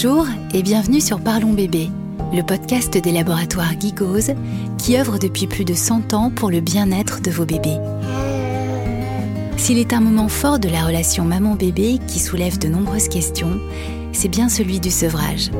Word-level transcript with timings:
Bonjour 0.00 0.28
et 0.54 0.62
bienvenue 0.62 1.00
sur 1.00 1.18
Parlons 1.18 1.52
Bébé, 1.52 1.90
le 2.32 2.42
podcast 2.42 2.96
des 2.96 3.10
laboratoires 3.10 3.72
Gigose 3.80 4.30
qui 4.78 4.96
œuvre 4.96 5.18
depuis 5.18 5.48
plus 5.48 5.64
de 5.64 5.74
100 5.74 6.14
ans 6.14 6.30
pour 6.30 6.52
le 6.52 6.60
bien-être 6.60 7.20
de 7.20 7.32
vos 7.32 7.44
bébés. 7.44 7.78
S'il 9.56 9.76
est 9.76 9.92
un 9.92 9.98
moment 9.98 10.28
fort 10.28 10.60
de 10.60 10.68
la 10.68 10.84
relation 10.84 11.24
maman-bébé 11.24 11.98
qui 12.06 12.20
soulève 12.20 12.60
de 12.60 12.68
nombreuses 12.68 13.08
questions, 13.08 13.58
c'est 14.12 14.28
bien 14.28 14.48
celui 14.48 14.78
du 14.78 14.92
sevrage. 14.92 15.50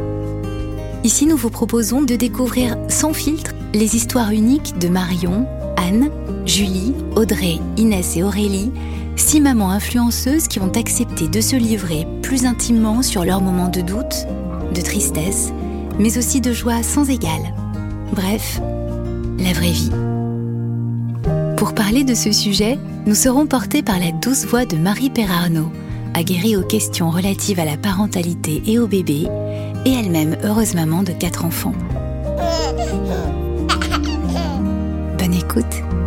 Ici, 1.02 1.26
nous 1.26 1.36
vous 1.36 1.50
proposons 1.50 2.02
de 2.02 2.14
découvrir 2.14 2.76
sans 2.88 3.12
filtre 3.12 3.54
les 3.74 3.96
histoires 3.96 4.30
uniques 4.30 4.78
de 4.78 4.86
Marion, 4.86 5.48
Anne, 5.76 6.10
Julie, 6.46 6.94
Audrey, 7.16 7.58
Inès 7.76 8.16
et 8.16 8.22
Aurélie, 8.22 8.70
six 9.18 9.40
mamans 9.40 9.70
influenceuses 9.70 10.48
qui 10.48 10.60
ont 10.60 10.72
accepté 10.72 11.28
de 11.28 11.40
se 11.40 11.56
livrer 11.56 12.06
plus 12.22 12.46
intimement 12.46 13.02
sur 13.02 13.24
leurs 13.24 13.40
moments 13.40 13.68
de 13.68 13.80
doute, 13.80 14.26
de 14.74 14.80
tristesse, 14.80 15.52
mais 15.98 16.16
aussi 16.16 16.40
de 16.40 16.52
joie 16.52 16.82
sans 16.82 17.10
égale. 17.10 17.52
Bref, 18.12 18.60
la 19.38 19.52
vraie 19.52 19.72
vie. 19.72 19.90
Pour 21.56 21.74
parler 21.74 22.04
de 22.04 22.14
ce 22.14 22.32
sujet, 22.32 22.78
nous 23.06 23.14
serons 23.14 23.46
portés 23.46 23.82
par 23.82 23.98
la 23.98 24.12
douce 24.12 24.44
voix 24.44 24.64
de 24.64 24.76
Marie 24.76 25.10
Perarnaud, 25.10 25.70
aguerrie 26.14 26.56
aux 26.56 26.62
questions 26.62 27.10
relatives 27.10 27.60
à 27.60 27.64
la 27.64 27.76
parentalité 27.76 28.62
et 28.66 28.78
au 28.78 28.86
bébé, 28.86 29.26
et 29.84 29.92
elle-même 29.92 30.36
heureuse 30.44 30.74
maman 30.74 31.02
de 31.02 31.12
quatre 31.12 31.44
enfants. 31.44 31.74
Bonne 35.18 35.34
écoute. 35.34 35.97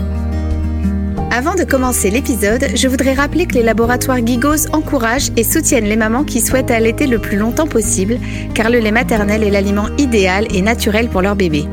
Avant 1.33 1.55
de 1.55 1.63
commencer 1.63 2.09
l'épisode, 2.09 2.65
je 2.75 2.89
voudrais 2.89 3.13
rappeler 3.13 3.45
que 3.45 3.53
les 3.53 3.63
laboratoires 3.63 4.17
Gigos 4.17 4.67
encouragent 4.73 5.31
et 5.37 5.45
soutiennent 5.45 5.85
les 5.85 5.95
mamans 5.95 6.25
qui 6.25 6.41
souhaitent 6.41 6.71
allaiter 6.71 7.07
le 7.07 7.19
plus 7.19 7.37
longtemps 7.37 7.67
possible, 7.67 8.19
car 8.53 8.69
le 8.69 8.79
lait 8.79 8.91
maternel 8.91 9.41
est 9.41 9.49
l'aliment 9.49 9.87
idéal 9.97 10.45
et 10.53 10.61
naturel 10.61 11.07
pour 11.07 11.21
leur 11.21 11.37
bébé. 11.37 11.63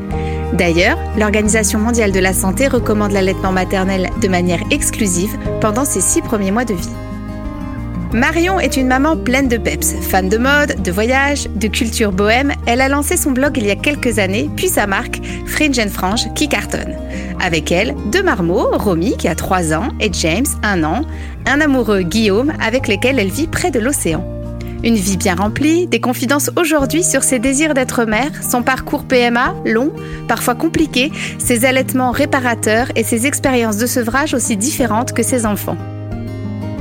D'ailleurs, 0.53 0.97
l'Organisation 1.17 1.77
mondiale 1.77 2.13
de 2.13 2.21
la 2.21 2.31
santé 2.31 2.69
recommande 2.69 3.11
l'allaitement 3.11 3.51
maternel 3.51 4.09
de 4.21 4.27
manière 4.29 4.63
exclusive 4.71 5.37
pendant 5.59 5.83
ses 5.83 5.99
six 5.99 6.21
premiers 6.21 6.51
mois 6.51 6.63
de 6.63 6.75
vie. 6.75 6.95
Marion 8.13 8.61
est 8.61 8.77
une 8.77 8.87
maman 8.87 9.17
pleine 9.17 9.49
de 9.49 9.57
peps, 9.57 9.93
fan 10.01 10.29
de 10.29 10.37
mode, 10.37 10.81
de 10.81 10.91
voyage, 10.91 11.47
de 11.53 11.67
culture 11.67 12.13
bohème. 12.13 12.53
Elle 12.65 12.81
a 12.81 12.87
lancé 12.87 13.17
son 13.17 13.31
blog 13.31 13.57
il 13.57 13.67
y 13.67 13.71
a 13.71 13.75
quelques 13.75 14.19
années, 14.19 14.49
puis 14.55 14.69
sa 14.69 14.87
marque 14.87 15.19
Fringe 15.45 15.85
Frange 15.89 16.33
qui 16.33 16.47
cartonne. 16.47 16.95
Avec 17.39 17.71
elle, 17.71 17.95
deux 18.11 18.23
marmots, 18.23 18.69
Romy 18.73 19.15
qui 19.17 19.27
a 19.27 19.35
3 19.35 19.73
ans 19.73 19.89
et 19.99 20.09
James, 20.11 20.45
1 20.63 20.83
an, 20.83 21.01
un 21.45 21.61
amoureux 21.61 22.01
Guillaume 22.01 22.51
avec 22.61 22.87
lesquels 22.87 23.17
elle 23.19 23.29
vit 23.29 23.47
près 23.47 23.71
de 23.71 23.79
l'océan. 23.79 24.25
Une 24.83 24.95
vie 24.95 25.17
bien 25.17 25.35
remplie, 25.35 25.87
des 25.87 25.99
confidences 25.99 26.51
aujourd'hui 26.57 27.03
sur 27.03 27.23
ses 27.23 27.39
désirs 27.39 27.73
d'être 27.73 28.05
mère, 28.05 28.31
son 28.49 28.63
parcours 28.63 29.03
PMA, 29.03 29.53
long, 29.65 29.91
parfois 30.27 30.55
compliqué, 30.55 31.11
ses 31.37 31.65
allaitements 31.65 32.11
réparateurs 32.11 32.87
et 32.95 33.03
ses 33.03 33.27
expériences 33.27 33.77
de 33.77 33.87
sevrage 33.87 34.33
aussi 34.33 34.55
différentes 34.55 35.13
que 35.13 35.23
ses 35.23 35.45
enfants. 35.45 35.77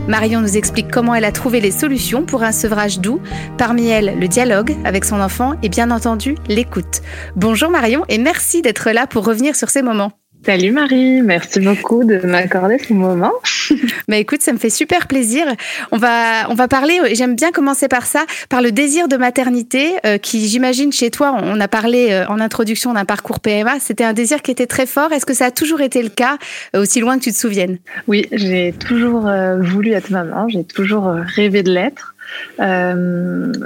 Marion 0.07 0.41
nous 0.41 0.57
explique 0.57 0.91
comment 0.91 1.15
elle 1.15 1.25
a 1.25 1.33
trouvé 1.33 1.61
les 1.61 1.71
solutions 1.71 2.23
pour 2.23 2.43
un 2.43 2.53
sevrage 2.53 2.99
doux, 2.99 3.21
parmi 3.59 3.89
elles 3.89 4.19
le 4.19 4.29
dialogue 4.29 4.75
avec 4.85 5.05
son 5.05 5.21
enfant 5.21 5.55
et 5.63 5.69
bien 5.69 5.91
entendu 5.91 6.37
l'écoute. 6.49 7.03
Bonjour 7.37 7.69
Marion 7.69 8.05
et 8.09 8.19
merci 8.19 8.63
d'être 8.63 8.91
là 8.91 9.07
pour 9.07 9.25
revenir 9.25 9.55
sur 9.55 9.69
ces 9.71 9.83
moments. 9.83 10.13
Salut 10.49 10.73
Marie, 10.73 11.21
merci 11.21 11.61
beaucoup 11.61 12.05
de 12.05 12.27
m'accorder 12.27 12.79
ce 12.79 12.95
moment. 12.95 13.35
bah 14.09 14.17
écoute, 14.17 14.41
ça 14.41 14.55
me 14.55 14.57
fait 14.57 14.71
super 14.71 15.07
plaisir. 15.07 15.45
On 15.93 15.99
va 15.99 16.49
on 16.49 16.55
va 16.55 16.69
parler. 16.69 16.99
J'aime 17.13 17.37
bien 17.37 17.53
commencer 17.53 17.87
par 17.87 18.07
ça, 18.07 18.25
par 18.49 18.63
le 18.63 18.73
désir 18.73 19.09
de 19.09 19.19
maternité, 19.19 19.97
euh, 20.07 20.17
qui 20.17 20.49
j'imagine 20.49 20.91
chez 20.91 21.11
toi. 21.11 21.37
On 21.39 21.61
a 21.61 21.69
parlé 21.69 22.13
euh, 22.13 22.27
en 22.29 22.41
introduction 22.41 22.95
d'un 22.95 23.05
parcours 23.05 23.41
PMA. 23.41 23.79
C'était 23.79 24.05
un 24.05 24.15
désir 24.15 24.41
qui 24.41 24.51
était 24.51 24.67
très 24.67 24.87
fort. 24.87 25.13
Est-ce 25.13 25.27
que 25.27 25.35
ça 25.35 25.45
a 25.45 25.51
toujours 25.51 25.83
été 25.83 26.03
le 26.03 26.09
cas, 26.09 26.39
euh, 26.75 26.81
aussi 26.81 27.01
loin 27.01 27.19
que 27.19 27.25
tu 27.25 27.33
te 27.33 27.37
souviennes? 27.37 27.77
Oui, 28.07 28.27
j'ai 28.33 28.73
toujours 28.73 29.31
voulu 29.61 29.93
être 29.93 30.09
maman. 30.09 30.49
J'ai 30.49 30.65
toujours 30.65 31.13
rêvé 31.37 31.63
de 31.63 31.71
l'être. 31.71 32.15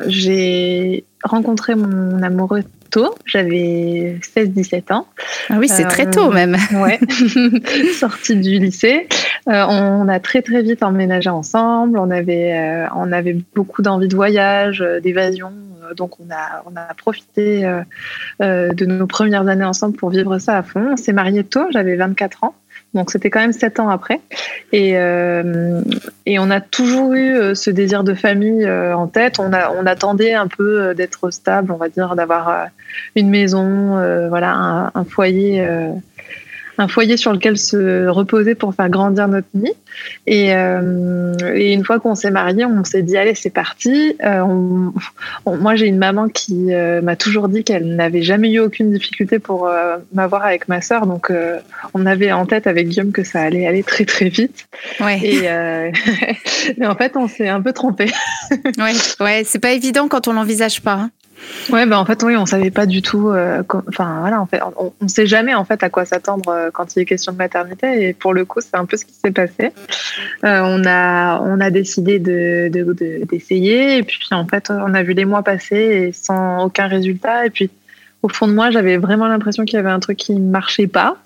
J'ai 0.09 1.05
rencontré 1.25 1.75
mon 1.75 2.23
amoureux 2.23 2.63
tôt, 2.93 3.15
j'avais 3.25 4.19
16-17 4.37 4.93
ans. 4.93 5.07
Ah 5.49 5.57
oui, 5.59 5.69
c'est 5.69 5.85
très 5.85 6.09
tôt 6.09 6.31
même. 6.31 6.57
Ouais, 6.73 7.01
sortie 7.95 8.37
du 8.37 8.59
lycée. 8.59 9.09
Euh, 9.49 9.65
on 9.69 10.09
a 10.09 10.21
très 10.21 10.43
très 10.43 10.63
vite 10.63 10.83
emménagé 10.83 11.31
ensemble, 11.31 11.99
on 11.99 12.11
avait, 12.11 12.53
euh, 12.53 12.87
on 12.95 13.13
avait 13.13 13.37
beaucoup 13.55 13.83
d'envie 13.83 14.09
de 14.09 14.15
voyage, 14.15 14.83
euh, 14.83 15.01
d'évasion, 15.01 15.53
donc 15.97 16.21
on 16.21 16.31
a, 16.31 16.63
on 16.67 16.77
a 16.77 16.95
profité 16.95 17.63
de 18.41 18.87
nos 18.87 19.07
premières 19.07 19.49
années 19.49 19.65
ensemble 19.65 19.97
pour 19.97 20.11
vivre 20.11 20.39
ça 20.39 20.59
à 20.59 20.63
fond. 20.63 20.93
On 20.93 20.97
s'est 20.97 21.13
mariés 21.13 21.45
tôt, 21.45 21.67
j'avais 21.71 21.97
24 21.97 22.45
ans. 22.45 22.55
Donc 22.95 23.11
c'était 23.11 23.31
quand 23.31 23.41
même 23.41 23.53
sept 23.53 23.81
ans 23.81 23.89
après. 23.89 24.21
Et, 24.73 24.97
euh, 24.97 25.81
on 26.27 26.51
a 26.51 26.61
toujours 26.61 27.15
eu 27.15 27.35
euh, 27.35 27.55
ce 27.55 27.71
désir 27.71 28.05
de 28.05 28.15
famille 28.15 28.65
euh, 28.65 28.95
en 28.97 29.07
tête. 29.07 29.39
On, 29.39 29.53
a, 29.53 29.71
on 29.71 29.87
attendait 29.87 30.35
un 30.35 30.49
peu 30.49 30.95
d'être 30.95 31.31
stable, 31.31 31.73
on 31.73 31.77
va 31.77 31.89
dire, 31.89 32.15
d'avoir 32.17 32.69
une 33.17 33.31
maison, 33.31 34.29
voilà, 34.29 34.91
un 34.95 35.05
foyer 35.05 35.67
un 36.79 36.89
foyer 36.89 37.17
sur 37.17 37.33
lequel 37.33 37.59
se 37.59 38.09
reposer 38.09 38.55
pour 38.55 38.75
faire 38.75 38.89
grandir 38.89 39.29
notre 39.29 39.49
nid. 39.55 39.73
Et, 40.27 40.55
euh, 40.55 41.35
et 41.55 41.73
une 41.73 41.85
fois 41.85 42.01
qu'on 42.01 42.15
s'est 42.15 42.31
mariés, 42.31 42.65
on 42.65 42.85
s'est 42.85 43.03
dit 43.03 43.17
allez 43.17 43.35
c'est 43.35 43.51
parti. 43.51 44.17
Euh, 44.25 44.45
moi 45.47 45.75
j'ai 45.75 45.87
une 45.87 45.99
maman 45.99 46.29
qui 46.29 46.73
euh, 46.73 47.03
m'a 47.03 47.17
toujours 47.17 47.49
dit 47.49 47.65
qu'elle 47.65 47.95
n'avait 47.97 48.23
jamais 48.23 48.51
eu 48.51 48.61
aucune 48.61 48.91
difficulté 48.93 49.39
pour 49.39 49.71
m'avoir 50.13 50.45
avec 50.45 50.69
ma 50.69 50.81
sœur, 50.81 51.07
donc 51.07 51.33
on 51.95 52.07
avait 52.07 52.33
en 52.33 52.47
tête 52.47 52.67
avec 52.67 52.89
Guillaume 52.89 53.13
que 53.13 53.25
ça 53.25 53.41
allait 53.41 53.67
aller 53.67 53.83
très 53.83 54.05
très 54.05 54.29
vite. 54.29 54.67
Ouais. 55.01 55.21
Et 55.23 55.43
mais 56.79 56.87
en 56.87 56.97
fait 56.97 57.17
on 57.17 57.29
s'est 57.29 57.49
un 57.49 57.61
peu 57.61 57.73
trompé. 57.73 58.07
ouais, 58.79 58.93
ouais, 59.21 59.43
c'est 59.45 59.59
pas 59.59 59.73
évident 59.73 60.09
quand 60.09 60.29
on 60.29 60.33
l'envisage 60.33 60.81
pas. 60.81 60.95
Hein. 60.95 61.11
Ouais, 61.71 61.87
ben 61.87 61.97
en 61.97 62.05
fait, 62.05 62.23
oui, 62.23 62.37
on 62.37 62.47
savait 62.47 62.71
pas 62.71 62.87
du 62.87 63.03
tout. 63.03 63.31
Euh, 63.31 63.63
enfin, 63.89 64.19
voilà, 64.21 64.41
en 64.41 64.47
fait, 64.47 64.61
on, 64.77 64.93
ne 65.01 65.09
sait 65.09 65.27
jamais 65.27 65.55
en 65.55 65.65
fait 65.65 65.83
à 65.83 65.91
quoi 65.91 66.05
s'attendre 66.05 66.49
euh, 66.51 66.71
quand 66.73 66.97
il 66.97 67.01
est 67.01 67.05
question 67.05 67.33
de 67.33 67.39
maternité. 67.39 68.09
Et 68.09 68.13
pour 68.15 68.35
le 68.35 68.45
coup, 68.45 68.61
c'est 68.61 68.75
un 68.75 68.85
peu 68.85 68.97
ce 68.97 69.05
qui 69.05 69.15
s'est 69.15 69.31
passé. 69.31 69.73
Euh, 70.45 70.61
on 70.65 70.85
a, 70.87 71.41
on 71.41 71.61
a 71.61 71.71
décidé 71.71 72.19
de, 72.19 72.69
d'essayer. 73.31 73.99
et 73.99 74.03
puis, 74.03 74.19
en 74.33 74.47
fait, 74.47 74.71
on 74.71 74.95
a 74.95 75.03
vu 75.03 75.13
les 75.13 75.25
mois 75.25 75.43
passer 75.43 76.13
sans 76.13 76.65
aucun 76.65 76.87
résultat. 76.87 77.47
Et 77.47 77.51
puis, 77.51 77.71
au 78.23 78.29
fond 78.29 78.47
de 78.47 78.53
moi, 78.53 78.71
j'avais 78.71 78.97
vraiment 78.97 79.27
l'impression 79.27 79.65
qu'il 79.65 79.77
y 79.77 79.81
avait 79.81 79.91
un 79.91 79.99
truc 79.99 80.17
qui 80.17 80.35
ne 80.35 80.51
marchait 80.51 80.87
pas. 80.87 81.17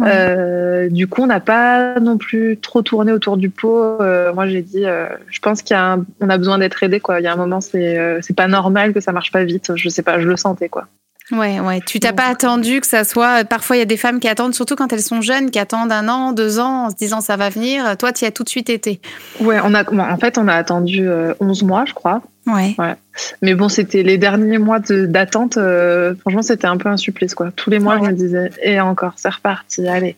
Euh, 0.00 0.88
du 0.90 1.06
coup, 1.06 1.22
on 1.22 1.26
n'a 1.26 1.40
pas 1.40 1.98
non 2.00 2.18
plus 2.18 2.58
trop 2.58 2.82
tourné 2.82 3.12
autour 3.12 3.36
du 3.36 3.48
pot. 3.48 4.00
Euh, 4.00 4.32
moi, 4.34 4.46
j'ai 4.46 4.60
dit, 4.60 4.84
euh, 4.84 5.06
je 5.30 5.40
pense 5.40 5.62
y 5.68 5.74
a, 5.74 5.98
on 6.20 6.28
a 6.28 6.38
besoin 6.38 6.58
d'être 6.58 6.82
aidé. 6.82 7.00
Quoi. 7.00 7.20
Il 7.20 7.24
y 7.24 7.26
a 7.26 7.32
un 7.32 7.36
moment, 7.36 7.62
c'est, 7.62 7.98
c'est 8.20 8.36
pas 8.36 8.46
normal 8.46 8.92
que 8.92 9.00
ça 9.00 9.12
marche 9.12 9.32
pas 9.32 9.44
vite. 9.44 9.72
Je 9.74 9.88
sais 9.88 10.02
pas, 10.02 10.20
je 10.20 10.28
le 10.28 10.36
sentais 10.36 10.68
quoi. 10.68 10.86
Ouais, 11.32 11.58
ouais. 11.58 11.80
Tu 11.80 12.00
t'as 12.00 12.12
pas 12.12 12.26
attendu 12.26 12.82
que 12.82 12.86
ça 12.86 13.04
soit. 13.04 13.44
Parfois, 13.44 13.76
il 13.76 13.78
y 13.78 13.82
a 13.82 13.86
des 13.86 13.96
femmes 13.96 14.20
qui 14.20 14.28
attendent, 14.28 14.54
surtout 14.54 14.76
quand 14.76 14.92
elles 14.92 15.00
sont 15.00 15.22
jeunes, 15.22 15.50
qui 15.50 15.58
attendent 15.58 15.90
un 15.90 16.06
an, 16.10 16.32
deux 16.32 16.58
ans, 16.58 16.86
en 16.86 16.90
se 16.90 16.96
disant 16.96 17.22
ça 17.22 17.36
va 17.36 17.48
venir. 17.48 17.96
Toi, 17.96 18.12
tu 18.12 18.24
y 18.24 18.28
as 18.28 18.30
tout 18.30 18.44
de 18.44 18.50
suite 18.50 18.68
été. 18.68 19.00
Ouais, 19.40 19.58
on 19.64 19.72
a. 19.72 19.90
En 20.12 20.18
fait, 20.18 20.36
on 20.36 20.48
a 20.48 20.54
attendu 20.54 21.08
11 21.40 21.62
mois, 21.62 21.86
je 21.86 21.94
crois. 21.94 22.20
Ouais. 22.46 22.74
ouais. 22.78 22.94
Mais 23.42 23.54
bon, 23.54 23.68
c'était 23.68 24.02
les 24.02 24.18
derniers 24.18 24.58
mois 24.58 24.78
d'attente. 24.80 25.56
Euh, 25.56 26.14
franchement, 26.16 26.42
c'était 26.42 26.66
un 26.66 26.76
peu 26.76 26.88
un 26.88 26.96
supplice, 26.96 27.34
quoi. 27.34 27.50
Tous 27.56 27.70
les 27.70 27.78
mois, 27.78 27.98
je 27.98 28.02
me 28.02 28.12
disais, 28.12 28.50
et 28.62 28.80
encore, 28.80 29.14
c'est 29.16 29.32
reparti, 29.32 29.88
allez. 29.88 30.16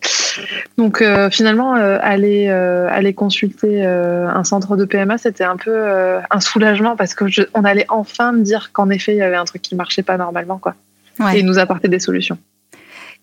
Donc 0.77 1.01
euh, 1.01 1.31
finalement, 1.31 1.77
euh, 1.77 1.99
aller 2.03 2.49
aller 2.49 3.15
consulter 3.15 3.85
un 3.85 4.45
centre 4.45 4.77
de 4.77 4.85
PMA, 4.85 5.19
c'était 5.19 5.45
un 5.45 5.57
peu 5.57 6.19
un 6.31 6.41
soulagement 6.41 6.97
parce 6.97 7.15
que 7.15 7.25
on 7.55 7.65
allait 7.65 7.87
enfin 7.89 8.33
me 8.33 8.43
dire 8.43 8.71
qu'en 8.73 8.91
effet, 8.91 9.15
il 9.15 9.19
y 9.19 9.23
avait 9.23 9.37
un 9.37 9.45
truc 9.45 9.63
qui 9.63 9.75
marchait 9.75 10.03
pas 10.03 10.17
normalement, 10.17 10.59
quoi. 10.59 10.75
Et 11.35 11.43
nous 11.43 11.59
apporter 11.59 11.89
des 11.89 12.01
solutions. 12.01 12.39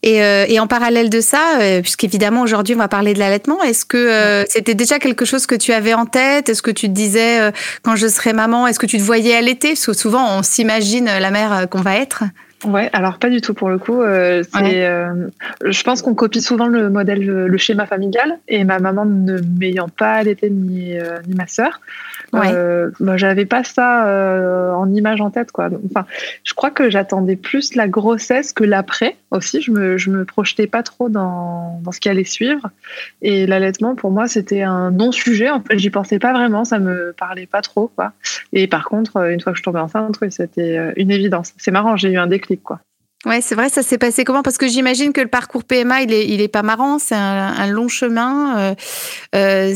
Euh, 0.05 0.45
et, 0.47 0.59
en 0.59 0.67
parallèle 0.67 1.09
de 1.09 1.21
ça, 1.21 1.59
euh, 1.59 1.81
puisqu'évidemment 1.81 2.41
aujourd'hui 2.41 2.75
on 2.75 2.79
va 2.79 2.87
parler 2.87 3.13
de 3.13 3.19
l'allaitement, 3.19 3.63
est-ce 3.63 3.85
que 3.85 3.97
euh, 3.97 4.43
c'était 4.49 4.75
déjà 4.75 4.99
quelque 4.99 5.23
chose 5.23 5.45
que 5.45 5.55
tu 5.55 5.71
avais 5.71 5.93
en 5.93 6.05
tête? 6.05 6.49
Est-ce 6.49 6.61
que 6.61 6.71
tu 6.71 6.87
te 6.87 6.93
disais 6.93 7.51
quand 7.83 7.95
je 7.95 8.07
serai 8.07 8.33
maman, 8.33 8.67
est-ce 8.67 8.79
que 8.79 8.85
tu 8.85 8.97
te 8.97 9.03
voyais 9.03 9.35
allaiter? 9.35 9.69
Parce 9.69 9.85
que 9.85 9.93
souvent 9.93 10.37
on 10.37 10.43
s'imagine 10.43 11.05
la 11.05 11.31
mère 11.31 11.67
qu'on 11.69 11.81
va 11.81 11.95
être. 11.95 12.23
Ouais, 12.65 12.89
alors 12.93 13.17
pas 13.17 13.29
du 13.29 13.41
tout 13.41 13.53
pour 13.53 13.69
le 13.69 13.77
coup. 13.77 14.01
Euh, 14.01 14.43
euh, 14.55 15.29
je 15.65 15.83
pense 15.83 16.01
qu'on 16.01 16.15
copie 16.15 16.41
souvent 16.41 16.67
le 16.67 16.89
modèle, 16.89 17.19
le 17.19 17.57
schéma 17.57 17.85
familial. 17.85 18.39
Et 18.47 18.63
ma 18.63 18.79
maman 18.79 19.05
ne 19.05 19.39
m'ayant 19.59 19.89
pas 19.89 20.13
allaité 20.13 20.49
ni, 20.49 20.97
euh, 20.97 21.19
ni 21.27 21.35
ma 21.35 21.47
sœur, 21.47 21.81
euh, 22.33 22.89
bah, 22.99 23.17
j'avais 23.17 23.45
pas 23.45 23.63
ça 23.63 24.73
en 24.77 24.91
image 24.93 25.21
en 25.21 25.29
tête. 25.29 25.51
Quoi. 25.51 25.69
enfin, 25.85 26.05
je 26.43 26.53
crois 26.53 26.71
que 26.71 26.89
j'attendais 26.89 27.35
plus 27.35 27.75
la 27.75 27.87
grossesse 27.87 28.53
que 28.53 28.63
l'après 28.63 29.17
aussi. 29.31 29.61
Je 29.61 29.71
me, 29.71 29.97
je 29.97 30.09
me 30.09 30.23
projetais 30.23 30.67
pas 30.67 30.83
trop 30.83 31.09
dans, 31.09 31.79
dans 31.83 31.91
ce 31.91 31.99
qui 31.99 32.09
allait 32.09 32.23
suivre. 32.23 32.69
Et 33.21 33.45
l'allaitement, 33.45 33.95
pour 33.95 34.11
moi, 34.11 34.27
c'était 34.27 34.61
un 34.61 34.91
non-sujet. 34.91 35.49
En 35.49 35.61
fait, 35.61 35.77
j'y 35.77 35.89
pensais 35.89 36.19
pas 36.19 36.31
vraiment. 36.31 36.63
Ça 36.63 36.79
me 36.79 37.13
parlait 37.17 37.45
pas 37.45 37.61
trop. 37.61 37.91
Quoi. 37.95 38.13
Et 38.53 38.67
par 38.67 38.85
contre, 38.85 39.17
une 39.29 39.41
fois 39.41 39.51
que 39.51 39.57
je 39.57 39.63
tombais 39.63 39.79
enceinte, 39.79 40.17
c'était 40.29 40.93
une 40.95 41.11
évidence. 41.11 41.53
C'est 41.57 41.71
marrant, 41.71 41.97
j'ai 41.97 42.11
eu 42.11 42.17
un 42.17 42.27
déclic 42.27 42.52
quoi. 42.61 42.81
Ouais, 43.25 43.39
c'est 43.39 43.55
vrai, 43.55 43.69
ça 43.69 43.83
s'est 43.83 43.97
passé 43.97 44.25
comment? 44.25 44.43
Parce 44.43 44.57
que 44.57 44.67
j'imagine 44.67 45.13
que 45.13 45.21
le 45.21 45.27
parcours 45.27 45.63
PMA, 45.63 46.01
il 46.01 46.11
est, 46.11 46.27
il 46.27 46.41
est 46.41 46.49
pas 46.49 46.61
marrant, 46.61 46.99
c'est 46.99 47.15
un, 47.15 47.67
long 47.67 47.87
chemin. 47.87 48.57
Euh, 48.57 48.75
euh 49.35 49.73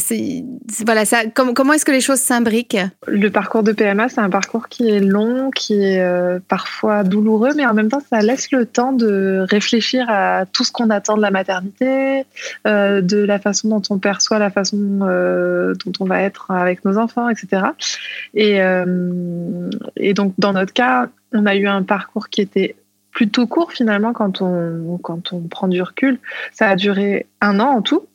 voilà, 0.86 1.06
ça, 1.06 1.20
comment 1.34 1.72
est-ce 1.72 1.86
que 1.86 1.94
les 1.94 2.02
choses 2.02 2.20
s'imbriquent? 2.20 2.78
Le 3.08 3.30
parcours 3.30 3.64
de 3.64 3.72
PMA, 3.72 4.10
c'est 4.10 4.20
un 4.20 4.30
parcours 4.30 4.68
qui 4.68 4.90
est 4.90 5.00
long, 5.00 5.50
qui 5.52 5.82
est 5.82 6.02
euh, 6.02 6.40
parfois 6.46 7.04
douloureux, 7.04 7.52
mais 7.56 7.66
en 7.66 7.74
même 7.74 7.88
temps, 7.88 8.02
ça 8.10 8.20
laisse 8.20 8.52
le 8.52 8.66
temps 8.66 8.92
de 8.92 9.46
réfléchir 9.50 10.08
à 10.10 10.46
tout 10.46 10.66
ce 10.66 10.74
qu'on 10.74 10.90
attend 10.90 11.16
de 11.16 11.22
la 11.22 11.32
maternité, 11.32 12.26
de 12.66 13.18
la 13.24 13.40
façon 13.40 13.70
dont 13.70 13.82
on 13.90 13.98
perçoit 13.98 14.40
la 14.40 14.50
façon 14.50 14.78
dont 14.78 15.94
on 16.02 16.06
va 16.06 16.22
être 16.22 16.52
avec 16.52 16.84
nos 16.84 16.98
enfants, 16.98 17.30
etc. 17.30 17.68
Et, 18.34 18.60
et 19.96 20.14
donc, 20.14 20.34
dans 20.38 20.52
notre 20.52 20.74
cas, 20.74 21.08
on 21.34 21.46
a 21.46 21.56
eu 21.56 21.68
un 21.68 21.84
parcours 21.84 22.28
qui 22.28 22.42
était 22.42 22.76
plutôt 23.18 23.48
court 23.48 23.72
finalement 23.72 24.14
quand 24.14 24.44
on, 24.44 25.00
quand 25.02 25.34
on 25.34 25.40
prend 25.40 25.68
du 25.68 25.81
recul. 25.81 26.19
Ça 26.52 26.69
a 26.69 26.75
duré 26.75 27.25
un 27.42 27.60
an 27.60 27.69
en 27.69 27.81
tout. 27.81 28.06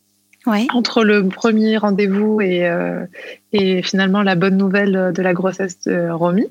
Entre 0.73 1.03
le 1.03 1.27
premier 1.27 1.77
rendez-vous 1.77 2.41
et, 2.41 2.69
euh, 2.69 3.05
et 3.53 3.83
finalement 3.83 4.23
la 4.23 4.37
bonne 4.37 4.57
nouvelle 4.57 5.13
de 5.13 5.21
la 5.21 5.33
grossesse 5.33 5.81
de 5.89 6.09
Romy, 6.09 6.47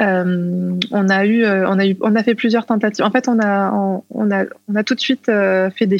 euh, 0.00 0.72
on 0.90 1.08
a 1.08 1.26
eu, 1.26 1.44
euh, 1.44 1.68
on 1.68 1.78
a 1.78 1.86
eu, 1.86 1.96
on 2.00 2.16
a 2.16 2.24
fait 2.24 2.34
plusieurs 2.34 2.66
tentatives. 2.66 3.04
En 3.04 3.12
fait, 3.12 3.28
on 3.28 3.38
a, 3.38 3.70
on, 4.10 4.30
a, 4.32 4.46
on 4.66 4.74
a 4.74 4.82
tout 4.82 4.96
de 4.96 5.00
suite 5.00 5.26
fait 5.26 5.86
des 5.86 5.98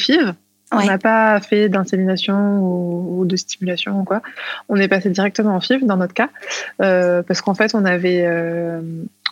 On 0.73 0.85
n'a 0.85 0.99
pas 0.99 1.41
fait 1.41 1.69
d'insémination 1.69 2.59
ou, 2.61 3.25
de 3.25 3.37
stimulation 3.37 4.01
ou 4.01 4.05
quoi. 4.05 4.21
On 4.69 4.77
est 4.77 4.89
passé 4.89 5.11
directement 5.11 5.55
en 5.55 5.61
FIV 5.61 5.87
dans 5.87 5.97
notre 5.97 6.15
cas 6.15 6.29
euh, 6.83 7.23
parce 7.23 7.41
qu'en 7.41 7.55
fait 7.55 7.75
on 7.75 7.85
avait, 7.85 8.25
euh, 8.27 8.81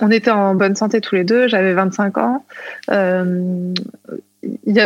on 0.01 0.11
était 0.11 0.31
en 0.31 0.55
bonne 0.55 0.77
santé 0.77 1.01
tous 1.01 1.17
les 1.17 1.25
deux. 1.25 1.49
J'avais 1.49 1.73
25 1.73 2.19
ans. 2.19 2.45
Euh, 2.91 3.75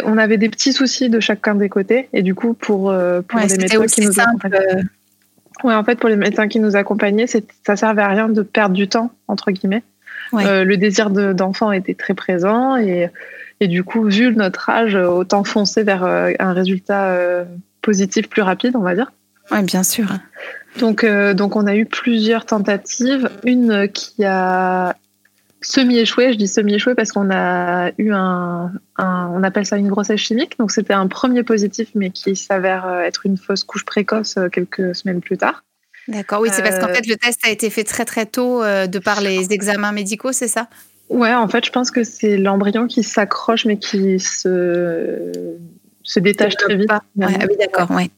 on 0.05 0.19
avait 0.19 0.39
des 0.39 0.49
petits 0.49 0.73
soucis 0.73 1.11
de 1.11 1.21
chacun 1.21 1.55
des 1.55 1.69
côtés 1.69 2.09
et 2.12 2.23
du 2.23 2.35
coup 2.35 2.55
pour 2.55 2.95
pour 3.29 3.41
les 3.41 3.56
médecins 3.56 3.87
qui 3.87 4.06
nous 4.06 4.21
accompagnaient. 4.21 4.85
Ouais, 5.65 5.75
en 5.75 5.85
fait 5.85 5.99
pour 5.99 6.09
les 6.09 6.17
médecins 6.17 6.49
qui 6.49 6.61
nous 6.61 6.77
accompagnaient, 6.77 7.27
ça 7.27 7.77
servait 7.77 8.03
à 8.03 8.09
rien 8.09 8.29
de 8.29 8.43
perdre 8.43 8.75
du 8.75 8.89
temps 8.89 9.11
entre 9.27 9.50
guillemets. 9.50 9.83
le 10.33 10.77
désir 10.77 11.11
d'enfant 11.11 11.73
était 11.73 11.95
très 11.95 12.15
présent 12.15 12.77
et 12.77 13.11
et 13.60 13.69
du 13.69 13.82
coup, 13.82 14.05
vu 14.05 14.34
notre 14.34 14.70
âge, 14.70 14.94
autant 14.94 15.44
foncer 15.44 15.82
vers 15.82 16.05
euh, 16.05 16.31
un 16.38 16.52
résultat 16.52 17.10
euh, 17.10 17.44
positif 17.82 18.28
plus 18.28 18.43
rapide, 18.43 18.76
on 18.76 18.82
va 18.82 18.94
dire. 18.94 19.10
Oui, 19.50 19.62
bien 19.62 19.82
sûr. 19.82 20.06
Donc, 20.78 21.02
euh, 21.02 21.34
donc, 21.34 21.56
on 21.56 21.66
a 21.66 21.75
eu 21.75 21.87
plusieurs 21.87 22.46
tentatives. 22.46 23.31
Une 23.44 23.88
qui 23.88 24.25
a 24.25 24.94
semi-échoué. 25.60 26.32
Je 26.32 26.38
dis 26.38 26.46
semi-échoué 26.46 26.94
parce 26.94 27.10
qu'on 27.10 27.31
a 27.32 27.90
eu 27.99 28.12
un, 28.12 28.72
on 28.99 29.43
appelle 29.43 29.66
ça 29.66 29.76
une 29.76 29.88
grossesse 29.88 30.20
chimique. 30.20 30.56
Donc, 30.58 30.70
c'était 30.70 30.94
un 30.94 31.08
premier 31.08 31.43
positif, 31.43 31.88
mais 31.94 32.11
qui 32.11 32.37
s'avère 32.37 32.88
être 33.00 33.26
une 33.26 33.38
fausse 33.38 33.64
couche 33.64 33.84
précoce 33.84 34.38
quelques 34.52 34.94
semaines 34.94 35.20
plus 35.20 35.38
tard. 35.38 35.64
D'accord, 36.06 36.40
oui, 36.40 36.49
c'est 36.52 36.62
parce 36.62 36.78
qu'en 36.78 36.88
fait, 36.88 37.06
le 37.06 37.16
test 37.16 37.40
a 37.44 37.50
été 37.50 37.70
fait 37.70 37.84
très 37.84 38.04
très 38.04 38.25
tôt 38.25 38.62
de 38.62 38.99
par 38.99 39.20
les 39.20 39.52
examens 39.52 39.93
médicaux, 39.93 40.32
c'est 40.32 40.49
ça? 40.49 40.69
Ouais, 41.10 41.32
en 41.34 41.49
fait, 41.49 41.64
je 41.64 41.70
pense 41.70 41.90
que 41.90 42.05
c'est 42.05 42.37
l'embryon 42.37 42.87
qui 42.87 43.02
s'accroche, 43.02 43.64
mais 43.64 43.78
qui 43.78 44.20
se, 44.20 45.56
se 46.02 46.20
détache 46.20 46.56
très 46.56 46.76
vite. 46.76 46.90
Ah 46.90 47.00
oui, 47.20 47.56
d'accord, 47.58 47.90
ouais. 47.90 48.10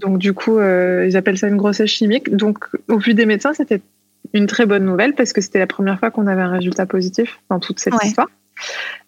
Donc, 0.00 0.18
du 0.18 0.32
coup, 0.32 0.58
euh, 0.58 1.06
ils 1.08 1.16
appellent 1.16 1.38
ça 1.38 1.48
une 1.48 1.56
grossesse 1.56 1.90
chimique. 1.90 2.34
Donc, 2.34 2.58
au 2.88 2.98
vu 2.98 3.14
des 3.14 3.26
médecins, 3.26 3.52
c'était 3.52 3.80
une 4.32 4.46
très 4.46 4.66
bonne 4.66 4.84
nouvelle 4.84 5.14
parce 5.14 5.32
que 5.32 5.40
c'était 5.40 5.58
la 5.58 5.66
première 5.66 5.98
fois 5.98 6.10
qu'on 6.10 6.26
avait 6.26 6.42
un 6.42 6.50
résultat 6.50 6.86
positif 6.86 7.38
dans 7.50 7.58
toute 7.58 7.80
cette 7.80 7.94
histoire. 8.02 8.28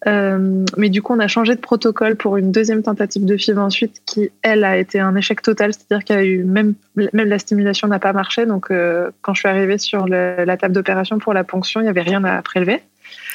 Euh, 0.06 0.64
mais 0.76 0.88
du 0.90 1.00
coup, 1.00 1.14
on 1.14 1.18
a 1.18 1.28
changé 1.28 1.54
de 1.54 1.60
protocole 1.60 2.16
pour 2.16 2.36
une 2.36 2.52
deuxième 2.52 2.82
tentative 2.82 3.24
de 3.24 3.36
FIV 3.36 3.58
ensuite, 3.58 4.02
qui, 4.04 4.30
elle, 4.42 4.64
a 4.64 4.76
été 4.76 5.00
un 5.00 5.14
échec 5.16 5.42
total. 5.42 5.72
C'est-à-dire 5.72 6.04
qu'il 6.04 6.16
y 6.16 6.18
a 6.18 6.24
eu 6.24 6.44
même, 6.44 6.74
même 6.96 7.28
la 7.28 7.38
stimulation 7.38 7.88
n'a 7.88 7.98
pas 7.98 8.12
marché. 8.12 8.46
Donc, 8.46 8.70
euh, 8.70 9.10
quand 9.22 9.34
je 9.34 9.40
suis 9.40 9.48
arrivée 9.48 9.78
sur 9.78 10.06
la 10.06 10.56
table 10.56 10.74
d'opération 10.74 11.18
pour 11.18 11.34
la 11.34 11.44
ponction, 11.44 11.80
il 11.80 11.84
n'y 11.84 11.90
avait 11.90 12.02
rien 12.02 12.24
à 12.24 12.42
prélever. 12.42 12.82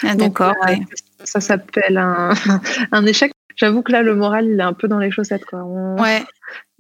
Ah, 0.04 0.16
d'accord. 0.16 0.54
Euh, 0.68 0.76
ça 1.24 1.40
s'appelle 1.40 1.98
un, 1.98 2.34
un 2.92 3.06
échec. 3.06 3.32
J'avoue 3.56 3.82
que 3.84 3.92
là, 3.92 4.02
le 4.02 4.16
moral, 4.16 4.48
il 4.48 4.60
est 4.60 4.64
un 4.64 4.74
peu 4.74 4.88
dans 4.88 5.00
les 5.00 5.12
chaussettes. 5.12 5.46
Quoi. 5.46 5.64
ouais. 5.64 6.24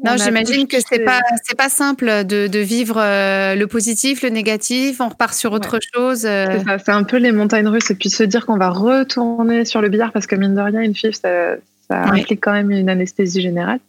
Non, 0.03 0.17
j'imagine 0.17 0.67
que 0.67 0.77
c'est 0.85 0.99
pas 0.99 1.21
c'est 1.43 1.57
pas 1.57 1.69
simple 1.69 2.25
de, 2.25 2.47
de 2.47 2.59
vivre 2.59 2.97
euh, 2.99 3.55
le 3.55 3.67
positif, 3.67 4.21
le 4.21 4.29
négatif. 4.29 4.99
On 4.99 5.07
repart 5.07 5.33
sur 5.33 5.53
autre 5.53 5.79
chose. 5.93 6.25
Euh. 6.25 6.59
C'est 6.83 6.91
un 6.91 7.03
peu 7.03 7.17
les 7.17 7.31
montagnes 7.31 7.67
russes 7.67 7.89
et 7.91 7.95
puis 7.95 8.09
se 8.09 8.23
dire 8.23 8.45
qu'on 8.45 8.57
va 8.57 8.69
retourner 8.69 9.65
sur 9.65 9.81
le 9.81 9.89
billard 9.89 10.11
parce 10.11 10.27
que 10.27 10.35
mine 10.35 10.55
de 10.55 10.61
rien, 10.61 10.81
une 10.81 10.95
FIF, 10.95 11.15
ça, 11.15 11.55
ça 11.87 12.03
implique 12.03 12.43
quand 12.43 12.51
même 12.51 12.71
une 12.71 12.89
anesthésie 12.89 13.41
générale. 13.41 13.79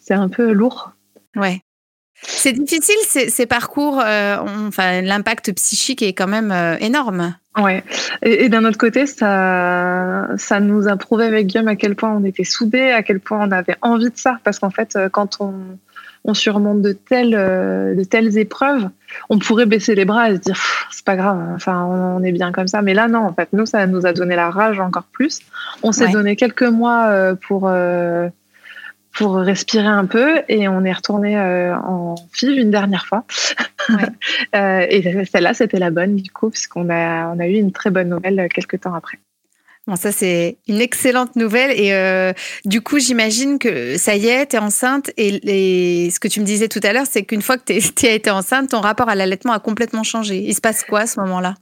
C'est 0.00 0.14
un 0.14 0.28
peu 0.28 0.52
lourd. 0.52 0.92
Ouais. 1.36 1.60
C'est 2.22 2.52
difficile 2.52 2.96
ces, 3.04 3.46
parcours. 3.46 3.98
enfin, 3.98 5.02
l'impact 5.02 5.52
psychique 5.52 6.02
est 6.02 6.12
quand 6.12 6.26
même 6.26 6.52
énorme. 6.80 7.34
Ouais. 7.56 7.82
Et, 8.22 8.48
d'un 8.48 8.64
autre 8.64 8.78
côté, 8.78 9.06
ça, 9.06 10.28
ça 10.36 10.60
nous 10.60 10.88
a 10.88 10.96
prouvé 10.96 11.24
avec 11.24 11.46
Guillaume 11.46 11.68
à 11.68 11.76
quel 11.76 11.96
point 11.96 12.12
on 12.12 12.24
était 12.24 12.44
soudés, 12.44 12.90
à 12.90 13.02
quel 13.02 13.20
point 13.20 13.46
on 13.46 13.50
avait 13.50 13.76
envie 13.80 14.10
de 14.10 14.16
ça. 14.16 14.38
Parce 14.44 14.58
qu'en 14.58 14.70
fait, 14.70 14.94
euh, 14.96 15.08
quand 15.08 15.38
on, 15.40 15.54
on 16.24 16.34
surmonte 16.34 16.82
de 16.82 16.92
telles, 16.92 17.34
euh, 17.34 17.94
de 17.94 18.04
telles 18.04 18.36
épreuves, 18.36 18.88
on 19.30 19.38
pourrait 19.38 19.64
baisser 19.64 19.94
les 19.94 20.04
bras 20.04 20.30
et 20.30 20.36
se 20.36 20.40
dire 20.40 20.60
c'est 20.90 21.04
pas 21.04 21.16
grave, 21.16 21.40
enfin 21.54 21.84
on, 21.84 22.22
est 22.22 22.32
bien 22.32 22.52
comme 22.52 22.68
ça. 22.68 22.82
Mais 22.82 22.92
là 22.92 23.08
non, 23.08 23.20
en 23.20 23.32
fait, 23.32 23.48
nous 23.52 23.64
ça 23.64 23.86
nous 23.86 24.04
a 24.04 24.12
donné 24.12 24.36
la 24.36 24.50
rage 24.50 24.78
encore 24.78 25.04
plus. 25.04 25.40
On 25.82 25.92
s'est 25.92 26.08
donné 26.08 26.36
quelques 26.36 26.62
mois 26.62 27.06
euh, 27.06 27.34
pour 27.34 27.70
pour 29.16 29.36
respirer 29.36 29.86
un 29.86 30.04
peu 30.04 30.42
et 30.48 30.68
on 30.68 30.84
est 30.84 30.92
retourné 30.92 31.38
euh, 31.38 31.74
en 31.74 32.16
FIV 32.32 32.58
une 32.58 32.70
dernière 32.70 33.06
fois. 33.06 33.24
Euh, 34.56 34.84
et 34.88 35.24
celle-là, 35.26 35.54
c'était 35.54 35.78
la 35.78 35.90
bonne 35.90 36.16
du 36.16 36.30
coup, 36.30 36.50
puisqu'on 36.50 36.90
a, 36.90 37.28
on 37.28 37.38
a 37.38 37.46
eu 37.46 37.54
une 37.54 37.70
très 37.70 37.90
bonne 37.90 38.08
nouvelle 38.08 38.40
euh, 38.40 38.48
quelques 38.48 38.80
temps 38.80 38.94
après. 38.94 39.18
Bon, 39.86 39.94
ça, 39.94 40.10
c'est 40.10 40.56
une 40.66 40.80
excellente 40.80 41.36
nouvelle. 41.36 41.70
Et 41.70 42.34
du 42.64 42.80
coup, 42.80 42.98
j'imagine 42.98 43.60
que 43.60 43.96
ça 43.96 44.16
y 44.16 44.26
est, 44.26 44.46
tu 44.46 44.56
es 44.56 44.58
enceinte. 44.58 45.12
Et, 45.16 46.10
ce 46.10 46.18
que 46.18 46.26
tu 46.26 46.40
me 46.40 46.44
disais 46.44 46.66
tout 46.66 46.80
à 46.82 46.92
l'heure, 46.92 47.06
c'est 47.08 47.22
qu'une 47.22 47.42
fois 47.42 47.58
que 47.58 47.78
tu 47.78 48.06
as 48.06 48.10
été 48.10 48.30
enceinte, 48.30 48.70
ton 48.70 48.80
rapport 48.80 49.08
à 49.08 49.14
l'allaitement 49.14 49.52
a 49.52 49.60
complètement 49.60 50.02
changé. 50.02 50.38
Il 50.38 50.54
se 50.54 50.60
passe 50.60 50.82
quoi 50.82 51.00
à 51.00 51.06
ce 51.06 51.20
moment-là? 51.20 51.54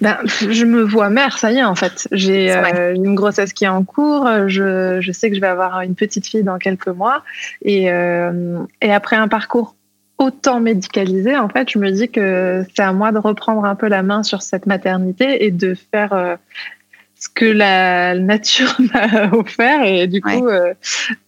Ben, 0.00 0.18
je 0.24 0.64
me 0.64 0.82
vois 0.82 1.10
mère, 1.10 1.38
ça 1.38 1.50
y 1.50 1.58
est 1.58 1.64
en 1.64 1.74
fait. 1.74 2.08
J'ai 2.12 2.52
euh, 2.52 2.94
une 2.94 3.14
grossesse 3.14 3.52
qui 3.52 3.64
est 3.64 3.68
en 3.68 3.82
cours. 3.82 4.28
Je, 4.46 5.00
je, 5.00 5.12
sais 5.12 5.28
que 5.28 5.36
je 5.36 5.40
vais 5.40 5.46
avoir 5.46 5.80
une 5.80 5.94
petite 5.94 6.26
fille 6.26 6.44
dans 6.44 6.58
quelques 6.58 6.88
mois. 6.88 7.24
Et, 7.62 7.90
euh, 7.90 8.60
et 8.80 8.92
après 8.92 9.16
un 9.16 9.28
parcours 9.28 9.74
autant 10.18 10.60
médicalisé, 10.60 11.36
en 11.36 11.48
fait, 11.48 11.70
je 11.70 11.78
me 11.78 11.90
dis 11.90 12.08
que 12.08 12.64
c'est 12.74 12.82
à 12.82 12.92
moi 12.92 13.12
de 13.12 13.18
reprendre 13.18 13.64
un 13.64 13.74
peu 13.74 13.88
la 13.88 14.02
main 14.02 14.22
sur 14.22 14.40
cette 14.40 14.66
maternité 14.66 15.44
et 15.44 15.50
de 15.50 15.74
faire 15.74 16.12
euh, 16.12 16.36
ce 17.18 17.28
que 17.28 17.44
la 17.44 18.14
nature 18.14 18.76
m'a 18.94 19.30
offert 19.32 19.82
et 19.84 20.06
du 20.06 20.20
coup 20.20 20.48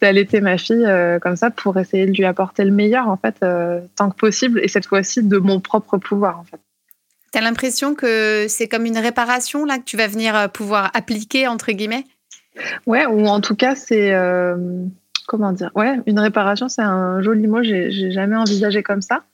d'allaiter 0.01 0.41
ma 0.41 0.59
fille 0.59 0.87
comme 1.23 1.37
ça 1.37 1.51
pour 1.51 1.79
essayer 1.79 2.05
de 2.05 2.13
lui 2.13 2.27
apporter 2.27 2.63
le 2.63 2.73
meilleur 2.73 3.09
en 3.09 3.17
fait 3.17 3.43
tant 3.97 4.11
que 4.11 4.17
possible 4.17 4.61
et 4.63 4.69
cette 4.69 4.85
fois-ci 4.85 5.23
de 5.23 5.39
mon 5.39 5.61
propre 5.61 5.97
pouvoir 5.97 6.39
en 6.39 6.45
fait. 6.45 6.61
Tu 7.33 7.39
as 7.39 7.43
l'impression 7.43 7.95
que 7.95 8.47
c'est 8.49 8.69
comme 8.69 8.87
une 8.87 8.99
réparation 8.99 9.65
là 9.65 9.79
que 9.79 9.85
tu 9.85 9.97
vas 9.97 10.07
venir 10.07 10.35
euh, 10.35 10.49
pouvoir 10.49 10.91
appliquer 10.95 11.47
entre 11.47 11.73
guillemets? 11.73 12.05
Ouais, 12.87 13.07
ou 13.07 13.27
en 13.27 13.41
tout 13.41 13.55
cas 13.55 13.75
c'est 13.75 14.13
euh, 14.15 14.57
comment 15.27 15.53
dire? 15.53 15.71
Ouais, 15.75 16.01
une 16.07 16.19
réparation 16.19 16.69
c'est 16.69 16.83
un 16.83 17.21
joli 17.21 17.47
mot. 17.47 17.63
J'ai 17.63 18.11
jamais 18.11 18.37
envisagé 18.37 18.83
comme 18.83 19.03
ça, 19.03 19.25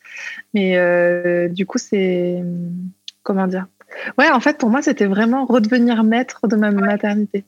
mais 0.54 0.76
euh, 0.76 1.48
du 1.48 1.66
coup 1.66 1.78
c'est 1.78 2.42
comment 3.22 3.46
dire? 3.46 3.66
Ouais, 4.18 4.28
en 4.30 4.40
fait 4.40 4.58
pour 4.58 4.70
moi 4.70 4.82
c'était 4.82 5.06
vraiment 5.06 5.44
redevenir 5.44 6.02
maître 6.02 6.48
de 6.48 6.56
ma 6.56 6.72
maternité. 6.72 7.44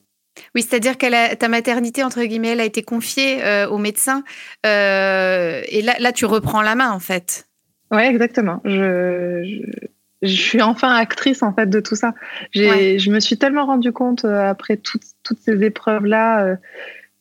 Oui, 0.53 0.61
c'est-à-dire 0.61 0.99
que 0.99 1.33
ta 1.33 1.47
maternité, 1.47 2.03
entre 2.03 2.23
guillemets, 2.23 2.49
elle 2.49 2.59
a 2.59 2.65
été 2.65 2.83
confiée 2.83 3.41
au 3.71 3.79
médecin. 3.79 4.23
et 4.63 5.81
là, 5.81 5.95
là, 5.97 6.11
tu 6.13 6.25
reprends 6.25 6.61
la 6.61 6.75
main, 6.75 6.91
en 6.91 6.99
fait. 6.99 7.47
Oui, 7.89 8.03
exactement. 8.03 8.61
je, 8.63 9.43
je 9.43 9.87
suis 10.25 10.61
enfin 10.61 10.93
actrice 10.93 11.43
en 11.43 11.53
fait 11.53 11.69
de 11.69 11.79
tout 11.79 11.95
ça. 11.95 12.13
Je 12.53 13.09
me 13.11 13.19
suis 13.19 13.37
tellement 13.37 13.65
rendu 13.65 13.91
compte 13.91 14.25
après 14.25 14.77
toutes, 14.77 15.05
toutes 15.23 15.39
ces 15.39 15.63
épreuves 15.63 16.05
là 16.05 16.57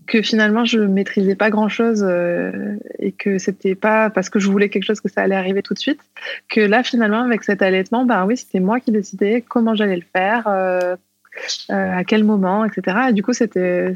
que 0.06 0.22
finalement 0.22 0.64
je 0.64 0.78
maîtrisais 0.78 1.34
pas 1.34 1.50
grand 1.50 1.68
chose 1.68 2.04
euh, 2.06 2.76
et 2.98 3.12
que 3.12 3.38
c'était 3.38 3.74
pas 3.74 4.10
parce 4.10 4.30
que 4.30 4.38
je 4.38 4.48
voulais 4.48 4.68
quelque 4.68 4.84
chose 4.84 5.00
que 5.00 5.08
ça 5.08 5.22
allait 5.22 5.34
arriver 5.34 5.62
tout 5.62 5.74
de 5.74 5.78
suite 5.78 6.00
que 6.48 6.60
là 6.60 6.82
finalement 6.82 7.22
avec 7.22 7.44
cet 7.44 7.62
allaitement 7.62 8.04
ben 8.04 8.24
oui 8.24 8.36
c'était 8.36 8.60
moi 8.60 8.80
qui 8.80 8.92
décidais 8.92 9.42
comment 9.46 9.74
j'allais 9.74 9.96
le 9.96 10.04
faire 10.12 10.46
euh, 10.46 10.96
euh, 11.70 11.92
à 11.92 12.04
quel 12.04 12.24
moment 12.24 12.64
etc 12.64 13.08
et 13.10 13.12
du 13.12 13.22
coup 13.22 13.32
c'était 13.32 13.94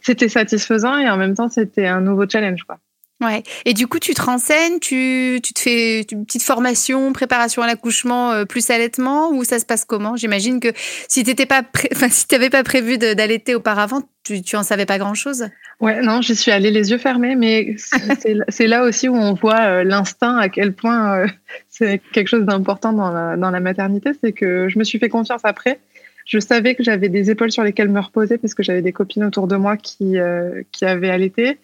c'était 0.00 0.28
satisfaisant 0.28 0.98
et 0.98 1.08
en 1.08 1.16
même 1.16 1.34
temps 1.34 1.48
c'était 1.48 1.86
un 1.86 2.00
nouveau 2.00 2.28
challenge 2.28 2.64
quoi 2.64 2.78
Ouais. 3.22 3.44
Et 3.64 3.72
du 3.72 3.86
coup, 3.86 4.00
tu 4.00 4.14
te 4.14 4.22
renseignes, 4.22 4.80
tu, 4.80 5.38
tu 5.42 5.54
te 5.54 5.60
fais 5.60 6.00
une 6.10 6.26
petite 6.26 6.42
formation, 6.42 7.12
préparation 7.12 7.62
à 7.62 7.68
l'accouchement 7.68 8.32
euh, 8.32 8.44
plus 8.44 8.68
allaitement, 8.70 9.30
ou 9.30 9.44
ça 9.44 9.60
se 9.60 9.64
passe 9.64 9.84
comment? 9.84 10.16
J'imagine 10.16 10.58
que 10.58 10.72
si 11.08 11.22
tu 11.22 11.46
pas, 11.46 11.62
enfin, 11.94 12.08
si 12.08 12.26
t'avais 12.26 12.50
pas 12.50 12.64
prévu 12.64 12.98
d'allaiter 12.98 13.54
auparavant, 13.54 14.02
tu, 14.24 14.42
tu 14.42 14.56
en 14.56 14.64
savais 14.64 14.86
pas 14.86 14.98
grand 14.98 15.14
chose. 15.14 15.46
Ouais, 15.80 16.00
non, 16.02 16.20
j'y 16.20 16.34
suis 16.34 16.50
allée 16.50 16.72
les 16.72 16.90
yeux 16.90 16.98
fermés, 16.98 17.36
mais 17.36 17.76
c'est 18.48 18.66
là 18.66 18.82
aussi 18.82 19.08
où 19.08 19.14
on 19.14 19.34
voit 19.34 19.60
euh, 19.60 19.84
l'instinct, 19.84 20.36
à 20.36 20.48
quel 20.48 20.72
point 20.72 21.18
euh, 21.18 21.26
c'est 21.68 22.00
quelque 22.12 22.28
chose 22.28 22.44
d'important 22.44 22.92
dans 22.92 23.12
la, 23.12 23.36
dans 23.36 23.50
la 23.50 23.60
maternité, 23.60 24.10
c'est 24.20 24.32
que 24.32 24.68
je 24.68 24.78
me 24.80 24.84
suis 24.84 24.98
fait 24.98 25.08
confiance 25.08 25.42
après 25.44 25.78
je 26.24 26.38
savais 26.38 26.74
que 26.74 26.82
j'avais 26.82 27.08
des 27.08 27.30
épaules 27.30 27.50
sur 27.50 27.62
lesquelles 27.62 27.88
me 27.88 28.00
reposer 28.00 28.38
parce 28.38 28.54
que 28.54 28.62
j'avais 28.62 28.82
des 28.82 28.92
copines 28.92 29.24
autour 29.24 29.46
de 29.46 29.56
moi 29.56 29.76
qui, 29.76 30.18
euh, 30.18 30.62
qui 30.72 30.84
avaient 30.84 31.10
allaité 31.10 31.58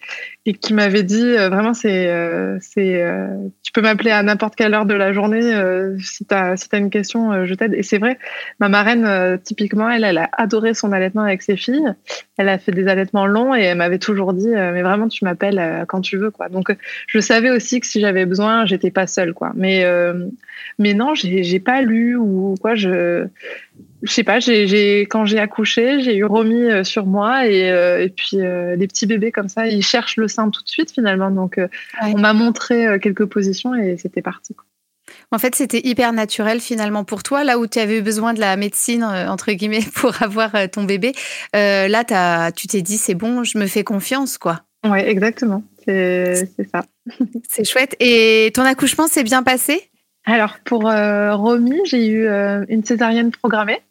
et 0.45 0.53
qui 0.53 0.73
m'avaient 0.73 1.03
dit 1.03 1.21
euh, 1.21 1.49
vraiment 1.49 1.73
c'est 1.73 2.07
euh, 2.07 2.57
c'est 2.61 3.03
tu 3.63 3.71
peux 3.71 3.81
m'appeler 3.81 4.11
à 4.11 4.23
n'importe 4.23 4.55
quelle 4.55 4.73
heure 4.73 4.85
de 4.85 4.93
la 4.93 5.13
journée 5.13 5.53
si 5.99 6.25
tu 6.25 6.33
as 6.33 6.57
si 6.57 6.67
as 6.71 6.77
une 6.77 6.89
question 6.89 7.45
je 7.45 7.53
t'aide. 7.53 7.73
Et 7.73 7.83
c'est 7.83 7.97
vrai 7.97 8.17
ma 8.59 8.69
marraine 8.69 9.39
typiquement 9.43 9.89
elle 9.89 10.03
elle 10.03 10.17
a 10.17 10.29
adoré 10.33 10.73
son 10.73 10.91
allaitement 10.91 11.23
avec 11.23 11.41
ses 11.41 11.55
filles. 11.55 11.93
Elle 12.37 12.49
a 12.49 12.57
fait 12.57 12.71
des 12.71 12.87
allaitements 12.87 13.27
longs 13.27 13.55
et 13.55 13.61
elle 13.61 13.77
m'avait 13.77 13.99
toujours 13.99 14.33
dit 14.33 14.49
mais 14.49 14.81
vraiment 14.81 15.07
tu 15.07 15.23
m'appelles 15.25 15.85
quand 15.87 16.01
tu 16.01 16.17
veux 16.17 16.31
quoi. 16.31 16.49
Donc 16.49 16.75
je 17.07 17.19
savais 17.19 17.49
aussi 17.49 17.79
que 17.79 17.87
si 17.87 17.99
j'avais 17.99 18.25
besoin 18.25 18.65
j'étais 18.65 18.91
pas 18.91 19.07
seule 19.07 19.33
quoi. 19.33 19.51
Mais 19.55 19.85
mais 20.77 20.93
non 20.93 21.13
j'ai 21.15 21.59
pas 21.59 21.81
lu 21.81 22.15
ou 22.15 22.55
quoi 22.61 22.75
je 22.75 23.27
je 24.01 24.13
sais 24.13 24.23
pas, 24.23 24.39
j'ai, 24.39 25.01
quand 25.01 25.25
j'ai 25.25 25.39
accouché, 25.39 26.01
j'ai 26.01 26.15
eu 26.15 26.25
remis 26.25 26.63
euh, 26.63 26.83
sur 26.83 27.05
moi 27.05 27.47
et, 27.47 27.69
euh, 27.69 28.03
et 28.03 28.09
puis 28.09 28.39
euh, 28.39 28.75
les 28.75 28.87
petits 28.87 29.05
bébés 29.05 29.31
comme 29.31 29.49
ça, 29.49 29.67
ils 29.67 29.83
cherchent 29.83 30.15
le 30.15 30.27
sein 30.27 30.49
tout 30.49 30.63
de 30.63 30.69
suite 30.69 30.91
finalement. 30.91 31.31
Donc 31.31 31.59
on 32.01 32.17
m'a 32.17 32.33
montré 32.33 32.99
quelques 33.01 33.25
positions 33.25 33.75
et 33.75 33.97
c'était 33.97 34.21
parti. 34.21 34.55
En 35.31 35.39
fait, 35.39 35.55
c'était 35.55 35.81
hyper 35.83 36.13
naturel 36.13 36.59
finalement 36.59 37.03
pour 37.03 37.23
toi, 37.23 37.43
là 37.43 37.59
où 37.59 37.67
tu 37.67 37.79
avais 37.79 38.01
besoin 38.01 38.33
de 38.33 38.39
la 38.39 38.55
médecine, 38.55 39.03
entre 39.03 39.51
guillemets, 39.51 39.85
pour 39.95 40.21
avoir 40.21 40.51
ton 40.71 40.83
bébé. 40.83 41.13
là, 41.53 42.03
as, 42.09 42.51
tu 42.51 42.67
t'es 42.67 42.81
dit, 42.81 42.97
c'est 42.97 43.15
bon, 43.15 43.43
je 43.43 43.57
me 43.57 43.67
fais 43.67 43.83
confiance, 43.83 44.37
quoi. 44.37 44.61
Oui, 44.85 44.99
exactement. 44.99 45.63
C'est, 45.83 46.47
ça. 46.73 46.85
c'est 47.49 47.67
chouette. 47.67 47.95
Et 47.99 48.51
ton 48.53 48.63
accouchement 48.63 49.07
s'est 49.07 49.23
bien 49.23 49.43
passé? 49.43 49.89
Alors 50.25 50.57
pour 50.63 50.83
Romy, 50.83 51.79
j'ai 51.85 52.07
eu 52.07 52.27
une 52.69 52.83
césarienne 52.83 53.31
programmée. 53.31 53.81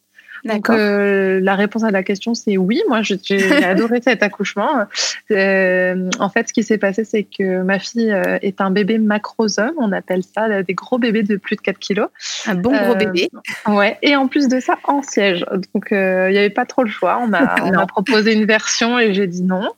Donc 0.45 0.71
euh, 0.71 1.40
la 1.42 1.54
réponse 1.54 1.85
à 1.85 1.90
la 1.90 2.02
question 2.02 2.35
c'est 2.35 2.57
oui. 2.57 2.80
Moi 2.88 3.02
j'ai 3.02 3.18
adoré 3.64 4.00
cet 4.02 4.23
accouchement. 4.23 4.87
Euh, 5.30 6.11
en 6.18 6.28
fait 6.28 6.49
ce 6.49 6.52
qui 6.52 6.62
s'est 6.62 6.78
passé 6.78 7.04
c'est 7.04 7.25
que 7.25 7.62
ma 7.62 7.78
fille 7.78 8.12
euh, 8.12 8.38
est 8.42 8.61
un 8.61 8.71
bébé 8.71 8.99
macrosome, 8.99 9.75
on 9.78 9.92
appelle 9.92 10.23
ça 10.23 10.62
des 10.62 10.75
gros 10.75 10.99
bébés 10.99 11.23
de 11.23 11.37
plus 11.37 11.57
de 11.57 11.61
4 11.61 11.78
kilos. 11.78 12.09
Un 12.47 12.54
bon 12.54 12.71
gros 12.71 12.95
bébé. 12.95 13.28
Ouais. 13.66 13.99
Et 14.02 14.16
en 14.16 14.28
plus 14.28 14.49
de 14.49 14.61
ça 14.61 14.78
en 14.85 15.02
siège. 15.02 15.45
Donc 15.75 15.88
il 15.90 15.97
n'y 15.97 16.38
avait 16.38 16.50
pas 16.50 16.66
trop 16.66 16.83
le 16.83 16.90
choix. 16.90 17.18
On 17.23 17.26
m'a 17.26 17.87
proposé 17.88 18.33
une 18.33 18.45
version 18.45 18.99
et 18.99 19.14
j'ai 19.14 19.26
dit 19.26 19.42
non. 19.42 19.71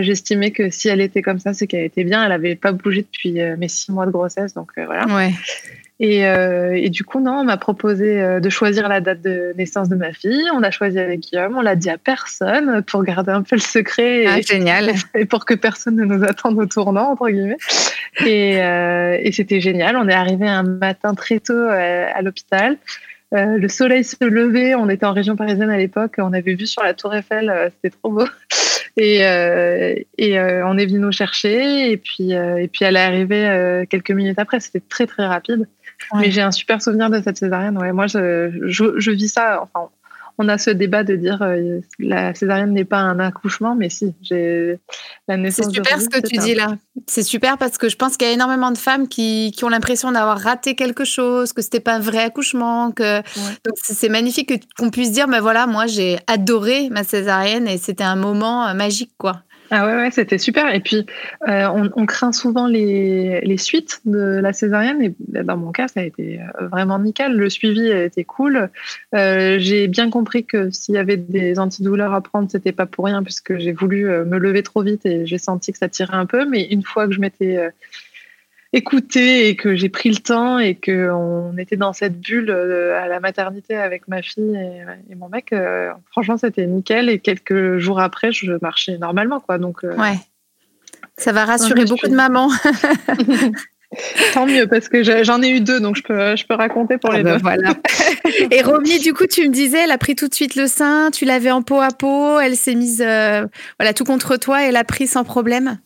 J'estimais 0.00 0.50
que 0.50 0.70
si 0.70 0.88
elle 0.88 1.00
était 1.00 1.22
comme 1.22 1.38
ça 1.38 1.52
c'est 1.52 1.66
qu'elle 1.66 1.84
était 1.84 2.04
bien. 2.04 2.22
Elle 2.22 2.30
n'avait 2.30 2.56
pas 2.56 2.72
bougé 2.72 3.02
depuis 3.02 3.40
mes 3.56 3.68
six 3.68 3.92
mois 3.92 4.06
de 4.06 4.10
grossesse 4.10 4.54
donc 4.54 4.72
voilà. 4.76 5.06
Ouais. 5.06 5.32
Et, 6.00 6.26
euh, 6.26 6.72
et, 6.74 6.90
du 6.90 7.04
coup, 7.04 7.20
non, 7.20 7.40
on 7.40 7.44
m'a 7.44 7.56
proposé 7.56 8.20
euh, 8.20 8.40
de 8.40 8.50
choisir 8.50 8.88
la 8.88 9.00
date 9.00 9.20
de 9.20 9.52
naissance 9.56 9.88
de 9.88 9.94
ma 9.94 10.12
fille. 10.12 10.48
On 10.54 10.62
a 10.62 10.70
choisi 10.70 10.98
avec 10.98 11.20
Guillaume. 11.20 11.56
On 11.56 11.60
l'a 11.60 11.76
dit 11.76 11.90
à 11.90 11.98
personne 11.98 12.82
pour 12.82 13.04
garder 13.04 13.30
un 13.30 13.42
peu 13.42 13.56
le 13.56 13.60
secret. 13.60 14.26
Ah, 14.26 14.40
génial. 14.40 14.92
Et 15.14 15.26
pour 15.26 15.44
que 15.44 15.54
personne 15.54 15.96
ne 15.96 16.04
nous 16.04 16.24
attende 16.24 16.58
au 16.58 16.66
tournant, 16.66 17.12
entre 17.12 17.28
guillemets. 17.28 17.58
Et, 18.26 18.60
euh, 18.62 19.16
et 19.20 19.32
c'était 19.32 19.60
génial. 19.60 19.96
On 19.96 20.08
est 20.08 20.14
arrivé 20.14 20.48
un 20.48 20.64
matin 20.64 21.14
très 21.14 21.40
tôt 21.40 21.68
à, 21.68 22.20
l'hôpital. 22.22 22.78
le 23.30 23.68
soleil 23.68 24.02
se 24.02 24.24
levait. 24.24 24.74
On 24.74 24.88
était 24.88 25.06
en 25.06 25.12
région 25.12 25.36
parisienne 25.36 25.70
à 25.70 25.78
l'époque. 25.78 26.14
On 26.18 26.32
avait 26.32 26.54
vu 26.54 26.66
sur 26.66 26.82
la 26.82 26.94
Tour 26.94 27.14
Eiffel. 27.14 27.70
C'était 27.76 27.96
trop 27.96 28.10
beau. 28.10 28.26
Et, 28.96 29.18
et 30.18 30.40
on 30.40 30.78
est 30.78 30.86
venu 30.86 30.98
nous 30.98 31.12
chercher. 31.12 31.92
Et 31.92 31.96
puis, 31.96 32.32
et 32.32 32.68
puis 32.72 32.84
elle 32.84 32.96
est 32.96 33.00
arrivée 33.00 33.84
quelques 33.88 34.10
minutes 34.10 34.38
après. 34.40 34.58
C'était 34.58 34.82
très, 34.88 35.06
très 35.06 35.26
rapide. 35.26 35.68
Mais 36.14 36.30
j'ai 36.30 36.42
un 36.42 36.50
super 36.50 36.82
souvenir 36.82 37.10
de 37.10 37.20
cette 37.22 37.36
césarienne. 37.36 37.78
Ouais, 37.78 37.92
moi, 37.92 38.06
je, 38.06 38.50
je, 38.66 39.10
vis 39.10 39.28
ça. 39.28 39.62
Enfin, 39.62 39.88
on 40.38 40.48
a 40.48 40.58
ce 40.58 40.70
débat 40.70 41.04
de 41.04 41.14
dire 41.14 41.42
euh, 41.42 41.80
la 41.98 42.34
césarienne 42.34 42.72
n'est 42.72 42.84
pas 42.84 42.98
un 42.98 43.18
accouchement, 43.18 43.74
mais 43.74 43.90
si, 43.90 44.14
j'ai 44.22 44.78
la 45.28 45.36
naissance. 45.36 45.66
C'est 45.66 45.74
super 45.74 46.00
ce 46.00 46.08
que 46.08 46.26
tu 46.26 46.38
dis 46.38 46.54
là. 46.54 46.76
C'est 47.06 47.22
super 47.22 47.58
parce 47.58 47.78
que 47.78 47.88
je 47.88 47.96
pense 47.96 48.16
qu'il 48.16 48.26
y 48.28 48.30
a 48.30 48.34
énormément 48.34 48.70
de 48.70 48.78
femmes 48.78 49.08
qui, 49.08 49.52
qui 49.54 49.64
ont 49.64 49.68
l'impression 49.68 50.12
d'avoir 50.12 50.38
raté 50.38 50.74
quelque 50.74 51.04
chose, 51.04 51.52
que 51.52 51.62
c'était 51.62 51.80
pas 51.80 51.94
un 51.94 52.00
vrai 52.00 52.24
accouchement, 52.24 52.92
que 52.92 53.18
donc 53.20 53.74
c'est 53.82 54.08
magnifique 54.08 54.64
qu'on 54.78 54.90
puisse 54.90 55.12
dire, 55.12 55.28
mais 55.28 55.36
ben 55.36 55.42
voilà, 55.42 55.66
moi 55.66 55.86
j'ai 55.86 56.18
adoré 56.26 56.88
ma 56.90 57.04
césarienne 57.04 57.68
et 57.68 57.78
c'était 57.78 58.04
un 58.04 58.16
moment 58.16 58.66
euh, 58.66 58.74
magique, 58.74 59.12
quoi. 59.18 59.42
Ah 59.74 59.86
ouais, 59.86 59.94
ouais 59.94 60.10
c'était 60.10 60.36
super. 60.36 60.74
Et 60.74 60.80
puis, 60.80 61.06
euh, 61.48 61.88
on, 61.96 62.04
craint 62.04 62.32
souvent 62.32 62.66
les, 62.66 63.56
suites 63.56 64.02
de 64.04 64.38
la 64.38 64.52
césarienne. 64.52 65.00
Et 65.00 65.14
dans 65.42 65.56
mon 65.56 65.72
cas, 65.72 65.88
ça 65.88 66.00
a 66.00 66.02
été 66.02 66.40
euh, 66.40 66.66
vraiment 66.66 66.98
nickel. 66.98 67.34
Le 67.34 67.48
suivi 67.48 67.90
a 67.90 68.04
été 68.04 68.22
cool. 68.22 68.68
Euh, 69.14 69.56
j'ai 69.58 69.88
bien 69.88 70.10
compris 70.10 70.44
que 70.44 70.70
s'il 70.70 70.94
y 70.94 70.98
avait 70.98 71.16
des 71.16 71.58
antidouleurs 71.58 72.12
à 72.12 72.20
prendre, 72.20 72.50
c'était 72.50 72.72
pas 72.72 72.84
pour 72.84 73.06
rien, 73.06 73.22
puisque 73.22 73.56
j'ai 73.56 73.72
voulu 73.72 74.04
me 74.04 74.36
lever 74.36 74.62
trop 74.62 74.82
vite 74.82 75.06
et 75.06 75.24
j'ai 75.24 75.38
senti 75.38 75.72
que 75.72 75.78
ça 75.78 75.88
tirait 75.88 76.16
un 76.16 76.26
peu. 76.26 76.44
Mais 76.44 76.64
une 76.64 76.82
fois 76.82 77.06
que 77.06 77.14
je 77.14 77.20
m'étais 77.20 77.72
écouté 78.72 79.48
et 79.48 79.56
que 79.56 79.74
j'ai 79.74 79.88
pris 79.88 80.08
le 80.08 80.16
temps 80.16 80.58
et 80.58 80.74
qu'on 80.74 81.56
était 81.58 81.76
dans 81.76 81.92
cette 81.92 82.18
bulle 82.20 82.50
euh, 82.50 82.98
à 82.98 83.06
la 83.06 83.20
maternité 83.20 83.76
avec 83.76 84.08
ma 84.08 84.22
fille 84.22 84.56
et, 85.10 85.14
mon 85.14 85.28
mec, 85.28 85.52
euh, 85.52 85.90
franchement, 86.10 86.38
c'était 86.38 86.66
nickel. 86.66 87.08
Et 87.10 87.18
quelques 87.18 87.78
jours 87.78 88.00
après, 88.00 88.32
je 88.32 88.52
marchais 88.62 88.96
normalement. 88.98 89.40
Quoi. 89.40 89.58
Donc, 89.58 89.84
euh, 89.84 89.94
ouais. 89.96 90.16
Ça 91.18 91.32
va 91.32 91.44
rassurer 91.44 91.84
beaucoup 91.84 92.08
de 92.08 92.14
mamans. 92.14 92.50
Tant 94.32 94.46
mieux, 94.46 94.66
parce 94.66 94.88
que 94.88 95.02
j'en 95.22 95.42
ai 95.42 95.50
eu 95.50 95.60
deux, 95.60 95.78
donc 95.78 95.96
je 95.96 96.02
peux, 96.02 96.34
je 96.34 96.46
peux 96.46 96.54
raconter 96.54 96.96
pour 96.96 97.10
ah 97.12 97.18
les 97.18 97.22
bah 97.22 97.34
deux. 97.34 97.42
Voilà. 97.42 97.74
Et 98.50 98.62
Romy, 98.62 98.98
du 99.00 99.12
coup, 99.12 99.26
tu 99.26 99.46
me 99.46 99.52
disais, 99.52 99.80
elle 99.84 99.90
a 99.90 99.98
pris 99.98 100.16
tout 100.16 100.28
de 100.28 100.34
suite 100.34 100.54
le 100.54 100.66
sein, 100.66 101.10
tu 101.10 101.26
l'avais 101.26 101.50
en 101.50 101.60
peau 101.60 101.78
à 101.78 101.90
peau, 101.90 102.40
elle 102.40 102.56
s'est 102.56 102.74
mise 102.74 103.04
voilà, 103.78 103.92
tout 103.94 104.04
contre 104.04 104.38
toi 104.38 104.64
et 104.64 104.68
elle 104.68 104.76
a 104.76 104.84
pris 104.84 105.06
sans 105.06 105.24
problème? 105.24 105.78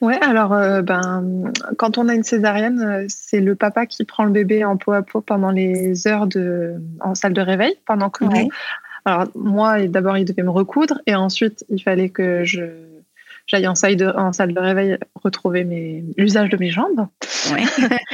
Ouais, 0.00 0.18
alors 0.20 0.52
euh, 0.52 0.82
ben 0.82 1.52
quand 1.76 1.98
on 1.98 2.08
a 2.08 2.14
une 2.14 2.22
césarienne, 2.22 2.80
euh, 2.80 3.04
c'est 3.08 3.40
le 3.40 3.54
papa 3.54 3.86
qui 3.86 4.04
prend 4.04 4.24
le 4.24 4.30
bébé 4.30 4.64
en 4.64 4.76
peau 4.76 4.92
à 4.92 5.02
peau 5.02 5.20
pendant 5.20 5.50
les 5.50 6.06
heures 6.06 6.26
de 6.26 6.74
en 7.00 7.14
salle 7.14 7.32
de 7.32 7.40
réveil 7.40 7.74
pendant 7.86 8.10
que 8.10 8.24
alors 9.04 9.26
moi 9.34 9.86
d'abord 9.86 10.16
il 10.16 10.24
devait 10.24 10.42
me 10.42 10.50
recoudre 10.50 11.00
et 11.06 11.14
ensuite 11.14 11.64
il 11.68 11.82
fallait 11.82 12.10
que 12.10 12.44
je 12.44 12.91
j'aille 13.46 13.66
en 13.68 13.74
salle 13.74 13.96
de, 13.96 14.06
en 14.06 14.32
salle 14.32 14.54
de 14.54 14.60
réveil 14.60 14.98
retrouver 15.14 15.64
mes 15.64 16.04
l'usage 16.16 16.48
de 16.48 16.56
mes 16.56 16.70
jambes. 16.70 17.06
Ouais. 17.52 17.64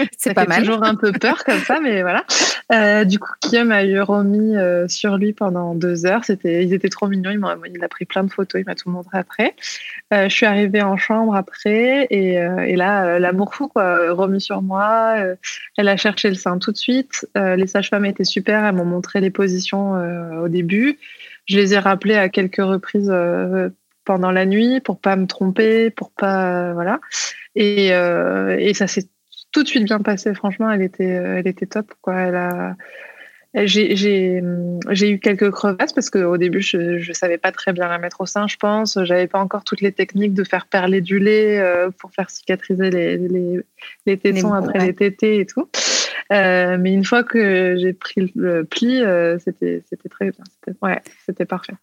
c'est 0.19 0.35
pas 0.35 0.47
mal. 0.47 0.65
Toujours 0.65 0.85
un 0.85 0.95
peu 0.95 1.13
peur 1.13 1.45
comme 1.45 1.61
ça, 1.61 1.81
mais 1.81 2.03
voilà. 2.03 2.25
Euh, 2.73 3.05
du 3.05 3.19
coup, 3.19 3.31
Guillaume 3.43 3.73
a 3.73 3.85
eu 3.85 4.01
remis 4.01 4.57
euh, 4.57 4.89
sur 4.89 5.17
lui 5.17 5.33
pendant 5.33 5.75
deux 5.75 6.07
heures. 6.07 6.25
C'était, 6.25 6.65
ils 6.65 6.73
étaient 6.75 6.89
trop 6.89 7.09
mignons. 7.09 7.31
Il, 7.31 7.39
m'a, 7.39 7.57
il 7.73 7.83
a 7.83 7.89
pris 7.89 8.05
plein 8.05 8.25
de 8.25 8.31
photos. 8.31 8.61
Il 8.61 8.65
m'a 8.67 8.75
tout 8.75 8.91
montré 8.91 9.19
après. 9.19 9.55
Euh, 10.13 10.29
je 10.29 10.35
suis 10.35 10.47
arrivée 10.47 10.83
en 10.83 10.97
chambre 10.97 11.35
après 11.35 12.07
et, 12.11 12.35
et 12.35 12.77
là, 12.77 13.19
l'amour 13.19 13.55
fou 13.55 13.69
quoi, 13.69 14.13
remis 14.13 14.41
sur 14.41 14.63
moi. 14.63 15.17
elle 15.77 15.89
a 15.89 15.97
cherché 15.97 16.29
le 16.29 16.35
sein 16.35 16.59
tout 16.59 16.73
de 16.73 16.77
suite. 16.77 17.27
les 17.35 17.67
sages-femmes 17.67 18.05
étaient 18.05 18.25
super. 18.25 18.65
Elles 18.65 18.75
m'ont 18.75 18.85
montré 18.85 19.21
les 19.21 19.31
positions 19.31 19.93
au 20.43 20.49
début. 20.49 20.99
Je 21.47 21.57
les 21.57 21.75
ai 21.75 21.79
rappelées 21.79 22.17
à 22.17 22.29
quelques 22.29 22.57
reprises 22.57 23.13
pendant 24.09 24.33
la 24.33 24.47
nuit 24.47 24.81
pour 24.81 24.99
pas 24.99 25.17
me 25.17 25.27
tromper, 25.27 25.91
pour 25.91 26.11
pas 26.11 26.73
voilà. 26.73 26.99
Et, 27.55 27.89
et 27.89 28.75
ça 28.75 28.87
s'est 28.87 29.07
tout 29.53 29.63
de 29.63 29.69
suite 29.69 29.85
bien 29.85 30.01
passé. 30.01 30.35
Franchement, 30.35 30.71
elle 30.71 30.83
était, 30.83 31.05
elle 31.05 31.47
était 31.47 31.67
top. 31.67 31.93
Quoi. 32.01 32.15
Elle 32.15 32.37
a, 32.37 32.77
j'ai 33.55 34.41
eu 34.41 35.19
quelques 35.19 35.51
crevasses 35.51 35.93
parce 35.93 36.11
qu'au 36.11 36.37
début, 36.37 36.63
je 36.63 37.07
ne 37.07 37.13
savais 37.13 37.39
pas 37.39 37.53
très 37.53 37.73
bien 37.73 37.89
la 37.89 37.99
mettre 37.99 38.21
au 38.21 38.27
sein, 38.27 38.47
je 38.47 38.57
pense. 38.57 38.99
J'avais 39.05 39.27
pas 39.27 39.41
encore 39.41 39.65
toutes 39.65 39.81
les 39.81 39.93
techniques 39.93 40.35
de 40.35 40.45
faire 40.45 40.67
perler 40.67 41.01
du 41.01 41.19
lait 41.19 41.59
euh, 41.59 41.91
pour 41.99 42.13
faire 42.13 42.31
cicatriser 42.31 42.91
les, 42.91 43.17
les, 43.17 43.61
les 44.07 44.17
tétons 44.17 44.55
après 44.55 44.87
les 44.87 44.95
tétés 44.95 45.41
et 45.41 45.47
tout. 45.47 45.69
Euh, 46.31 46.77
mais 46.79 46.93
une 46.93 47.05
fois 47.05 47.25
que 47.25 47.77
j'ai 47.79 47.95
pris 47.95 48.31
le 48.37 48.65
pli, 48.65 49.03
euh, 49.03 49.39
c'était 49.39 49.83
très 50.11 50.31
bien. 50.31 50.45
Ouais, 50.83 51.01
c'était 51.27 51.47
parfait. 51.47 51.75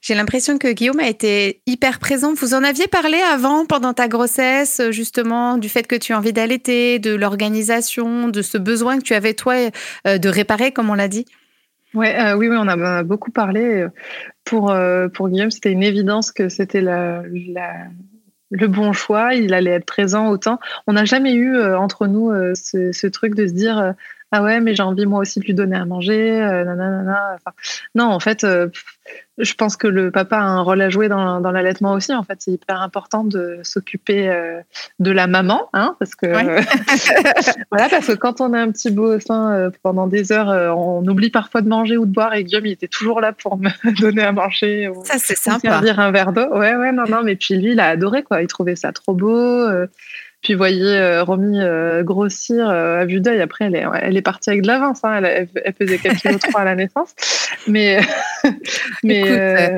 J'ai 0.00 0.14
l'impression 0.14 0.58
que 0.58 0.70
Guillaume 0.72 1.00
a 1.00 1.08
été 1.08 1.62
hyper 1.66 1.98
présent. 1.98 2.34
Vous 2.34 2.54
en 2.54 2.62
aviez 2.62 2.88
parlé 2.88 3.18
avant, 3.18 3.64
pendant 3.66 3.94
ta 3.94 4.08
grossesse, 4.08 4.82
justement, 4.90 5.56
du 5.56 5.68
fait 5.68 5.86
que 5.86 5.96
tu 5.96 6.12
as 6.12 6.18
envie 6.18 6.32
d'allaiter, 6.32 6.98
de 6.98 7.14
l'organisation, 7.14 8.28
de 8.28 8.42
ce 8.42 8.58
besoin 8.58 8.98
que 8.98 9.02
tu 9.02 9.14
avais, 9.14 9.34
toi, 9.34 9.54
euh, 10.06 10.18
de 10.18 10.28
réparer, 10.28 10.72
comme 10.72 10.90
on 10.90 10.94
l'a 10.94 11.08
dit? 11.08 11.26
Ouais, 11.94 12.18
euh, 12.18 12.36
Oui, 12.36 12.48
oui, 12.48 12.56
on 12.58 12.68
a 12.68 13.02
beaucoup 13.02 13.30
parlé. 13.30 13.86
Pour, 14.44 14.70
euh, 14.70 15.08
pour 15.08 15.28
Guillaume, 15.28 15.50
c'était 15.50 15.72
une 15.72 15.82
évidence 15.82 16.32
que 16.32 16.48
c'était 16.48 16.82
le 16.82 18.66
bon 18.66 18.92
choix. 18.92 19.34
Il 19.34 19.54
allait 19.54 19.70
être 19.70 19.86
présent 19.86 20.28
autant. 20.28 20.58
On 20.86 20.94
n'a 20.94 21.04
jamais 21.04 21.34
eu 21.34 21.62
entre 21.74 22.06
nous 22.06 22.30
ce, 22.54 23.06
truc 23.06 23.34
de 23.34 23.46
se 23.46 23.52
dire 23.52 23.94
ah 24.32 24.42
ouais, 24.42 24.60
mais 24.60 24.74
j'ai 24.74 24.82
envie 24.82 25.06
moi 25.06 25.20
aussi 25.20 25.38
de 25.38 25.44
lui 25.44 25.54
donner 25.54 25.76
à 25.76 25.84
manger. 25.84 26.40
non, 27.94 28.04
en 28.06 28.20
fait, 28.20 28.44
je 29.38 29.54
pense 29.54 29.76
que 29.76 29.88
le 29.88 30.10
papa 30.12 30.38
a 30.38 30.42
un 30.42 30.60
rôle 30.60 30.80
à 30.80 30.90
jouer 30.90 31.08
dans, 31.08 31.40
dans 31.40 31.50
l'allaitement 31.50 31.92
aussi. 31.92 32.14
En 32.14 32.22
fait, 32.22 32.36
c'est 32.38 32.52
hyper 32.52 32.80
important 32.80 33.24
de 33.24 33.58
s'occuper 33.62 34.28
euh, 34.28 34.60
de 35.00 35.10
la 35.10 35.26
maman, 35.26 35.68
hein, 35.72 35.96
parce 35.98 36.14
que 36.14 36.26
voilà, 37.70 37.88
parce 37.88 38.06
que 38.06 38.12
quand 38.12 38.40
on 38.40 38.52
a 38.52 38.60
un 38.60 38.70
petit 38.70 38.92
beau 38.92 39.16
au 39.16 39.20
sein 39.20 39.52
euh, 39.52 39.70
pendant 39.82 40.06
des 40.06 40.30
heures, 40.30 40.50
euh, 40.50 40.68
on 40.70 41.04
oublie 41.06 41.30
parfois 41.30 41.62
de 41.62 41.68
manger 41.68 41.96
ou 41.96 42.06
de 42.06 42.12
boire. 42.12 42.34
Et 42.34 42.44
Guillaume, 42.44 42.66
il 42.66 42.72
était 42.72 42.88
toujours 42.88 43.20
là 43.20 43.32
pour 43.32 43.58
me 43.58 43.70
donner 44.00 44.22
à 44.22 44.32
manger. 44.32 44.88
Ou, 44.88 45.04
ça, 45.04 45.14
c'est 45.18 45.36
sympa. 45.36 45.68
Servir 45.68 45.98
un 45.98 46.12
verre 46.12 46.32
d'eau. 46.32 46.48
Ouais, 46.56 46.76
ouais, 46.76 46.92
non, 46.92 47.04
non. 47.08 47.22
Mais 47.24 47.34
puis 47.34 47.56
lui, 47.56 47.72
il 47.72 47.80
a 47.80 47.88
adoré 47.88 48.22
quoi. 48.22 48.40
Il 48.40 48.46
trouvait 48.46 48.76
ça 48.76 48.92
trop 48.92 49.14
beau. 49.14 49.68
Puis 50.44 50.52
vous 50.52 50.58
voyez 50.58 50.98
euh, 50.98 51.24
Romy 51.24 51.58
euh, 51.58 52.02
grossir 52.02 52.68
euh, 52.68 53.00
à 53.00 53.06
vue 53.06 53.20
d'œil. 53.20 53.40
Après, 53.40 53.64
elle 53.64 53.74
est, 53.74 53.84
elle 54.02 54.16
est 54.16 54.22
partie 54.22 54.50
avec 54.50 54.60
de 54.60 54.66
l'avance. 54.66 55.00
Hein. 55.02 55.22
Elle, 55.24 55.48
elle, 55.64 55.72
faisait 55.72 55.96
4 55.96 56.22
kg 56.22 56.38
3 56.38 56.60
à 56.60 56.64
la 56.64 56.74
naissance. 56.74 57.14
Mais, 57.66 57.98
mais 59.02 59.22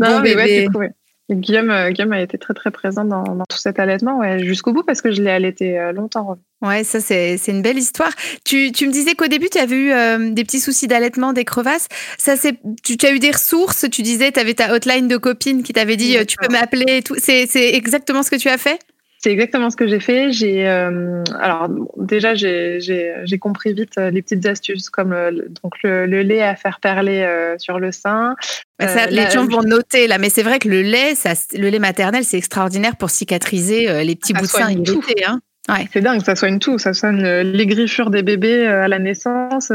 non, 0.00 0.20
mais 0.20 0.34
ouais, 0.34 0.48
c'est 0.48 0.66
cool. 0.72 0.90
Guillaume, 1.30 1.90
Guillaume, 1.90 2.12
a 2.12 2.20
été 2.20 2.36
très 2.38 2.52
très 2.54 2.70
présent 2.70 3.04
dans, 3.04 3.22
dans 3.22 3.44
tout 3.48 3.56
cet 3.56 3.78
allaitement 3.78 4.18
ouais, 4.18 4.44
jusqu'au 4.44 4.72
bout 4.72 4.82
parce 4.82 5.00
que 5.00 5.10
je 5.10 5.22
l'ai 5.22 5.30
allaité 5.30 5.90
longtemps. 5.94 6.36
Ouais, 6.60 6.84
ça 6.84 7.00
c'est 7.00 7.38
une 7.48 7.62
belle 7.62 7.78
histoire. 7.78 8.12
Tu, 8.44 8.72
tu 8.72 8.86
me 8.86 8.92
disais 8.92 9.14
qu'au 9.14 9.26
début 9.26 9.48
tu 9.50 9.58
avais 9.58 9.76
eu 9.76 10.32
des 10.32 10.44
petits 10.44 10.60
soucis 10.60 10.86
d'allaitement, 10.86 11.32
des 11.32 11.44
crevasses. 11.44 11.88
Ça 12.18 12.36
c'est 12.36 12.58
tu, 12.82 12.98
tu, 12.98 13.06
as 13.06 13.12
eu 13.12 13.18
des 13.18 13.30
ressources. 13.30 13.86
Tu 13.90 14.02
disais 14.02 14.32
tu 14.32 14.40
avais 14.40 14.54
ta 14.54 14.74
hotline 14.74 15.08
de 15.08 15.16
copine 15.16 15.62
qui 15.62 15.72
t'avait 15.72 15.96
dit 15.96 16.16
tu 16.26 16.36
peux 16.36 16.52
m'appeler. 16.52 17.02
tout. 17.02 17.16
C'est 17.18 17.48
exactement 17.54 18.22
ce 18.22 18.30
que 18.30 18.36
tu 18.36 18.48
as 18.48 18.58
fait? 18.58 18.78
C'est 19.24 19.30
exactement 19.30 19.70
ce 19.70 19.76
que 19.76 19.88
j'ai 19.88 20.00
fait. 20.00 20.32
J'ai 20.32 20.68
euh, 20.68 21.24
alors 21.40 21.70
déjà 21.96 22.34
j'ai 22.34 23.38
compris 23.40 23.72
vite 23.72 23.96
euh, 23.96 24.10
les 24.10 24.20
petites 24.20 24.44
astuces 24.44 24.90
comme 24.90 25.12
le, 25.12 25.48
donc 25.62 25.82
le, 25.82 26.04
lait 26.04 26.42
à 26.42 26.54
faire 26.56 26.78
perler 26.78 27.22
euh, 27.22 27.56
sur 27.56 27.78
le 27.78 27.90
sein. 27.90 28.36
Ça, 28.78 29.06
les 29.06 29.30
gens 29.30 29.46
vont 29.46 29.62
noter 29.62 30.08
là, 30.08 30.18
mais 30.18 30.28
c'est 30.28 30.42
vrai 30.42 30.58
que 30.58 30.68
le 30.68 30.82
lait, 30.82 31.14
ça, 31.14 31.32
le 31.54 31.70
lait 31.70 31.78
maternel, 31.78 32.22
c'est 32.22 32.36
extraordinaire 32.36 32.96
pour 32.96 33.08
cicatriser 33.08 34.04
les 34.04 34.14
petits 34.14 34.34
bouts 34.34 34.42
de 34.42 34.46
sein 34.46 34.70
irrités. 34.70 35.24
Hein. 35.24 35.40
Ouais. 35.70 35.88
C'est 35.90 36.02
dingue, 36.02 36.22
ça 36.22 36.36
soigne 36.36 36.58
tout. 36.58 36.76
Ça 36.78 36.92
soigne 36.92 37.24
les 37.24 37.66
griffures 37.66 38.10
des 38.10 38.22
bébés 38.22 38.66
à 38.66 38.88
la 38.88 38.98
naissance, 38.98 39.72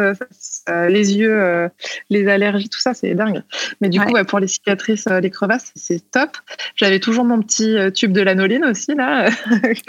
les 0.89 1.17
yeux, 1.17 1.41
euh, 1.41 1.69
les 2.09 2.27
allergies, 2.27 2.69
tout 2.69 2.79
ça, 2.79 2.93
c'est 2.93 3.13
dingue. 3.13 3.41
Mais 3.81 3.89
du 3.89 3.99
coup, 3.99 4.13
pour 4.27 4.39
les 4.39 4.47
cicatrices, 4.47 5.07
euh, 5.07 5.19
les 5.19 5.29
crevasses, 5.29 5.71
c'est 5.75 6.11
top. 6.11 6.31
J'avais 6.75 6.99
toujours 6.99 7.25
mon 7.25 7.41
petit 7.41 7.75
tube 7.93 8.11
de 8.11 8.21
lanoline 8.21 8.65
aussi, 8.65 8.95
là. 8.95 9.29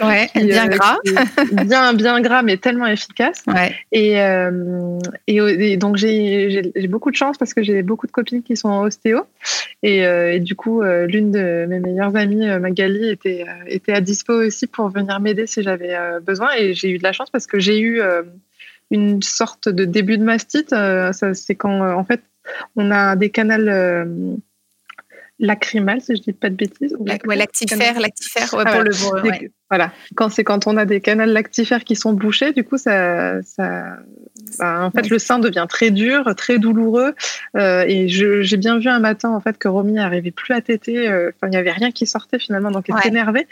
Ouais, 0.01 0.29
bien 0.35 0.67
gras. 0.67 0.97
bien, 1.65 1.93
bien 1.93 2.21
gras, 2.21 2.41
mais 2.41 2.57
tellement 2.57 2.87
efficace. 2.87 3.43
Et, 3.91 4.17
et, 5.27 5.77
donc, 5.77 5.97
j'ai 5.97 6.87
beaucoup 6.89 7.11
de 7.11 7.15
chance 7.15 7.37
parce 7.37 7.53
que 7.53 7.63
j'ai 7.63 7.83
beaucoup 7.83 8.07
de 8.07 8.11
copines 8.11 8.43
qui 8.43 8.55
sont 8.55 8.81
ostéo. 8.81 9.25
Et, 9.83 10.39
du 10.39 10.55
coup, 10.55 10.81
l'une 10.83 11.31
de 11.31 11.65
mes 11.67 11.79
meilleures 11.79 12.15
amies, 12.15 12.47
Magali, 12.59 13.09
était, 13.09 13.45
était 13.67 13.93
à 13.93 14.01
dispo 14.01 14.33
aussi 14.33 14.67
pour 14.67 14.89
venir 14.89 15.19
m'aider 15.19 15.47
si 15.47 15.61
j'avais 15.63 15.95
besoin. 16.21 16.49
Et 16.57 16.73
j'ai 16.73 16.89
eu 16.89 16.97
de 16.97 17.03
la 17.03 17.13
chance 17.13 17.29
parce 17.29 17.47
que 17.47 17.59
j'ai 17.59 17.79
eu 17.79 18.01
une 18.91 19.23
sorte 19.23 19.69
de 19.69 19.85
début 19.85 20.17
de 20.17 20.23
mastite. 20.23 20.73
Euh, 20.73 21.11
c'est 21.33 21.55
quand, 21.55 21.83
euh, 21.83 21.93
en 21.93 22.03
fait, 22.03 22.21
on 22.75 22.91
a 22.91 23.15
des 23.15 23.29
canaux 23.29 23.53
euh, 23.53 24.35
lacrymales, 25.39 26.01
si 26.01 26.15
je 26.15 26.21
dis 26.21 26.33
pas 26.33 26.49
de 26.49 26.55
bêtises. 26.55 26.95
ouais, 26.99 27.35
lactifère, 27.35 27.99
lactifère, 27.99 28.53
ouais, 28.53 28.63
ah, 28.65 28.73
pour 28.73 28.83
le 28.83 28.91
Voilà, 29.71 29.93
quand 30.15 30.27
c'est 30.27 30.43
quand 30.43 30.67
on 30.67 30.75
a 30.75 30.83
des 30.83 30.99
canaux 30.99 31.23
lactifères 31.23 31.85
qui 31.85 31.95
sont 31.95 32.11
bouchés, 32.11 32.51
du 32.51 32.65
coup, 32.65 32.77
ça, 32.77 33.41
ça 33.41 33.99
bah, 34.59 34.83
en 34.83 34.91
fait, 34.91 35.09
le 35.09 35.19
sein 35.19 35.39
devient 35.39 35.65
très 35.69 35.91
dur, 35.91 36.35
très 36.35 36.59
douloureux. 36.59 37.13
Euh, 37.55 37.85
et 37.87 38.07
j'ai 38.07 38.57
bien 38.57 38.79
vu 38.79 38.89
un 38.89 38.99
matin 38.99 39.29
en 39.29 39.39
fait 39.39 39.57
que 39.57 39.67
Romy 39.67 39.93
n'arrivait 39.93 40.31
plus 40.31 40.53
à 40.53 40.61
téter. 40.61 41.07
Euh, 41.09 41.31
il 41.43 41.49
n'y 41.49 41.57
avait 41.57 41.71
rien 41.71 41.91
qui 41.91 42.05
sortait 42.05 42.39
finalement, 42.39 42.71
donc 42.71 42.85
elle 42.89 42.95
était 42.97 43.09
énervée. 43.09 43.47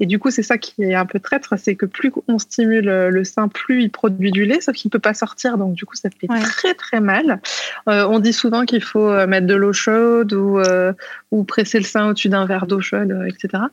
Et 0.00 0.06
du 0.06 0.18
coup, 0.18 0.30
c'est 0.30 0.42
ça 0.42 0.58
qui 0.58 0.82
est 0.82 0.94
un 0.94 1.06
peu 1.06 1.20
traître, 1.20 1.54
c'est 1.56 1.76
que 1.76 1.86
plus 1.86 2.12
on 2.28 2.38
stimule 2.38 2.86
le 3.08 3.24
sein, 3.24 3.48
plus 3.48 3.82
il 3.82 3.90
produit 3.90 4.30
du 4.30 4.44
lait, 4.44 4.60
sauf 4.60 4.74
qu'il 4.74 4.90
peut 4.90 4.98
pas 4.98 5.14
sortir. 5.14 5.58
Donc 5.58 5.74
du 5.74 5.84
coup, 5.84 5.94
ça 5.94 6.10
fait 6.10 6.26
très 6.26 6.74
très 6.74 7.00
mal. 7.00 7.40
Euh, 7.88 8.06
on 8.08 8.18
dit 8.18 8.32
souvent 8.32 8.64
qu'il 8.64 8.82
faut 8.82 9.10
mettre 9.26 9.46
de 9.46 9.54
l'eau 9.54 9.72
chaude 9.72 10.32
ou, 10.32 10.60
ou 11.30 11.44
presser 11.44 11.78
le 11.78 11.84
sein 11.84 12.08
au-dessus 12.08 12.28
d'un 12.28 12.46
verre 12.46 12.66
d'eau 12.66 12.80
chaude, 12.80 13.26
etc. 13.28 13.64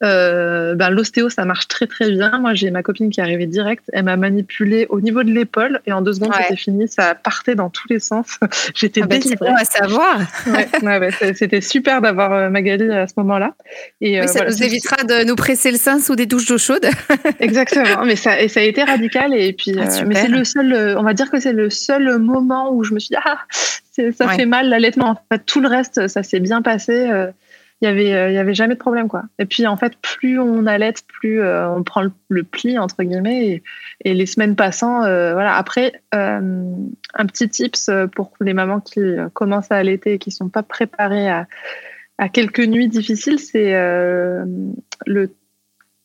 ben, 0.00 0.90
L'ostéo, 0.90 1.28
ça 1.36 1.44
marche 1.44 1.68
très 1.68 1.86
très 1.86 2.10
bien. 2.10 2.38
Moi, 2.38 2.54
j'ai 2.54 2.70
ma 2.70 2.82
copine 2.82 3.10
qui 3.10 3.20
est 3.20 3.22
arrivée 3.22 3.46
direct. 3.46 3.84
Elle 3.92 4.04
m'a 4.04 4.16
manipulé 4.16 4.86
au 4.88 5.02
niveau 5.02 5.22
de 5.22 5.30
l'épaule 5.30 5.80
et 5.86 5.92
en 5.92 6.00
deux 6.00 6.14
secondes, 6.14 6.32
c'était 6.34 6.56
fini. 6.56 6.88
Ça 6.88 7.14
partait 7.14 7.54
dans 7.54 7.68
tous 7.68 7.86
les 7.90 8.00
sens. 8.00 8.38
J'étais 8.74 9.02
ah 9.02 9.06
bah, 9.06 9.16
à 9.60 9.64
savoir. 9.64 10.18
ouais, 10.46 11.10
c'était 11.34 11.60
super 11.60 12.00
d'avoir 12.00 12.32
euh, 12.32 12.48
Magali 12.48 12.90
à 12.90 13.06
ce 13.06 13.12
moment-là. 13.18 13.54
Et 14.00 14.18
euh, 14.18 14.26
ça 14.26 14.46
nous 14.46 14.62
évitera 14.62 15.04
de 15.04 15.24
nous 15.24 15.36
presser 15.36 15.70
le 15.70 15.76
sein 15.76 16.00
sous 16.00 16.16
des 16.16 16.24
douches 16.24 16.46
d'eau 16.46 16.56
chaude. 16.56 16.86
Exactement. 17.40 18.06
Mais 18.06 18.16
ça, 18.16 18.40
et 18.40 18.48
ça 18.48 18.60
a 18.60 18.62
été 18.62 18.82
radical. 18.82 19.34
Et 19.34 19.52
puis, 19.52 19.74
ah, 19.78 19.82
euh, 19.82 20.04
mais 20.06 20.14
c'est 20.14 20.28
le 20.28 20.42
seul. 20.42 20.96
On 20.98 21.02
va 21.02 21.12
dire 21.12 21.30
que 21.30 21.38
c'est 21.38 21.52
le 21.52 21.68
seul 21.68 22.18
moment 22.18 22.72
où 22.72 22.82
je 22.82 22.94
me 22.94 22.98
suis 22.98 23.10
dit 23.10 23.20
ah, 23.22 23.40
ça 23.92 24.28
fait 24.28 24.46
mal 24.46 24.70
l'allaitement. 24.70 25.10
En 25.10 25.18
fait, 25.30 25.44
tout 25.44 25.60
le 25.60 25.68
reste, 25.68 26.08
ça 26.08 26.22
s'est 26.22 26.40
bien 26.40 26.62
passé 26.62 27.10
il 27.80 27.84
y 27.84 27.88
avait 27.88 28.30
il 28.30 28.34
y 28.34 28.38
avait 28.38 28.54
jamais 28.54 28.74
de 28.74 28.78
problème 28.78 29.08
quoi. 29.08 29.24
Et 29.38 29.44
puis 29.44 29.66
en 29.66 29.76
fait 29.76 29.96
plus 30.00 30.38
on 30.38 30.66
allait 30.66 30.94
plus 31.06 31.42
on 31.42 31.82
prend 31.82 32.04
le, 32.28 32.42
pli 32.42 32.78
entre 32.78 33.02
guillemets 33.02 33.62
et, 34.04 34.14
les 34.14 34.26
semaines 34.26 34.56
passant 34.56 35.00
voilà. 35.00 35.56
Après 35.56 36.00
un 36.12 37.26
petit 37.26 37.48
tips 37.48 37.90
pour 38.14 38.32
les 38.40 38.54
mamans 38.54 38.80
qui 38.80 39.00
commencent 39.34 39.70
à 39.70 39.76
allaiter 39.76 40.14
et 40.14 40.18
qui 40.18 40.30
sont 40.30 40.48
pas 40.48 40.62
préparées 40.62 41.28
à, 41.28 41.46
à 42.18 42.28
quelques 42.28 42.66
nuits 42.66 42.88
difficiles 42.88 43.38
c'est 43.38 43.72
le 43.74 45.34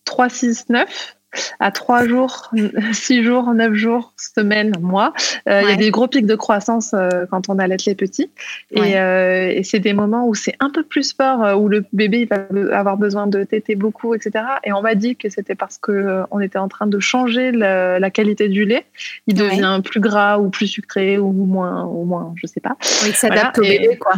3 0.05 0.29
6 0.29 0.69
9 0.69 1.15
à 1.59 1.71
trois 1.71 2.07
jours, 2.07 2.51
six 2.93 3.23
jours, 3.23 3.53
neuf 3.53 3.73
jours, 3.73 4.13
semaine, 4.17 4.73
mois. 4.79 5.13
Euh, 5.47 5.61
il 5.63 5.69
y 5.69 5.73
a 5.73 5.75
des 5.75 5.91
gros 5.91 6.07
pics 6.07 6.25
de 6.25 6.35
croissance 6.35 6.93
euh, 6.93 7.25
quand 7.29 7.49
on 7.49 7.59
allait 7.59 7.77
les 7.85 7.95
petits. 7.95 8.29
Et, 8.71 8.99
euh, 8.99 9.49
et 9.49 9.63
c'est 9.63 9.79
des 9.79 9.93
moments 9.93 10.27
où 10.27 10.35
c'est 10.35 10.55
un 10.59 10.69
peu 10.69 10.83
plus 10.83 11.13
fort, 11.13 11.59
où 11.61 11.67
le 11.67 11.85
bébé 11.93 12.25
va 12.25 12.77
avoir 12.77 12.97
besoin 12.97 13.27
de 13.27 13.43
téter 13.43 13.75
beaucoup, 13.75 14.13
etc. 14.13 14.43
Et 14.63 14.73
on 14.73 14.81
m'a 14.81 14.95
dit 14.95 15.15
que 15.15 15.29
c'était 15.29 15.55
parce 15.55 15.77
que 15.77 16.23
on 16.31 16.39
était 16.39 16.59
en 16.59 16.67
train 16.67 16.87
de 16.87 16.99
changer 16.99 17.51
la, 17.51 18.09
qualité 18.11 18.49
du 18.49 18.65
lait. 18.65 18.85
Il 19.27 19.35
devient 19.35 19.79
plus 19.83 20.01
gras 20.01 20.37
ou 20.37 20.49
plus 20.49 20.67
sucré 20.67 21.17
ou 21.17 21.31
moins, 21.31 21.85
ou 21.85 22.03
moins, 22.03 22.33
je 22.35 22.45
sais 22.45 22.59
pas. 22.59 22.75
Oui, 23.03 23.09
il 23.09 23.15
s'adapte 23.15 23.59
au 23.59 23.61
bébé, 23.61 23.97
quoi. 23.97 24.13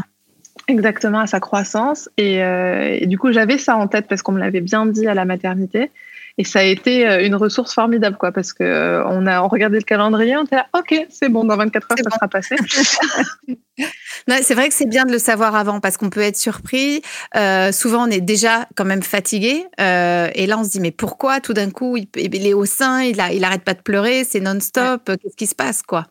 Exactement 0.67 1.19
à 1.19 1.27
sa 1.27 1.39
croissance. 1.39 2.09
Et, 2.17 2.37
et 2.37 3.05
du 3.05 3.17
coup, 3.19 3.31
j'avais 3.31 3.57
ça 3.57 3.75
en 3.75 3.87
tête 3.87 4.07
parce 4.07 4.21
qu'on 4.21 4.31
me 4.31 4.39
l'avait 4.39 4.61
bien 4.61 4.85
dit 4.85 5.07
à 5.07 5.13
la 5.13 5.25
maternité. 5.25 5.91
Et 6.39 6.43
ça 6.43 6.59
a 6.59 6.63
été 6.63 7.07
euh, 7.07 7.23
une 7.23 7.35
ressource 7.35 7.73
formidable, 7.73 8.17
quoi, 8.17 8.31
parce 8.31 8.53
que 8.53 8.63
euh, 8.63 9.05
on 9.07 9.27
a 9.27 9.39
regardé 9.41 9.77
le 9.77 9.83
calendrier, 9.83 10.35
on 10.35 10.45
était 10.45 10.55
là, 10.55 10.67
ok, 10.73 11.05
c'est 11.09 11.29
bon, 11.29 11.43
dans 11.43 11.55
24 11.55 11.91
heures, 11.91 11.97
ça 12.03 12.09
sera 12.09 12.27
passé. 12.27 12.55
c'est 14.41 14.55
vrai 14.55 14.67
que 14.67 14.73
c'est 14.73 14.89
bien 14.89 15.05
de 15.05 15.11
le 15.11 15.19
savoir 15.19 15.55
avant, 15.55 15.79
parce 15.79 15.97
qu'on 15.97 16.09
peut 16.09 16.21
être 16.21 16.37
surpris. 16.37 17.03
Euh, 17.35 17.71
souvent, 17.71 18.07
on 18.07 18.09
est 18.09 18.21
déjà 18.21 18.67
quand 18.75 18.85
même 18.85 19.03
fatigué, 19.03 19.65
et 19.77 20.47
là, 20.47 20.57
on 20.57 20.63
se 20.63 20.69
dit, 20.69 20.79
mais 20.79 20.91
pourquoi 20.91 21.39
tout 21.39 21.53
d'un 21.53 21.69
coup, 21.69 21.97
il, 21.97 22.47
est 22.47 22.53
au 22.53 22.65
sein, 22.65 23.03
il, 23.03 23.21
a, 23.21 23.31
il 23.31 23.43
arrête 23.43 23.63
pas 23.63 23.75
de 23.75 23.81
pleurer, 23.81 24.23
c'est 24.23 24.39
non-stop, 24.39 25.05
qu'est-ce 25.05 25.37
qui 25.37 25.47
se 25.47 25.55
passe, 25.55 25.83
quoi? 25.83 26.07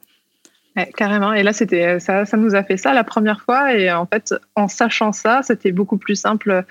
Carrément. 0.96 1.32
Et 1.32 1.42
là, 1.42 1.52
c'était 1.52 2.00
ça, 2.00 2.24
ça 2.24 2.36
nous 2.36 2.54
a 2.54 2.62
fait 2.62 2.76
ça 2.76 2.92
la 2.92 3.04
première 3.04 3.42
fois. 3.42 3.74
Et 3.74 3.90
en 3.92 4.06
fait, 4.06 4.34
en 4.56 4.68
sachant 4.68 5.12
ça, 5.12 5.42
c'était 5.42 5.72
beaucoup 5.72 5.98
plus 5.98 6.16
simple. 6.16 6.64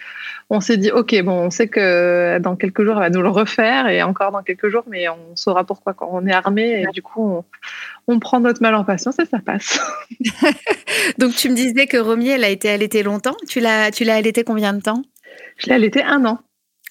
On 0.50 0.60
s'est 0.60 0.78
dit, 0.78 0.92
ok, 0.92 1.22
bon, 1.24 1.34
on 1.34 1.50
sait 1.50 1.68
que 1.68 2.40
dans 2.40 2.56
quelques 2.56 2.84
jours, 2.84 2.96
elle 2.96 3.04
va 3.04 3.10
nous 3.10 3.22
le 3.22 3.30
refaire, 3.30 3.88
et 3.88 4.04
encore 4.04 4.32
dans 4.32 4.44
quelques 4.44 4.70
jours, 4.70 4.84
mais 4.88 5.08
on 5.10 5.36
saura 5.36 5.64
pourquoi 5.64 5.94
quand 5.94 6.10
on 6.12 6.26
est 6.26 6.34
armé. 6.34 6.82
Et 6.82 6.88
du 6.88 7.02
coup, 7.02 7.44
on, 8.08 8.20
prend 8.20 8.40
notre 8.40 8.62
mal 8.62 8.76
en 8.76 8.84
patience 8.84 9.18
et 9.20 9.26
ça 9.26 9.40
passe. 9.40 9.80
Donc, 11.18 11.36
tu 11.36 11.50
me 11.50 11.56
disais 11.56 11.88
que 11.88 11.98
Romy, 11.98 12.30
elle 12.30 12.44
a 12.44 12.50
été 12.50 12.70
allaitée 12.70 13.04
longtemps. 13.04 13.38
Tu 13.48 13.60
l'as, 13.60 13.92
tu 13.92 14.04
l'as 14.04 14.16
allaitée 14.16 14.44
combien 14.44 14.74
de 14.74 14.82
temps? 14.82 15.02
Je 15.58 15.68
l'ai 15.68 15.76
allaitée 15.76 16.04
un 16.04 16.26
an. 16.26 16.40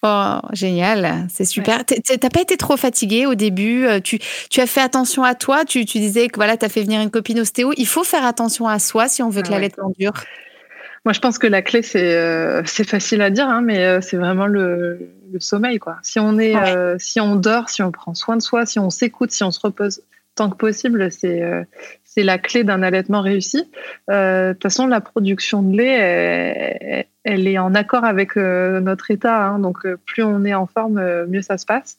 Oh, 0.03 0.39
génial, 0.53 1.27
c'est 1.29 1.45
super. 1.45 1.85
Tu 1.85 2.01
T'as 2.01 2.31
pas 2.31 2.41
été 2.41 2.57
trop 2.57 2.79
fatiguée 2.79 3.27
au 3.27 3.35
début 3.35 3.85
euh, 3.85 4.01
tu, 4.01 4.19
tu, 4.49 4.63
as 4.63 4.67
fait 4.67 4.81
attention 4.81 5.25
à 5.25 5.35
toi 5.35 5.67
tu, 5.67 5.85
tu 5.85 5.99
disais 5.99 6.29
que 6.29 6.37
voilà, 6.37 6.57
tu 6.57 6.65
as 6.65 6.71
fait 6.71 6.83
venir 6.83 7.03
une 7.03 7.11
copine 7.11 7.41
ostéo. 7.41 7.73
Il 7.77 7.87
faut 7.87 8.03
faire 8.03 8.25
attention 8.25 8.67
à 8.67 8.79
soi 8.79 9.09
si 9.09 9.23
on 9.23 9.29
veut 9.29 9.43
que 9.43 9.51
la 9.51 9.59
lettre 9.59 9.79
dure. 9.99 10.15
Moi, 11.05 11.13
je 11.13 11.21
pense 11.21 11.39
que 11.39 11.47
la 11.47 11.61
clé, 11.61 11.83
c'est 11.83 12.15
euh, 12.15 12.63
facile 12.65 13.21
à 13.21 13.31
dire, 13.31 13.49
hein, 13.49 13.61
mais 13.63 13.85
euh, 13.85 14.01
c'est 14.01 14.17
vraiment 14.17 14.47
le, 14.47 15.11
le, 15.33 15.41
sommeil. 15.41 15.79
Quoi. 15.79 15.99
Si, 16.03 16.19
on 16.19 16.39
est, 16.39 16.55
si 16.99 17.21
on 17.21 17.37
dort, 17.37 17.69
si 17.69 17.83
on 17.83 17.93
prend 17.93 18.15
soin 18.15 18.37
de 18.37 18.43
soi, 18.43 18.65
si 18.65 18.79
on 18.79 18.89
s'écoute, 18.89 19.33
si 19.33 19.45
on 19.45 19.51
se 19.51 19.61
repose 19.61 20.03
tant 20.35 20.49
que 20.49 20.57
possible, 20.57 21.13
c'est 21.13 21.43
c'est 22.13 22.25
la 22.25 22.39
clé 22.39 22.65
d'un 22.65 22.83
allaitement 22.83 23.21
réussi. 23.21 23.71
Euh, 24.11 24.49
de 24.49 24.53
toute 24.55 24.65
façon, 24.65 24.89
la 24.89 25.01
production 25.01 25.63
de 25.63 25.77
lait, 25.77 27.07
elle, 27.23 27.47
est 27.47 27.59
en 27.59 27.73
accord 27.77 28.05
avec 28.05 28.37
euh, 28.37 28.81
notre 28.81 29.13
état. 29.13 29.47
Hein. 29.47 29.61
donc, 29.61 29.87
euh, 29.87 29.97
plus 30.07 30.25
on 30.25 30.45
est 30.45 30.55
en 30.55 30.67
forme, 30.67 31.01
mieux 31.27 31.43
ça 31.43 31.57
se 31.57 31.67
passe. 31.67 31.99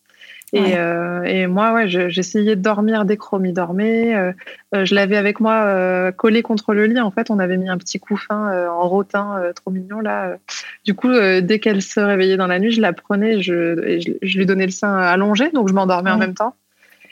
Et, 0.54 1.48
moi, 1.48 1.72
ouais, 1.72 1.88
j'essayais 1.88 2.58
de 2.58 2.62
dormir 2.62 3.06
dès 3.06 3.16
que 3.16 3.24
Romy 3.24 3.54
dormait. 3.54 4.34
je 4.74 4.94
l'avais 4.94 5.16
avec 5.16 5.40
moi 5.40 6.12
collé 6.12 6.42
contre 6.42 6.74
le 6.74 6.88
lit. 6.88 7.00
En 7.00 7.10
fait, 7.10 7.32
on 7.32 7.40
avait 7.40 7.56
mis 7.56 7.70
un 7.70 7.78
petit 7.78 8.02
couffin 8.02 8.68
en 8.68 8.90
rotin 8.90 9.42
trop 9.56 9.72
mignon 9.72 10.02
là. 10.02 10.36
Du 10.84 10.94
coup, 10.94 11.14
dès 11.14 11.60
qu'elle 11.60 11.82
se 11.82 12.02
réveillait 12.02 12.36
dans 12.36 12.48
la 12.48 12.60
nuit, 12.60 12.72
je 12.72 12.82
la 12.82 12.92
prenais, 12.92 13.42
je, 13.42 14.02
je, 14.22 14.38
lui 14.38 14.46
donnais 14.46 14.66
le 14.66 14.74
sein 14.74 14.94
allongé, 14.94 15.52
donc 15.52 15.70
je 15.70 15.74
m'endormais 15.74 16.12
en 16.12 16.18
même 16.18 16.34
temps. 16.34 16.54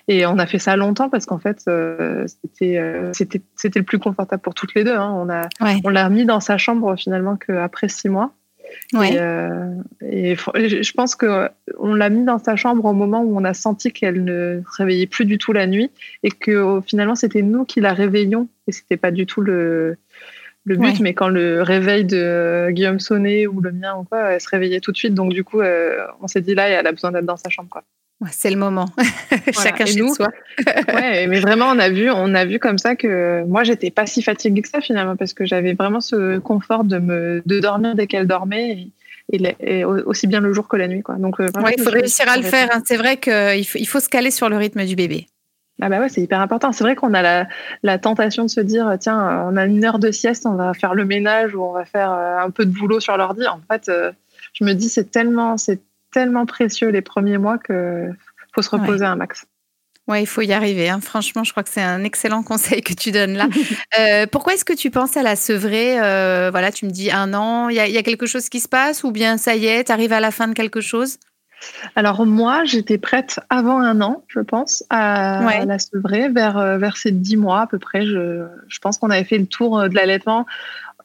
Et 0.10 0.26
on 0.26 0.40
a 0.40 0.48
fait 0.48 0.58
ça 0.58 0.76
longtemps 0.76 1.08
parce 1.08 1.28
qu'en 1.28 1.38
fait, 1.38 1.62
euh, 1.68 2.26
euh, 2.64 3.12
c'était, 3.14 3.42
c'était, 3.56 3.78
le 3.78 3.86
plus 3.86 4.00
confortable 4.00 4.42
pour 4.42 4.56
toutes 4.56 4.74
les 4.74 4.84
deux. 4.84 4.96
Hein. 4.96 5.14
On, 5.16 5.30
a, 5.30 5.48
on 5.84 5.90
l'a 5.90 6.06
remis 6.06 6.26
dans 6.26 6.40
sa 6.40 6.58
chambre 6.58 6.96
finalement 6.98 7.38
qu'après 7.38 7.90
six 7.90 8.10
mois. 8.10 8.34
Et, 8.94 9.20
euh, 9.20 9.76
et, 10.02 10.36
je 10.36 10.92
pense 10.94 11.16
qu'on 11.16 11.94
l'a 11.94 12.10
mis 12.10 12.24
dans 12.24 12.40
sa 12.40 12.56
chambre 12.56 12.86
au 12.86 12.94
moment 12.94 13.22
où 13.22 13.38
on 13.38 13.44
a 13.44 13.54
senti 13.54 13.92
qu'elle 13.92 14.24
ne 14.24 14.62
se 14.64 14.78
réveillait 14.78 15.06
plus 15.06 15.26
du 15.26 15.38
tout 15.38 15.54
la 15.54 15.68
nuit 15.68 15.92
et 16.24 16.32
que 16.32 16.82
finalement 16.86 17.16
c'était 17.16 17.42
nous 17.42 17.66
qui 17.66 17.80
la 17.80 17.94
réveillions 17.94 18.48
et 18.68 18.72
c'était 18.72 18.98
pas 18.98 19.10
du 19.10 19.26
tout 19.26 19.42
le, 19.42 19.98
le 20.66 20.78
but, 20.78 21.00
mais 21.00 21.16
quand 21.16 21.30
le 21.30 21.64
réveil 21.64 22.06
de 22.06 22.70
Guillaume 22.72 23.00
sonnait 23.00 23.48
ou 23.48 23.62
le 23.62 23.72
mien 23.72 23.96
ou 23.96 24.04
quoi, 24.04 24.32
elle 24.32 24.42
se 24.42 24.50
réveillait 24.50 24.82
tout 24.82 24.92
de 24.92 24.98
suite. 24.98 25.14
Donc 25.14 25.34
du 25.34 25.44
coup, 25.44 25.62
on 26.22 26.28
s'est 26.28 26.42
dit 26.42 26.56
là, 26.56 26.68
elle 26.68 26.88
a 26.88 26.92
besoin 26.92 27.12
d'être 27.12 27.26
dans 27.26 27.38
sa 27.38 27.50
chambre. 27.50 27.70
Quoi 27.70 27.84
c'est 28.32 28.50
le 28.50 28.58
moment. 28.58 28.86
Chacun 29.54 29.86
chez 29.86 30.00
nous, 30.00 30.14
soi. 30.14 30.30
ouais, 30.94 31.28
mais 31.28 31.40
vraiment, 31.40 31.68
on 31.68 31.80
a 31.80 31.90
vu, 31.90 32.10
on 32.12 32.34
a 32.36 32.46
vu 32.46 32.60
comme 32.60 32.78
ça 32.78 32.96
que 32.96 33.44
moi, 33.46 33.64
j'étais 33.64 33.92
pas 33.92 34.06
si 34.06 34.22
fatiguée 34.22 34.62
que 34.62 34.70
ça 34.70 34.82
finalement, 34.82 35.16
parce 35.16 35.34
que 35.34 35.46
j'avais 35.46 35.74
vraiment 35.74 36.02
ce 36.02 36.38
confort 36.40 36.84
de 36.84 37.00
me, 37.00 37.42
de 37.46 37.60
dormir 37.60 37.96
dès 37.96 38.08
qu'elle 38.08 38.28
dormait. 38.28 38.90
Et, 39.32 39.86
aussi 39.86 40.26
bien 40.26 40.40
le 40.40 40.54
jour 40.54 40.68
que 40.68 40.76
la 40.76 40.88
nuit. 40.88 41.04
Quoi. 41.04 41.16
Donc, 41.16 41.40
euh, 41.40 41.48
il 41.78 41.84
faut 41.84 41.92
réussir 41.92 42.28
à 42.28 42.36
le 42.36 42.42
faire. 42.42 42.68
Hein. 42.74 42.82
C'est 42.84 42.98
vrai 42.98 43.18
qu'il 43.18 43.66
faut, 43.66 43.78
il 43.78 43.86
faut 43.86 44.00
se 44.00 44.10
caler 44.10 44.32
sur 44.32 44.50
le 44.50 44.58
rythme 44.58 44.84
du 44.86 44.96
bébé. 44.96 45.28
Ah 45.82 45.88
bah 45.88 46.00
ouais, 46.00 46.10
c'est 46.10 46.22
hyper 46.22 46.42
important. 46.42 46.72
C'est 46.72 46.84
vrai 46.84 46.96
qu'on 46.96 47.14
a 47.14 47.22
la, 47.22 47.48
la, 47.84 47.98
tentation 47.98 48.44
de 48.44 48.50
se 48.50 48.60
dire, 48.60 48.98
tiens, 49.00 49.46
on 49.50 49.56
a 49.56 49.66
une 49.66 49.86
heure 49.86 50.00
de 50.00 50.12
sieste, 50.12 50.46
on 50.46 50.56
va 50.56 50.74
faire 50.74 50.94
le 50.94 51.06
ménage 51.06 51.56
ou 51.56 51.64
on 51.64 51.72
va 51.72 51.86
faire 51.86 52.12
euh, 52.12 52.38
un 52.40 52.50
peu 52.50 52.66
de 52.66 52.72
boulot 52.72 53.00
sur 53.00 53.16
l'ordi. 53.16 53.48
En 53.48 53.62
fait, 53.72 53.88
euh, 53.88 54.12
je 54.54 54.66
me 54.66 54.74
dis, 54.74 54.90
c'est 54.90 55.10
tellement, 55.10 55.58
c'est 55.58 55.80
tellement 56.12 56.46
précieux 56.46 56.90
les 56.90 57.02
premiers 57.02 57.38
mois 57.38 57.58
que 57.58 58.10
faut 58.54 58.62
se 58.62 58.70
reposer 58.70 59.06
un 59.06 59.16
max. 59.16 59.46
Oui, 60.10 60.22
il 60.22 60.28
faut 60.28 60.42
y 60.42 60.54
arriver. 60.54 60.90
Hein. 60.90 61.02
Franchement, 61.02 61.44
je 61.44 61.52
crois 61.52 61.62
que 61.62 61.70
c'est 61.70 61.84
un 61.84 62.04
excellent 62.04 62.42
conseil 62.42 62.82
que 62.82 62.94
tu 62.94 63.12
donnes 63.12 63.36
là. 63.36 63.48
Euh, 64.00 64.28
pourquoi 64.32 64.54
est-ce 64.54 64.66
que 64.66 64.74
tu 64.74 64.92
penses 64.92 65.18
à 65.18 65.24
la 65.24 65.36
sevrer 65.36 66.00
euh, 66.00 66.50
Voilà, 66.52 66.72
tu 66.72 66.86
me 66.86 66.92
dis 66.92 67.12
un 67.12 67.34
an, 67.34 67.70
il 67.70 67.76
y, 67.76 67.98
a 67.98 68.04
quelque 68.04 68.28
chose 68.28 68.48
qui 68.48 68.60
se 68.60 68.68
passe 68.68 69.04
ou 69.04 69.12
bien 69.12 69.38
ça 69.38 69.56
y 69.56 69.66
est, 69.66 69.86
tu 69.86 69.92
arrives 69.92 70.14
à 70.14 70.20
la 70.20 70.32
fin 70.32 70.48
de 70.48 70.54
quelque 70.54 70.80
chose? 70.80 71.18
Alors 71.96 72.26
moi, 72.26 72.64
j'étais 72.66 72.98
prête 72.98 73.40
avant 73.50 73.82
un 73.82 74.00
an, 74.02 74.24
je 74.28 74.40
pense, 74.40 74.84
à 74.90 75.66
la 75.66 75.80
sevrer, 75.80 76.30
vers, 76.30 76.58
euh, 76.58 76.78
vers 76.78 76.98
ces 76.98 77.12
dix 77.12 77.36
mois 77.36 77.62
à 77.62 77.68
peu 77.68 77.80
près. 77.80 78.06
Je, 78.06 78.46
je 78.68 78.80
pense 78.80 78.98
qu'on 78.98 79.10
avait 79.10 79.26
fait 79.26 79.40
le 79.40 79.48
tour 79.48 79.90
de 79.90 79.96
l'allaitement. 79.96 80.46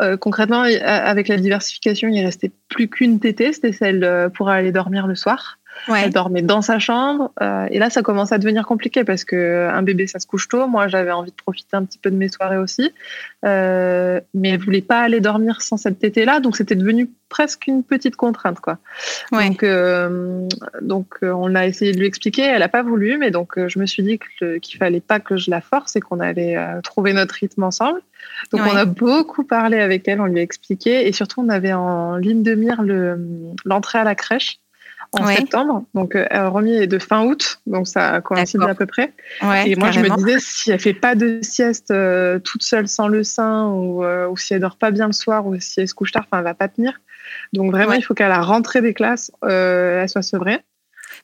Euh, 0.03 0.17
concrètement, 0.17 0.63
avec 0.63 1.29
la 1.29 1.37
diversification, 1.37 2.09
il 2.09 2.25
restait 2.25 2.51
plus 2.69 2.89
qu'une 2.89 3.21
tétée, 3.21 3.53
c'était 3.53 3.73
celle 3.73 4.03
euh, 4.03 4.29
pour 4.29 4.49
aller 4.49 4.73
dormir 4.73 5.07
le 5.07 5.15
soir. 5.15 5.59
Elle 5.89 6.11
dormait 6.11 6.43
dans 6.43 6.63
sa 6.63 6.79
chambre. 6.79 7.33
Euh, 7.43 7.67
et 7.71 7.79
là, 7.79 7.91
ça 7.91 8.03
commence 8.03 8.33
à 8.33 8.39
devenir 8.39 8.65
compliqué 8.67 9.05
parce 9.05 9.25
que 9.25 9.69
un 9.69 9.83
bébé, 9.83 10.07
ça 10.07 10.19
se 10.19 10.27
couche 10.27 10.49
tôt. 10.49 10.67
Moi, 10.67 10.89
j'avais 10.89 11.11
envie 11.11 11.31
de 11.31 11.37
profiter 11.37 11.77
un 11.77 11.85
petit 11.85 11.99
peu 11.99 12.11
de 12.11 12.17
mes 12.17 12.29
soirées 12.29 12.57
aussi. 12.57 12.93
Euh, 13.45 14.21
mais 14.33 14.51
elle 14.51 14.61
voulait 14.61 14.83
pas 14.83 15.01
aller 15.01 15.21
dormir 15.21 15.61
sans 15.63 15.77
cette 15.77 15.99
tétée-là. 15.99 16.41
Donc, 16.41 16.57
c'était 16.57 16.75
devenu 16.75 17.11
presque 17.29 17.67
une 17.67 17.83
petite 17.83 18.17
contrainte. 18.17 18.61
Quoi. 18.61 18.79
Donc, 19.33 19.63
euh, 19.63 20.47
donc 20.81 21.17
on 21.23 21.55
a 21.55 21.67
essayé 21.67 21.93
de 21.93 21.99
lui 21.99 22.07
expliquer. 22.07 22.43
Elle 22.43 22.61
n'a 22.61 22.69
pas 22.69 22.83
voulu. 22.83 23.19
Mais 23.19 23.31
donc, 23.31 23.59
je 23.67 23.79
me 23.79 23.87
suis 23.87 24.03
dit 24.03 24.19
qu'il 24.63 24.79
fallait 24.79 25.01
pas 25.01 25.21
que 25.21 25.37
je 25.37 25.51
la 25.51 25.61
force 25.61 25.97
et 25.97 26.01
qu'on 26.01 26.21
allait 26.21 26.57
trouver 26.83 27.13
notre 27.13 27.35
rythme 27.35 27.65
ensemble. 27.65 28.01
Donc, 28.53 28.63
on 28.63 28.77
a 28.77 28.85
beaucoup 28.85 29.45
parlé 29.45 29.81
avec 29.81 30.09
elle. 30.09 30.21
On 30.21 30.27
lui 30.27 30.39
a 30.39 30.43
expliqué. 30.43 31.07
Et 31.07 31.13
surtout, 31.13 31.43
on 31.43 31.49
avait 31.49 31.73
en 31.73 32.17
ligne 32.17 32.43
de 32.43 32.55
mire 32.55 32.83
l'entrée 33.65 33.99
à 33.99 34.05
la 34.05 34.15
crèche 34.15 34.61
en 35.21 35.27
septembre. 35.27 35.85
Donc, 35.95 36.15
euh, 36.15 36.49
Romy 36.49 36.75
est 36.75 36.87
de 36.87 36.99
fin 36.99 37.25
août, 37.25 37.61
donc 37.67 37.87
ça 37.87 38.21
coïncide 38.21 38.63
à 38.63 38.75
peu 38.75 38.87
près. 38.87 39.13
et 39.67 39.77
moi, 39.77 39.91
je 39.91 40.01
me 40.01 40.17
disais, 40.17 40.39
si 40.39 40.71
elle 40.71 40.81
fait 40.81 40.95
pas 40.95 41.15
de 41.15 41.41
sieste 41.43 41.91
euh, 41.91 42.39
toute 42.39 42.63
seule 42.63 42.89
sans 42.89 43.09
le 43.09 43.25
sein, 43.25 43.69
ou, 43.69 44.05
euh, 44.05 44.29
ou, 44.29 44.37
si 44.37 44.55
elle 44.55 44.61
dort 44.61 44.77
pas 44.77 44.91
bien 44.91 45.07
le 45.07 45.13
soir, 45.13 45.47
ou 45.47 45.59
si 45.61 45.81
elle 45.81 45.89
se 45.89 45.95
couche 45.95 46.13
tard, 46.13 46.25
enfin, 46.27 46.39
elle 46.39 46.45
va 46.45 46.55
pas 46.55 46.69
tenir. 46.69 47.01
Donc, 47.53 47.73
vraiment, 47.73 47.95
il 47.95 48.03
faut 48.03 48.15
qu'à 48.15 48.29
la 48.29 48.41
rentrée 48.41 48.81
des 48.81 48.95
classes, 48.95 49.31
elle 49.43 50.09
soit 50.09 50.23
sevrée. 50.23 50.61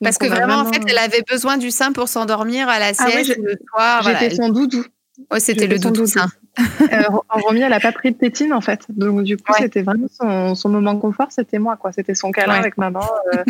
Parce 0.01 0.17
que 0.17 0.27
vraiment, 0.27 0.55
en 0.55 0.71
fait, 0.71 0.81
elle 0.87 0.97
avait 0.97 1.23
besoin 1.29 1.57
du 1.57 1.71
sein 1.71 1.91
pour 1.91 2.07
s'endormir 2.07 2.69
à 2.69 2.79
la 2.79 2.91
ah 2.97 3.09
sieste 3.09 3.37
le 3.37 3.55
soir. 3.69 4.03
J'étais 4.03 4.35
son 4.35 4.49
doudou. 4.49 4.83
Oh, 5.29 5.35
c'était 5.37 5.67
le 5.67 5.77
doudou 5.77 6.07
sein. 6.07 6.27
Euh, 6.59 7.03
Romy, 7.29 7.61
elle 7.61 7.69
n'a 7.69 7.79
pas 7.79 7.91
pris 7.91 8.11
de 8.11 8.17
tétine 8.17 8.53
en 8.53 8.61
fait. 8.61 8.85
Donc 8.89 9.23
du 9.23 9.37
coup, 9.37 9.53
c'était 9.57 9.81
vraiment 9.81 10.07
son, 10.11 10.55
son, 10.55 10.69
moment 10.69 10.97
confort, 10.97 11.27
c'était 11.31 11.59
moi 11.59 11.77
quoi. 11.77 11.91
C'était 11.91 12.15
son 12.15 12.31
câlin 12.31 12.55
avec 12.55 12.77
maman, 12.77 13.07
euh, 13.33 13.43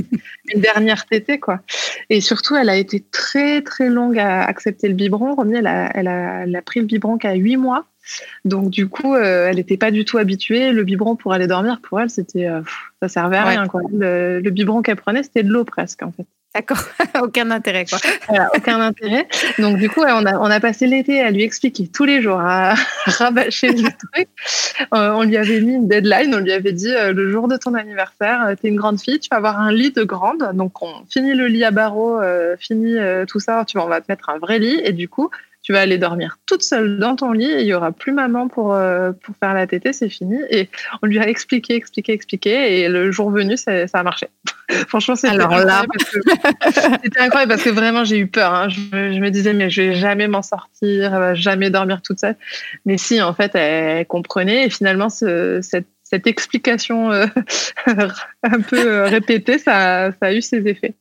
une 0.54 0.62
dernière 0.62 1.06
tétée 1.06 1.40
quoi. 1.40 1.62
Et 2.10 2.22
surtout, 2.22 2.56
elle 2.56 2.70
a 2.70 2.76
été 2.76 3.04
très 3.12 3.62
très 3.62 3.90
longue 3.90 4.20
à 4.20 4.44
accepter 4.44 4.88
le 4.88 4.94
biberon. 4.94 5.36
Romy, 5.36 5.58
elle 5.58 5.68
a, 5.68 5.90
elle 5.96 6.08
a, 6.08 6.44
elle 6.44 6.56
a 6.56 6.62
pris 6.62 6.80
le 6.80 6.86
biberon 6.86 7.18
qu'à 7.18 7.34
8 7.34 7.58
mois. 7.58 7.86
Donc 8.46 8.70
du 8.70 8.88
coup, 8.88 9.16
euh, 9.16 9.48
elle 9.50 9.56
n'était 9.56 9.78
pas 9.78 9.92
du 9.92 10.06
tout 10.06 10.18
habituée. 10.18 10.72
Le 10.72 10.84
biberon 10.84 11.16
pour 11.16 11.34
aller 11.34 11.48
dormir, 11.48 11.80
pour 11.82 12.00
elle, 12.00 12.10
c'était 12.10 12.48
euh, 12.48 12.62
ça 13.02 13.08
servait 13.10 13.38
à 13.38 13.46
rien 13.46 13.68
quoi. 13.68 13.82
Le, 13.92 14.40
le 14.40 14.50
biberon 14.52 14.82
qu'elle 14.82 14.96
prenait, 14.96 15.24
c'était 15.24 15.44
de 15.44 15.50
l'eau 15.50 15.64
presque 15.64 16.04
en 16.04 16.12
fait. 16.12 16.26
D'accord, 16.54 16.84
aucun 17.22 17.50
intérêt 17.50 17.86
quoi. 17.86 17.98
aucun 18.56 18.82
intérêt. 18.82 19.26
Donc 19.58 19.78
du 19.78 19.90
coup, 19.90 20.02
on 20.02 20.26
a, 20.26 20.38
on 20.38 20.52
a 20.52 20.60
passé 20.60 20.86
l'été 20.86 21.22
à 21.22 21.32
lui 21.32 21.44
expliquer 21.44 21.88
tous 21.88 22.04
les 22.04 22.22
jours, 22.22 22.42
à 22.42 22.76
rabâcher 23.06 23.70
le 23.70 23.84
truc. 23.84 24.28
Euh, 24.94 25.14
on 25.14 25.24
lui 25.24 25.38
avait 25.38 25.62
mis 25.62 25.76
une 25.76 25.88
deadline, 25.88 26.36
on 26.36 26.40
lui 26.40 26.52
avait 26.52 26.74
dit 26.74 26.94
euh, 26.94 27.14
le 27.14 27.32
jour 27.32 27.48
de 27.48 27.56
ton 27.56 27.74
anniversaire, 27.74 28.48
euh, 28.48 28.56
tu 28.60 28.68
es 28.68 28.70
une 28.70 28.76
grande 28.76 29.00
fille, 29.00 29.20
tu 29.20 29.30
vas 29.32 29.38
avoir 29.38 29.62
un 29.62 29.72
lit 29.72 29.92
de 29.92 30.04
grande. 30.04 30.52
Donc 30.54 30.82
on 30.82 31.06
finit 31.10 31.36
le 31.36 31.48
lit 31.48 31.64
à 31.64 31.72
barreaux, 31.72 32.20
finit 32.60 32.98
tout 33.28 33.40
ça, 33.40 33.64
tu 33.66 33.78
vas, 33.78 33.86
on 33.86 33.90
va 33.90 34.02
te 34.02 34.06
mettre 34.10 34.30
un 34.30 34.38
vrai 34.38 34.60
lit 34.60 34.82
et 34.84 34.92
du 34.92 35.08
coup, 35.08 35.30
tu 35.64 35.74
vas 35.74 35.82
aller 35.82 35.98
dormir 35.98 36.40
toute 36.46 36.64
seule 36.64 36.98
dans 36.98 37.16
ton 37.16 37.32
lit 37.32 37.52
et 37.52 37.62
il 37.62 37.68
y 37.68 37.74
aura 37.74 37.92
plus 37.92 38.12
maman 38.12 38.48
pour 38.48 38.74
euh, 38.74 39.12
pour 39.12 39.36
faire 39.38 39.54
la 39.54 39.68
tétée, 39.68 39.94
c'est 39.94 40.10
fini. 40.10 40.38
Et 40.50 40.70
on 41.02 41.08
lui 41.08 41.20
a 41.20 41.28
expliqué, 41.28 41.76
expliqué, 41.76 42.14
expliqué 42.14 42.82
et 42.82 42.90
le 42.90 43.12
jour 43.12 43.30
venu, 43.30 43.58
ça, 43.58 43.88
ça 43.88 44.00
a 44.00 44.04
marché. 44.04 44.28
Franchement, 44.88 45.16
c'était 45.16 45.36
incroyable, 45.36 45.90
incroyable 47.18 47.50
parce 47.50 47.64
que 47.64 47.70
vraiment 47.70 48.04
j'ai 48.04 48.18
eu 48.18 48.28
peur. 48.28 48.54
Hein. 48.54 48.70
Je, 48.70 49.20
me 49.20 49.30
disais 49.30 49.54
mais 49.54 49.70
je 49.70 49.82
vais 49.82 49.94
jamais 49.94 50.28
m'en 50.28 50.42
sortir, 50.42 51.14
elle 51.14 51.20
va 51.20 51.34
jamais 51.36 51.70
dormir 51.70 52.02
toute 52.02 52.20
seule. 52.20 52.38
Mais 52.86 52.98
si, 52.98 53.22
en 53.22 53.34
fait, 53.34 53.54
elle, 53.56 54.06
comprenait 54.08 54.66
et 54.66 54.70
finalement 54.70 55.10
cette 55.10 55.86
cette 56.12 56.28
explication 56.28 57.12
euh, 57.12 57.26
un 58.44 58.60
peu 58.62 58.86
euh, 58.86 59.08
répétée, 59.08 59.58
ça, 59.58 60.12
ça 60.12 60.28
a 60.28 60.34
eu 60.34 60.42
ses 60.42 60.68
effets. 60.68 60.94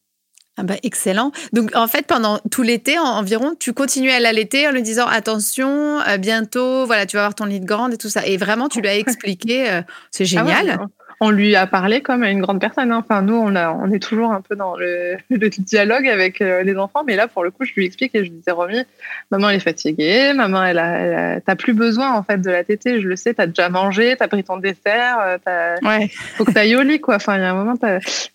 Ah 0.61 0.63
bah, 0.63 0.75
excellent. 0.83 1.33
Donc 1.55 1.75
en 1.75 1.89
fait 1.89 2.07
pendant 2.07 2.39
tout 2.51 2.61
l'été 2.61 2.99
environ, 2.99 3.55
tu 3.59 3.73
continuais 3.73 4.13
à 4.13 4.21
l'allaiter 4.21 4.69
en 4.69 4.73
lui 4.73 4.83
disant 4.83 5.07
attention, 5.07 6.01
euh, 6.01 6.19
bientôt, 6.19 6.85
voilà, 6.85 7.07
tu 7.07 7.17
vas 7.17 7.23
avoir 7.23 7.35
ton 7.35 7.47
lit 7.47 7.61
de 7.61 7.65
grande 7.65 7.95
et 7.95 7.97
tout 7.97 8.11
ça. 8.11 8.27
Et 8.27 8.37
vraiment 8.37 8.69
tu 8.69 8.83
lui 8.83 8.89
as 8.89 8.97
expliqué, 8.99 9.71
euh, 9.71 9.81
c'est 10.11 10.25
ah 10.25 10.27
génial. 10.27 10.79
On 11.23 11.29
lui 11.29 11.55
a 11.55 11.67
parlé 11.67 12.01
comme 12.01 12.23
à 12.23 12.31
une 12.31 12.41
grande 12.41 12.61
personne. 12.61 12.91
Hein. 12.91 13.05
Enfin, 13.05 13.21
nous, 13.21 13.35
on, 13.35 13.55
a, 13.55 13.71
on 13.73 13.93
est 13.93 13.99
toujours 13.99 14.33
un 14.33 14.41
peu 14.41 14.57
dans 14.57 14.75
le, 14.75 15.19
dialogue 15.59 16.09
avec 16.09 16.41
euh, 16.41 16.63
les 16.63 16.77
enfants, 16.79 17.05
mais 17.07 17.15
là, 17.15 17.29
pour 17.29 17.45
le 17.45 17.51
coup, 17.51 17.65
je 17.67 17.75
lui 17.75 17.85
explique 17.85 18.15
et 18.15 18.21
je 18.21 18.25
lui 18.25 18.31
disais, 18.31 18.53
Romy, 18.53 18.83
maman, 19.31 19.51
elle 19.51 19.57
est 19.57 19.61
fatiguée, 19.61 20.33
maman, 20.33 20.65
elle 20.65 20.79
a, 20.79 21.41
t'as 21.43 21.57
plus 21.57 21.75
besoin 21.75 22.15
en 22.15 22.23
fait 22.23 22.39
de 22.39 22.51
la 22.51 22.65
tétée, 22.65 23.03
je 23.03 23.09
le 23.09 23.17
sais, 23.17 23.35
t'as 23.35 23.47
déjà 23.47 23.69
mangé, 23.69 24.17
t'as 24.19 24.29
pris 24.29 24.43
ton 24.43 24.57
dessert, 24.57 25.19
euh, 25.21 25.37
t'as, 25.45 25.75
ouais. 25.83 26.09
faut 26.09 26.47
que 26.47 26.53
t'ailles 26.53 26.77
au 26.77 26.83
lit, 26.83 27.01
quoi. 27.01 27.17
Enfin, 27.17 27.37
il 27.37 27.43
y 27.43 27.45
a 27.45 27.51
un 27.51 27.55
moment, 27.55 27.75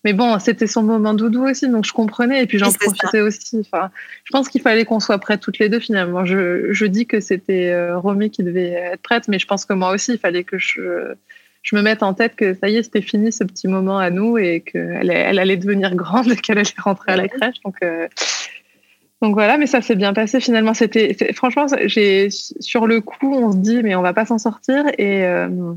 mais 0.03 0.13
bon, 0.13 0.37
c'était 0.37 0.67
son 0.67 0.83
moment 0.83 1.15
doudou 1.15 1.47
aussi, 1.47 1.67
donc 1.67 1.85
je 1.85 1.93
comprenais 1.93 2.43
et 2.43 2.45
puis 2.45 2.59
j'en 2.59 2.71
profitais 2.71 3.21
aussi. 3.21 3.61
Enfin, 3.61 3.89
je 4.25 4.31
pense 4.31 4.47
qu'il 4.47 4.61
fallait 4.61 4.85
qu'on 4.85 4.99
soit 4.99 5.17
prêtes 5.17 5.39
toutes 5.39 5.57
les 5.57 5.69
deux 5.69 5.79
finalement. 5.79 6.23
Je, 6.23 6.71
je 6.71 6.85
dis 6.85 7.07
que 7.07 7.19
c'était 7.19 7.71
euh, 7.71 7.97
Romy 7.97 8.29
qui 8.29 8.43
devait 8.43 8.69
être 8.69 9.01
prête, 9.01 9.27
mais 9.27 9.39
je 9.39 9.47
pense 9.47 9.65
que 9.65 9.73
moi 9.73 9.91
aussi, 9.91 10.13
il 10.13 10.19
fallait 10.19 10.43
que 10.43 10.59
je 10.59 11.15
je 11.65 11.75
me 11.75 11.81
mette 11.81 12.03
en 12.03 12.13
tête 12.13 12.35
que 12.35 12.53
ça 12.53 12.69
y 12.69 12.77
est, 12.77 12.83
c'était 12.83 13.01
fini 13.01 13.31
ce 13.31 13.43
petit 13.43 13.67
moment 13.67 13.97
à 13.97 14.11
nous 14.11 14.37
et 14.37 14.61
qu'elle 14.61 15.09
elle 15.09 15.39
allait 15.39 15.57
devenir 15.57 15.95
grande 15.95 16.31
et 16.31 16.35
qu'elle 16.35 16.59
allait 16.59 16.69
rentrer 16.77 17.13
à 17.13 17.17
la 17.17 17.27
crèche. 17.27 17.59
Donc, 17.65 17.77
euh, 17.83 18.07
donc 19.21 19.33
voilà, 19.33 19.57
mais 19.57 19.65
ça 19.65 19.81
s'est 19.81 19.95
bien 19.95 20.13
passé 20.13 20.39
finalement. 20.39 20.75
C'était 20.75 21.33
franchement, 21.33 21.65
j'ai 21.85 22.29
sur 22.29 22.85
le 22.85 23.01
coup, 23.01 23.33
on 23.33 23.51
se 23.51 23.57
dit 23.57 23.81
mais 23.81 23.95
on 23.95 24.03
va 24.03 24.13
pas 24.13 24.25
s'en 24.25 24.37
sortir 24.37 24.85
et 24.99 25.25
euh, 25.25 25.73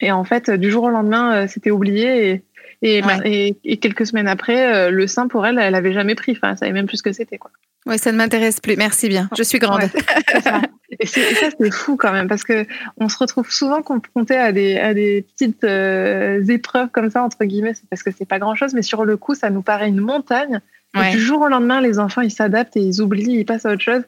et 0.00 0.10
en 0.10 0.24
fait 0.24 0.50
du 0.50 0.72
jour 0.72 0.84
au 0.84 0.90
lendemain, 0.90 1.36
euh, 1.36 1.46
c'était 1.46 1.70
oublié 1.70 2.30
et 2.30 2.42
et, 2.84 3.56
et, 3.62 3.76
quelques 3.76 4.04
semaines 4.04 4.26
après, 4.26 4.90
le 4.90 5.06
sein 5.06 5.28
pour 5.28 5.46
elle, 5.46 5.56
elle 5.60 5.76
avait 5.76 5.92
jamais 5.92 6.16
pris. 6.16 6.32
Enfin, 6.32 6.50
elle 6.50 6.58
savait 6.58 6.72
même 6.72 6.86
plus 6.86 6.96
ce 6.96 7.04
que 7.04 7.12
c'était 7.12 7.38
quoi. 7.38 7.52
Oui, 7.86 7.98
ça 7.98 8.12
ne 8.12 8.16
m'intéresse 8.16 8.60
plus. 8.60 8.76
Merci 8.76 9.08
bien. 9.08 9.28
Je 9.36 9.42
suis 9.42 9.58
grande. 9.58 9.82
et, 11.00 11.06
ça, 11.06 11.48
c'est 11.58 11.70
fou 11.72 11.96
quand 11.96 12.12
même, 12.12 12.28
parce 12.28 12.44
que 12.44 12.64
on 12.96 13.08
se 13.08 13.18
retrouve 13.18 13.50
souvent 13.50 13.82
confronté 13.82 14.36
à 14.36 14.52
des, 14.52 14.78
à 14.78 14.94
des 14.94 15.22
petites 15.22 15.64
euh, 15.64 16.44
épreuves 16.46 16.90
comme 16.90 17.10
ça, 17.10 17.22
entre 17.22 17.44
guillemets, 17.44 17.74
parce 17.90 18.02
que 18.02 18.10
c'est 18.16 18.28
pas 18.28 18.38
grand 18.38 18.54
chose, 18.54 18.72
mais 18.74 18.82
sur 18.82 19.04
le 19.04 19.16
coup, 19.16 19.34
ça 19.34 19.50
nous 19.50 19.62
paraît 19.62 19.88
une 19.88 20.00
montagne. 20.00 20.60
Du 20.94 21.20
jour 21.20 21.40
au 21.40 21.48
lendemain, 21.48 21.80
les 21.80 21.98
enfants, 21.98 22.20
ils 22.20 22.30
s'adaptent 22.30 22.76
et 22.76 22.80
ils 22.80 23.00
oublient, 23.00 23.38
ils 23.38 23.44
passent 23.44 23.66
à 23.66 23.72
autre 23.72 23.82
chose. 23.82 24.02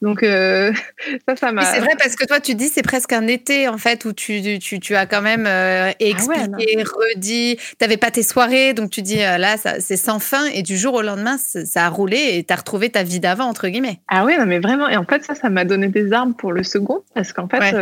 Donc 0.00 0.22
euh, 0.22 0.72
ça, 1.28 1.36
ça 1.36 1.52
m'a. 1.52 1.64
C'est 1.64 1.80
vrai 1.80 1.94
parce 1.98 2.16
que 2.16 2.24
toi, 2.26 2.40
tu 2.40 2.54
dis 2.54 2.68
c'est 2.68 2.82
presque 2.82 3.12
un 3.12 3.26
été 3.26 3.68
en 3.68 3.78
fait 3.78 4.04
où 4.04 4.12
tu, 4.12 4.58
tu, 4.58 4.80
tu 4.80 4.96
as 4.96 5.06
quand 5.06 5.22
même 5.22 5.46
euh, 5.46 5.90
ah 5.90 5.94
expliqué, 5.98 6.82
redit. 6.82 7.56
Tu 7.56 7.76
n'avais 7.80 7.96
pas 7.96 8.10
tes 8.10 8.22
soirées, 8.22 8.74
donc 8.74 8.90
tu 8.90 9.02
dis 9.02 9.22
euh, 9.22 9.38
là, 9.38 9.56
c'est 9.56 9.96
sans 9.96 10.18
fin 10.18 10.46
et 10.46 10.62
du 10.62 10.76
jour 10.76 10.94
au 10.94 11.02
lendemain, 11.02 11.36
ça 11.38 11.86
a 11.86 11.88
roulé 11.88 12.18
et 12.34 12.44
tu 12.44 12.52
as 12.52 12.56
retrouvé 12.56 12.90
ta 12.90 13.02
vie 13.02 13.20
d'avant 13.20 13.44
entre 13.44 13.68
guillemets. 13.68 14.00
Ah 14.08 14.24
ouais, 14.24 14.38
non 14.38 14.46
mais 14.46 14.60
vraiment. 14.60 14.88
Et 14.88 14.96
en 14.96 15.04
fait, 15.04 15.24
ça, 15.24 15.34
ça 15.34 15.48
m'a 15.48 15.64
donné 15.64 15.88
des 15.88 16.12
armes 16.12 16.34
pour 16.34 16.52
le 16.52 16.62
second 16.62 17.02
parce 17.14 17.32
qu'en 17.32 17.48
fait, 17.48 17.74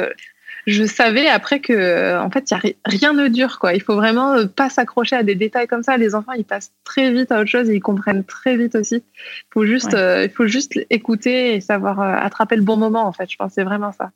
je 0.66 0.84
savais 0.84 1.28
après 1.28 1.60
que 1.60 1.72
euh, 1.72 2.20
en 2.20 2.28
fait, 2.30 2.50
y 2.50 2.54
a 2.54 2.60
rien 2.84 3.12
ne 3.12 3.28
dure 3.28 3.58
quoi. 3.60 3.74
Il 3.74 3.82
faut 3.82 3.94
vraiment 3.94 4.34
euh, 4.34 4.46
pas 4.46 4.68
s'accrocher 4.68 5.14
à 5.14 5.22
des 5.22 5.36
détails 5.36 5.68
comme 5.68 5.84
ça. 5.84 5.96
Les 5.96 6.14
enfants, 6.14 6.32
ils 6.32 6.44
passent 6.44 6.72
très 6.84 7.12
vite 7.12 7.30
à 7.30 7.40
autre 7.40 7.50
chose 7.50 7.70
et 7.70 7.74
ils 7.74 7.80
comprennent 7.80 8.24
très 8.24 8.56
vite 8.56 8.74
aussi. 8.74 8.96
Il 8.96 9.52
faut 9.52 9.64
juste, 9.64 9.94
euh, 9.94 10.24
il 10.24 10.30
faut 10.30 10.48
juste 10.48 10.78
écouter 10.90 11.54
et 11.54 11.60
savoir 11.60 12.00
attraper 12.00 12.56
le 12.56 12.62
bon 12.62 12.76
moment 12.76 13.06
en 13.06 13.12
fait. 13.12 13.30
Je 13.30 13.36
pense 13.36 13.52
c'est 13.54 13.62
vraiment 13.62 13.92
ça. 13.92 14.10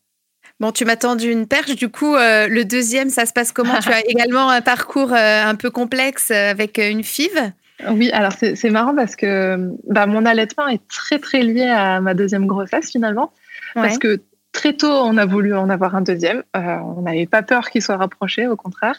Bon, 0.59 0.73
tu 0.73 0.85
m'as 0.85 0.97
tendu 0.97 1.31
une 1.31 1.47
perche. 1.47 1.75
Du 1.77 1.89
coup, 1.89 2.17
le 2.17 2.63
deuxième, 2.65 3.09
ça 3.09 3.25
se 3.25 3.33
passe 3.33 3.51
comment? 3.51 3.79
Tu 3.79 3.91
as 3.91 4.01
également 4.09 4.51
un 4.51 4.61
parcours 4.61 5.13
un 5.15 5.55
peu 5.55 5.71
complexe 5.71 6.31
avec 6.31 6.79
une 6.79 7.03
FIV 7.03 7.53
oui, 7.89 8.11
alors 8.11 8.33
c'est 8.33 8.69
marrant 8.69 8.95
parce 8.95 9.17
que 9.17 9.57
bah, 9.87 10.05
mon 10.05 10.27
allaitement 10.27 10.69
est 10.69 10.87
très 10.89 11.19
très 11.19 11.41
lié 11.41 11.63
à 11.63 12.03
ma 12.03 12.13
deuxième 12.13 12.47
grossesse 12.47 12.91
finalement. 12.91 13.33
Parce 13.75 13.97
que 13.97 14.21
Très 14.53 14.73
tôt, 14.73 14.91
on 14.91 15.17
a 15.17 15.27
voulu 15.27 15.55
en 15.55 15.71
avoir 15.71 15.95
un 15.95 16.01
deuxième. 16.01 16.43
Euh, 16.57 16.77
on 16.97 17.03
n'avait 17.03 17.27
pas 17.27 17.43
peur 17.43 17.71
qu'il 17.71 17.83
soit 17.83 17.97
rapproché, 17.97 18.49
au 18.49 18.57
contraire. 18.57 18.97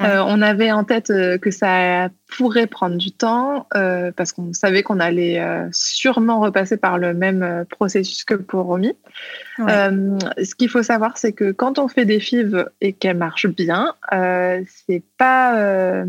Euh, 0.00 0.18
on 0.26 0.42
avait 0.42 0.72
en 0.72 0.82
tête 0.82 1.10
euh, 1.10 1.38
que 1.38 1.52
ça 1.52 2.08
pourrait 2.36 2.66
prendre 2.66 2.96
du 2.96 3.12
temps 3.12 3.66
parce 3.70 4.32
qu'on 4.32 4.52
savait 4.52 4.82
qu'on 4.82 5.00
allait 5.00 5.40
sûrement 5.72 6.40
repasser 6.40 6.76
par 6.76 6.98
le 6.98 7.14
même 7.14 7.64
processus 7.70 8.24
que 8.24 8.34
pour 8.34 8.66
Romy. 8.66 8.94
ce 9.58 10.54
qu'il 10.54 10.68
faut 10.68 10.82
savoir, 10.82 11.16
c'est 11.16 11.32
que 11.32 11.52
quand 11.52 11.78
on 11.78 11.88
fait 11.88 12.04
des 12.04 12.20
FIV 12.20 12.66
et 12.80 12.92
qu'elles 12.92 13.16
marchent 13.16 13.46
bien, 13.46 13.94
c'est 14.10 15.02
pas 15.16 16.04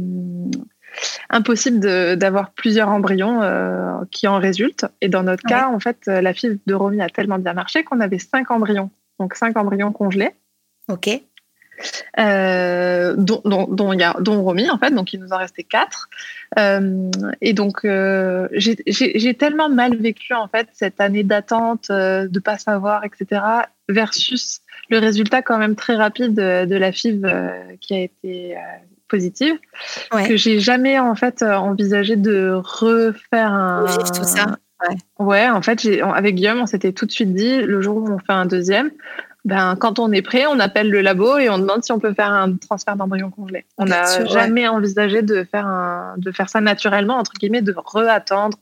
impossible 1.30 1.80
d'avoir 2.18 2.52
plusieurs 2.52 2.90
embryons 2.90 3.42
euh, 3.42 3.94
qui 4.12 4.28
en 4.28 4.38
résultent. 4.38 4.86
Et 5.02 5.10
dans 5.10 5.24
notre 5.24 5.44
cas, 5.44 5.68
en 5.68 5.80
fait, 5.80 6.06
la 6.08 6.34
fille 6.34 6.60
de 6.66 6.74
Romy 6.74 7.02
a 7.02 7.10
tellement 7.10 7.40
bien 7.40 7.54
marché 7.54 7.84
qu'on 7.84 8.00
avait 8.00 8.20
cinq 8.20 8.52
embryons, 8.52 8.90
donc 9.20 9.36
cinq 9.36 9.58
embryons 9.58 9.92
congelés. 9.92 10.32
Ok. 10.88 11.10
Euh, 12.20 13.16
dont, 13.16 13.42
dont, 13.46 13.94
y 13.94 14.04
a, 14.04 14.14
dont 14.20 14.44
Romy, 14.44 14.70
en 14.70 14.78
fait, 14.78 14.92
donc 14.92 15.14
il 15.14 15.22
nous 15.22 15.32
en 15.32 15.38
restait 15.38 15.64
quatre. 15.64 16.10
Euh, 16.58 17.10
et 17.40 17.54
donc, 17.54 17.88
j'ai 18.54 19.34
tellement 19.36 19.70
mal 19.70 19.96
vécu, 19.96 20.34
en 20.34 20.48
fait, 20.48 20.68
cette 20.74 21.00
année 21.00 21.24
d'attente, 21.24 21.90
de 21.90 22.30
ne 22.34 22.40
pas 22.40 22.58
savoir, 22.58 23.06
etc., 23.06 23.42
versus 23.88 24.62
le 24.90 24.98
résultat 24.98 25.42
quand 25.42 25.58
même 25.58 25.76
très 25.76 25.96
rapide 25.96 26.34
de, 26.34 26.76
la 26.76 26.92
FIV 26.92 27.22
qui 27.80 27.94
a 27.94 28.00
été 28.00 28.58
positive 29.10 29.56
que 30.28 30.38
j'ai 30.38 30.60
jamais 30.60 31.00
en 31.00 31.15
fait 31.15 31.41
euh, 31.41 31.56
envisagé 31.56 32.15
de 32.15 32.54
refaire 32.54 33.52
un 33.52 33.86
Vivre 33.86 34.12
tout 34.12 34.24
ça 34.24 34.58
ouais, 34.89 35.26
ouais 35.26 35.50
en 35.50 35.62
fait 35.62 35.86
avec 36.13 36.36
Guillaume 36.36 36.60
on 36.62 36.65
s'était 36.65 36.93
tout 36.93 37.06
de 37.06 37.12
suite 37.12 37.34
dit 37.34 37.62
le 37.62 37.82
jour 37.82 37.98
où 37.98 38.10
on 38.10 38.19
fait 38.19 38.34
un 38.34 38.45
deuxième 38.45 38.91
ben, 39.45 39.76
quand 39.80 40.00
on 40.00 40.12
est 40.12 40.22
prêt, 40.22 40.45
on 40.48 40.60
appelle 40.60 40.89
le 40.89 41.02
labo 41.02 41.38
et 41.38 41.50
on 41.50 41.58
demande 41.58 41.84
si 41.84 41.91
on 41.91 42.00
peut 42.00 42.13
faire 42.13 42.32
un 42.32 42.56
transfert 42.58 42.95
d'embryon 42.95 43.32
congelé. 43.32 43.65
On 43.78 43.86
n'a 43.86 44.26
jamais 44.26 44.67
envisagé 44.67 45.22
de 45.22 45.45
faire, 45.50 45.65
un, 45.65 46.15
de 46.17 46.32
faire 46.32 46.50
ça 46.50 46.60
naturellement, 46.60 47.15
entre 47.15 47.32
guillemets, 47.39 47.62
de 47.62 47.74
re-attendre, 47.76 48.58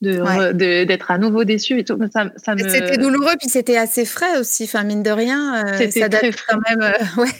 de 0.00 0.52
d'être 0.52 1.10
à 1.10 1.18
nouveau 1.18 1.44
déçu 1.44 1.78
et 1.78 1.84
tout. 1.84 1.98
Ça, 2.12 2.30
ça 2.36 2.54
me... 2.54 2.68
C'était 2.68 2.96
douloureux, 2.96 3.34
puis 3.38 3.48
c'était 3.48 3.76
assez 3.76 4.04
frais 4.04 4.38
aussi, 4.38 4.64
enfin, 4.64 4.82
mine 4.84 5.02
de 5.02 5.10
rien. 5.10 5.66
Euh, 5.66 5.76
c'était 5.78 6.08
très 6.08 6.32
frais. 6.32 6.54
quand 6.54 6.60
même. 6.68 6.82
Euh, 6.82 7.22
ouais. 7.22 7.30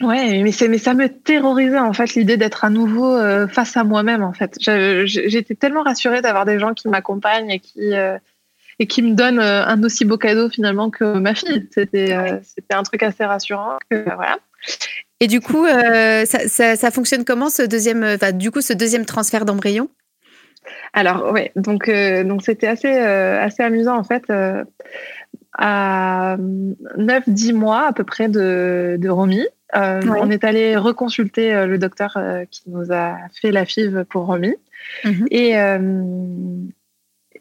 Ouais, 0.00 0.42
mais, 0.42 0.68
mais 0.68 0.78
ça 0.78 0.94
me 0.94 1.08
terrorisait 1.08 1.78
en 1.78 1.92
fait 1.92 2.14
l'idée 2.14 2.38
d'être 2.38 2.64
à 2.64 2.70
nouveau 2.70 3.14
euh, 3.14 3.46
face 3.46 3.76
à 3.76 3.84
moi-même 3.84 4.22
en 4.22 4.32
fait. 4.32 4.56
J'étais 5.04 5.54
tellement 5.54 5.82
rassurée 5.82 6.22
d'avoir 6.22 6.46
des 6.46 6.58
gens 6.58 6.72
qui 6.72 6.88
m'accompagnent 6.88 7.50
et 7.50 7.60
qui 7.60 7.94
euh, 7.94 8.16
et 8.78 8.86
qui 8.86 9.02
me 9.02 9.12
donnent 9.14 9.40
euh, 9.40 9.62
un 9.66 9.82
aussi 9.82 10.06
beau 10.06 10.16
cadeau 10.16 10.48
finalement 10.48 10.88
que 10.88 11.18
ma 11.18 11.34
fille. 11.34 11.68
C'était 11.70 12.16
c'était 12.42 12.74
un 12.74 12.82
truc 12.82 13.02
assez 13.02 13.24
rassurant 13.24 13.78
que 13.90 14.04
voilà. 14.04 14.38
Et 15.22 15.26
du 15.26 15.42
coup, 15.42 15.66
ça, 15.66 16.24
ça, 16.24 16.76
ça, 16.76 16.90
fonctionne 16.90 17.26
comment 17.26 17.50
ce 17.50 17.60
deuxième, 17.60 18.02
enfin, 18.04 18.32
du 18.32 18.50
coup, 18.50 18.62
ce 18.62 18.72
deuxième 18.72 19.04
transfert 19.04 19.44
d'embryon? 19.44 19.90
Alors 20.94 21.30
ouais, 21.30 21.52
donc 21.56 21.90
donc 22.24 22.42
c'était 22.42 22.68
assez 22.68 22.88
assez 22.90 23.62
amusant 23.62 23.98
en 23.98 24.04
fait. 24.04 24.24
à 25.58 26.38
9-10 26.38 27.52
mois 27.52 27.88
à 27.88 27.92
peu 27.92 28.04
près 28.04 28.28
de, 28.28 28.96
de 28.98 29.08
Romy, 29.10 29.46
euh, 29.76 30.00
on 30.18 30.30
est 30.30 30.44
allé 30.44 30.76
reconsulter 30.76 31.54
euh, 31.54 31.66
le 31.66 31.78
docteur 31.78 32.16
euh, 32.16 32.44
qui 32.50 32.62
nous 32.66 32.92
a 32.92 33.16
fait 33.40 33.52
la 33.52 33.64
FIV 33.64 34.04
pour 34.04 34.26
Romy. 34.26 34.54
Mhm. 35.04 35.26
Et, 35.30 35.54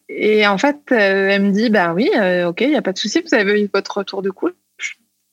et 0.10 0.48
en 0.48 0.58
fait, 0.58 0.92
elle 0.92 1.44
me 1.44 1.52
dit 1.52 1.70
bah 1.70 1.94
oui, 1.94 2.10
ok, 2.46 2.62
il 2.62 2.70
n'y 2.70 2.76
a 2.76 2.82
pas 2.82 2.94
de 2.94 2.98
souci, 2.98 3.22
vous 3.22 3.34
avez 3.34 3.62
eu 3.62 3.70
votre 3.74 3.98
retour 3.98 4.22
de 4.22 4.30
couche. 4.30 4.54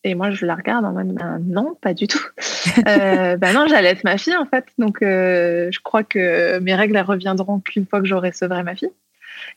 Et 0.04 0.14
moi, 0.14 0.30
je 0.30 0.46
la 0.46 0.54
regarde 0.54 0.84
en 0.84 0.92
mode 0.92 1.12
ben 1.14 1.40
non, 1.44 1.76
pas 1.80 1.92
du 1.92 2.06
tout. 2.06 2.24
ben 2.84 3.52
non, 3.52 3.66
j'allais 3.68 3.88
être 3.88 4.04
ma 4.04 4.18
fille 4.18 4.36
en 4.36 4.46
fait. 4.46 4.64
Donc, 4.78 4.98
je 5.00 5.78
crois 5.82 6.04
que 6.04 6.58
mes 6.60 6.74
règles 6.74 6.96
elles 6.96 7.02
reviendront 7.02 7.58
qu'une 7.58 7.86
fois 7.86 8.00
que 8.00 8.06
j'aurai 8.06 8.30
sevré 8.32 8.62
ma 8.62 8.76
fille. 8.76 8.92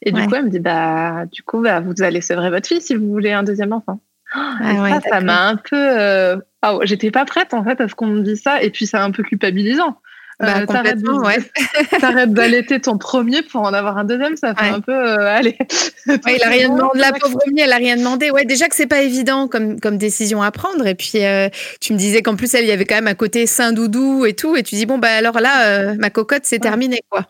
Et 0.01 0.11
du 0.11 0.25
coup, 0.25 0.35
elle 0.35 0.45
me 0.45 0.49
dit 0.49 0.59
bah 0.59 1.25
du 1.31 1.43
coup, 1.43 1.61
bah, 1.61 1.81
vous 1.81 2.01
allez 2.01 2.21
sevrer 2.21 2.49
votre 2.49 2.67
fille 2.67 2.81
si 2.81 2.95
vous 2.95 3.09
voulez 3.09 3.31
un 3.31 3.43
deuxième 3.43 3.73
enfant. 3.73 3.99
Ah 4.33 4.99
ça, 5.01 5.09
ça 5.09 5.21
m'a 5.21 5.47
un 5.47 5.55
peu. 5.55 5.75
Euh... 5.75 6.37
Oh, 6.65 6.81
J'étais 6.83 7.11
pas 7.11 7.25
prête 7.25 7.53
en 7.53 7.63
fait 7.63 7.79
à 7.81 7.87
ce 7.87 7.95
qu'on 7.95 8.07
me 8.07 8.21
dise 8.21 8.41
ça, 8.41 8.61
et 8.61 8.69
puis 8.69 8.85
c'est 8.85 8.97
un 8.97 9.11
peu 9.11 9.23
culpabilisant. 9.23 9.97
Bah, 10.39 10.59
euh, 10.59 10.65
T'arrêtes 11.99 12.33
d'allaiter 12.33 12.79
ton 12.79 12.97
premier 12.97 13.41
pour 13.41 13.61
en 13.61 13.73
avoir 13.73 13.97
un 13.97 14.05
deuxième, 14.05 14.37
ça 14.37 14.55
fait 14.55 14.69
un 14.69 14.79
peu. 14.79 14.93
Euh, 14.93 15.27
allez. 15.27 15.57
Ouais, 16.07 16.37
il 16.37 16.43
a 16.43 16.49
rien 16.49 16.69
demandé. 16.69 16.97
La 16.97 17.11
pauvre 17.11 17.37
Romy, 17.45 17.61
elle 17.61 17.73
a 17.73 17.75
rien 17.75 17.95
demandé. 17.95 18.31
Ouais, 18.31 18.45
déjà 18.45 18.67
que 18.67 18.75
c'est 18.75 18.87
pas 18.87 19.01
évident 19.01 19.47
comme, 19.47 19.79
comme 19.79 19.97
décision 19.97 20.41
à 20.41 20.49
prendre. 20.49 20.87
Et 20.87 20.95
puis, 20.95 21.23
euh, 21.23 21.49
tu 21.81 21.93
me 21.93 21.99
disais 21.99 22.23
qu'en 22.23 22.35
plus, 22.35 22.51
elle, 22.55 22.63
il 22.63 22.67
y 22.67 22.71
avait 22.71 22.85
quand 22.85 22.95
même 22.95 23.07
un 23.07 23.15
côté 23.15 23.45
saint 23.45 23.73
doudou 23.73 24.25
et 24.25 24.33
tout. 24.33 24.55
Et 24.55 24.63
tu 24.63 24.75
dis, 24.75 24.85
bon, 24.85 24.97
bah 24.97 25.09
alors 25.11 25.39
là, 25.39 25.93
ma 25.95 26.09
cocotte, 26.09 26.43
c'est 26.45 26.59
terminé, 26.59 27.01
quoi. 27.09 27.27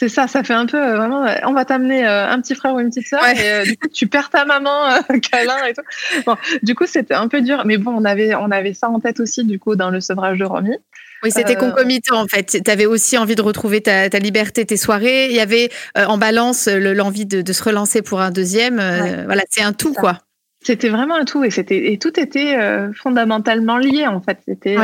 C'est 0.00 0.08
ça, 0.08 0.26
ça 0.26 0.42
fait 0.42 0.54
un 0.54 0.64
peu 0.64 0.82
euh, 0.82 0.96
vraiment. 0.96 1.26
Euh, 1.26 1.34
on 1.44 1.52
va 1.52 1.66
t'amener 1.66 2.06
euh, 2.06 2.26
un 2.26 2.40
petit 2.40 2.54
frère 2.54 2.72
ou 2.72 2.80
une 2.80 2.88
petite 2.88 3.06
sœur 3.06 3.20
et 3.28 3.64
du 3.64 3.76
coup 3.76 3.88
tu 3.88 4.06
perds 4.06 4.30
ta 4.30 4.46
maman, 4.46 4.98
câlin 5.30 5.66
et 5.68 5.74
tout. 5.74 5.82
Bon, 6.24 6.38
du 6.62 6.74
coup 6.74 6.86
c'était 6.86 7.12
un 7.12 7.28
peu 7.28 7.42
dur, 7.42 7.64
mais 7.66 7.76
bon 7.76 7.92
on 7.94 8.06
avait 8.06 8.34
on 8.34 8.50
avait 8.50 8.72
ça 8.72 8.88
en 8.88 8.98
tête 8.98 9.20
aussi 9.20 9.44
du 9.44 9.58
coup 9.58 9.76
dans 9.76 9.90
le 9.90 10.00
sevrage 10.00 10.38
de 10.38 10.46
Romy. 10.46 10.74
Oui, 11.22 11.30
c'était 11.30 11.54
concomitant 11.54 12.18
en 12.18 12.26
fait. 12.26 12.62
Tu 12.64 12.70
avais 12.70 12.86
aussi 12.86 13.18
envie 13.18 13.34
de 13.34 13.42
retrouver 13.42 13.82
ta, 13.82 14.08
ta, 14.08 14.18
liberté, 14.18 14.64
tes 14.64 14.78
soirées. 14.78 15.26
Il 15.26 15.36
y 15.36 15.40
avait 15.40 15.68
en 15.94 16.16
balance 16.16 16.66
l'envie 16.66 17.26
de, 17.26 17.42
de, 17.42 17.52
se 17.52 17.62
relancer 17.62 18.00
pour 18.00 18.22
un 18.22 18.30
deuxième. 18.30 18.76
Voilà, 19.26 19.42
c'est 19.50 19.60
un 19.60 19.74
tout 19.74 19.92
quoi. 19.92 20.20
C'était 20.62 20.88
vraiment 20.88 21.16
un 21.16 21.26
tout 21.26 21.44
et 21.44 21.50
c'était 21.50 21.92
et 21.92 21.98
tout 21.98 22.18
était 22.18 22.56
fondamentalement 22.94 23.76
lié 23.76 24.06
en 24.06 24.22
fait. 24.22 24.38
C'était 24.48 24.78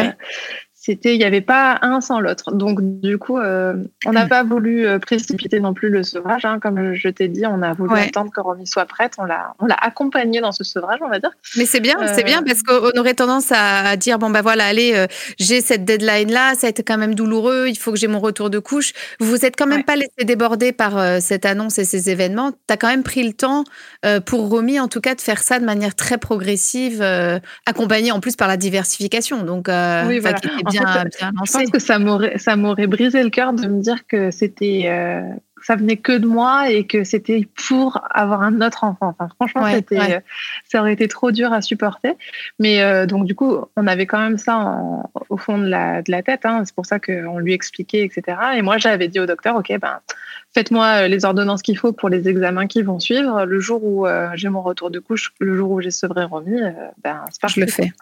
c'était 0.86 1.16
il 1.16 1.18
n'y 1.18 1.24
avait 1.24 1.40
pas 1.40 1.80
un 1.82 2.00
sans 2.00 2.20
l'autre. 2.20 2.52
Donc 2.52 2.78
du 2.80 3.18
coup, 3.18 3.38
euh, 3.38 3.74
on 4.06 4.12
n'a 4.12 4.26
pas 4.26 4.44
voulu 4.44 4.86
euh, 4.86 5.00
précipiter 5.00 5.58
non 5.58 5.74
plus 5.74 5.88
le 5.88 6.04
sevrage. 6.04 6.44
Hein. 6.44 6.60
Comme 6.60 6.94
je 6.94 7.08
t'ai 7.08 7.26
dit, 7.26 7.44
on 7.44 7.60
a 7.60 7.72
voulu 7.72 7.98
attendre 7.98 8.30
que 8.30 8.40
Romy 8.40 8.68
soit 8.68 8.84
prête. 8.84 9.14
On 9.18 9.24
l'a, 9.24 9.54
on 9.58 9.66
l'a 9.66 9.74
accompagné 9.74 10.40
dans 10.40 10.52
ce 10.52 10.62
sevrage, 10.62 11.00
on 11.02 11.08
va 11.08 11.18
dire. 11.18 11.32
Mais 11.56 11.66
c'est 11.66 11.80
bien, 11.80 11.96
c'est 12.14 12.22
bien 12.22 12.40
parce 12.44 12.62
qu'on 12.62 12.96
aurait 13.00 13.14
tendance 13.14 13.50
à 13.50 13.96
dire 13.96 14.20
bon 14.20 14.30
bah 14.30 14.42
voilà, 14.42 14.66
allez, 14.66 15.06
j'ai 15.40 15.60
cette 15.60 15.84
deadline 15.84 16.30
là, 16.30 16.54
ça 16.54 16.68
a 16.68 16.70
été 16.70 16.84
quand 16.84 16.98
même 16.98 17.16
douloureux, 17.16 17.66
il 17.68 17.76
faut 17.76 17.90
que 17.90 17.98
j'ai 17.98 18.06
mon 18.06 18.20
retour 18.20 18.48
de 18.48 18.60
couche. 18.60 18.92
Vous 19.18 19.28
vous 19.28 19.44
êtes 19.44 19.56
quand 19.56 19.66
même 19.66 19.82
pas 19.82 19.96
laissé 19.96 20.24
déborder 20.24 20.70
par 20.70 21.20
cette 21.20 21.46
annonce 21.46 21.80
et 21.80 21.84
ces 21.84 22.10
événements. 22.10 22.52
Tu 22.52 22.58
as 22.72 22.76
quand 22.76 22.88
même 22.88 23.02
pris 23.02 23.24
le 23.24 23.32
temps 23.32 23.64
pour 24.24 24.48
Romy, 24.48 24.78
en 24.78 24.86
tout 24.86 25.00
cas, 25.00 25.16
de 25.16 25.20
faire 25.20 25.42
ça 25.42 25.58
de 25.58 25.64
manière 25.64 25.96
très 25.96 26.18
progressive, 26.18 27.02
accompagnée 27.66 28.12
en 28.12 28.20
plus 28.20 28.36
par 28.36 28.46
la 28.46 28.56
diversification. 28.56 29.42
Donc, 29.42 29.66
oui, 29.68 30.20
voilà 30.20 30.38
je 30.80 31.52
pense 31.52 31.70
que 31.70 31.78
ça 31.78 31.98
m'aurait, 31.98 32.38
ça 32.38 32.56
m'aurait 32.56 32.86
brisé 32.86 33.22
le 33.22 33.30
cœur 33.30 33.52
de 33.52 33.66
me 33.66 33.80
dire 33.80 34.06
que 34.06 34.30
c'était, 34.30 34.84
euh, 34.86 35.22
ça 35.62 35.76
venait 35.76 35.96
que 35.96 36.12
de 36.12 36.26
moi 36.26 36.70
et 36.70 36.86
que 36.86 37.04
c'était 37.04 37.48
pour 37.66 38.00
avoir 38.10 38.42
un 38.42 38.60
autre 38.60 38.84
enfant. 38.84 39.14
Enfin, 39.18 39.28
franchement, 39.34 39.66
c'était, 39.72 40.22
ça 40.64 40.80
aurait 40.80 40.92
été 40.92 41.08
trop 41.08 41.32
dur 41.32 41.52
à 41.52 41.60
supporter. 41.60 42.14
Mais 42.58 42.82
euh, 42.82 43.06
donc, 43.06 43.24
du 43.24 43.34
coup, 43.34 43.58
on 43.76 43.86
avait 43.86 44.06
quand 44.06 44.20
même 44.20 44.38
ça 44.38 44.78
au 45.28 45.36
fond 45.36 45.58
de 45.58 45.66
la, 45.66 46.02
de 46.02 46.10
la 46.10 46.22
tête. 46.22 46.44
Hein. 46.44 46.62
C'est 46.64 46.74
pour 46.74 46.86
ça 46.86 47.00
qu'on 47.00 47.38
lui 47.38 47.52
expliquait, 47.52 48.04
etc. 48.04 48.38
Et 48.56 48.62
moi, 48.62 48.78
j'avais 48.78 49.08
dit 49.08 49.18
au 49.18 49.26
docteur, 49.26 49.56
OK, 49.56 49.72
ben, 49.80 50.00
faites-moi 50.56 51.02
euh, 51.02 51.08
les 51.08 51.26
ordonnances 51.26 51.60
qu'il 51.60 51.76
faut 51.76 51.92
pour 51.92 52.08
les 52.08 52.28
examens 52.28 52.66
qui 52.66 52.80
vont 52.80 52.98
suivre. 52.98 53.44
Le 53.44 53.60
jour 53.60 53.84
où 53.84 54.06
j'ai 54.34 54.48
mon 54.48 54.62
retour 54.62 54.90
de 54.90 54.98
couche, 54.98 55.34
le 55.38 55.54
jour 55.54 55.70
où 55.70 55.80
j'ai 55.82 55.90
sevré 55.90 56.24
Romy, 56.24 56.62
ben, 57.04 57.22
c'est 57.30 57.42
pas 57.42 57.48
Je 57.48 57.60
le 57.60 57.66
fais. 57.66 57.92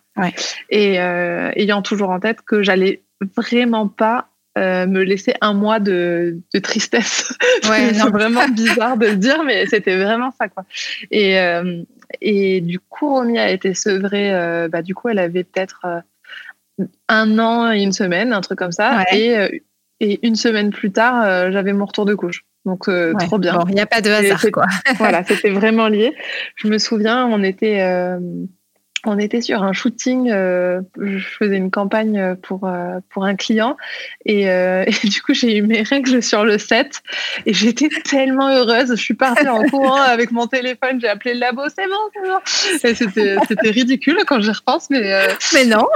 Et 0.70 1.00
euh, 1.00 1.50
ayant 1.56 1.82
toujours 1.82 2.10
en 2.10 2.20
tête 2.20 2.42
que 2.42 2.62
j'allais 2.62 3.02
vraiment 3.36 3.88
pas 3.88 4.28
euh, 4.56 4.86
me 4.86 5.02
laisser 5.02 5.34
un 5.40 5.52
mois 5.52 5.80
de, 5.80 6.38
tristesse. 6.62 7.36
Ouais, 7.68 7.92
c'est 7.92 8.10
vraiment 8.10 8.46
bizarre 8.48 8.96
de 8.96 9.06
le 9.06 9.16
dire, 9.16 9.42
mais 9.42 9.66
c'était 9.66 9.96
vraiment 9.96 10.30
ça, 10.38 10.48
quoi. 10.48 10.64
Et, 11.10 11.40
euh, 11.40 11.82
et 12.20 12.60
du 12.60 12.78
coup, 12.78 13.08
Romy 13.08 13.38
a 13.38 13.50
été 13.50 13.74
sevrée. 13.74 14.68
bah, 14.68 14.82
du 14.82 14.94
coup, 14.94 15.08
elle 15.08 15.18
avait 15.18 15.42
peut-être 15.44 15.86
un 17.08 17.38
an 17.38 17.72
et 17.72 17.82
une 17.82 17.92
semaine, 17.92 18.32
un 18.32 18.42
truc 18.42 18.58
comme 18.58 18.72
ça. 18.72 19.04
Et, 19.12 19.62
et 20.04 20.26
une 20.26 20.36
semaine 20.36 20.70
plus 20.70 20.92
tard, 20.92 21.50
j'avais 21.52 21.72
mon 21.72 21.86
retour 21.86 22.04
de 22.04 22.14
couche. 22.14 22.44
Donc, 22.64 22.88
trop 23.18 23.38
bien. 23.38 23.60
Il 23.68 23.74
n'y 23.74 23.80
a 23.80 23.86
pas 23.86 24.00
de 24.00 24.10
hasard, 24.10 24.44
quoi. 24.52 24.66
voilà, 24.98 25.24
c'était 25.24 25.50
vraiment 25.50 25.88
lié. 25.88 26.14
Je 26.56 26.68
me 26.68 26.78
souviens, 26.78 27.26
on 27.26 27.42
était 27.42 27.80
on 29.06 29.18
était 29.18 29.40
sur 29.40 29.62
un 29.62 29.72
shooting, 29.72 30.30
euh, 30.30 30.80
je 31.00 31.18
faisais 31.18 31.56
une 31.56 31.70
campagne 31.70 32.36
pour, 32.42 32.64
euh, 32.64 33.00
pour 33.10 33.24
un 33.24 33.34
client 33.34 33.76
et, 34.24 34.48
euh, 34.48 34.84
et 35.04 35.08
du 35.08 35.22
coup 35.22 35.34
j'ai 35.34 35.56
eu 35.56 35.62
mes 35.62 35.82
règles 35.82 36.22
sur 36.22 36.44
le 36.44 36.58
set 36.58 37.02
et 37.46 37.52
j'étais 37.52 37.88
tellement 38.04 38.48
heureuse. 38.48 38.90
Je 38.90 39.02
suis 39.02 39.14
partie 39.14 39.48
en 39.48 39.62
courant 39.64 40.00
avec 40.00 40.30
mon 40.30 40.46
téléphone, 40.46 41.00
j'ai 41.00 41.08
appelé 41.08 41.34
le 41.34 41.40
labo, 41.40 41.62
c'est 41.74 41.86
bon, 41.86 42.72
c'est 42.80 43.02
bon. 43.02 43.40
C'était 43.48 43.70
ridicule 43.70 44.18
quand 44.26 44.40
j'y 44.40 44.50
repense, 44.50 44.88
mais, 44.90 45.02
mais 45.52 45.64
non. 45.66 45.86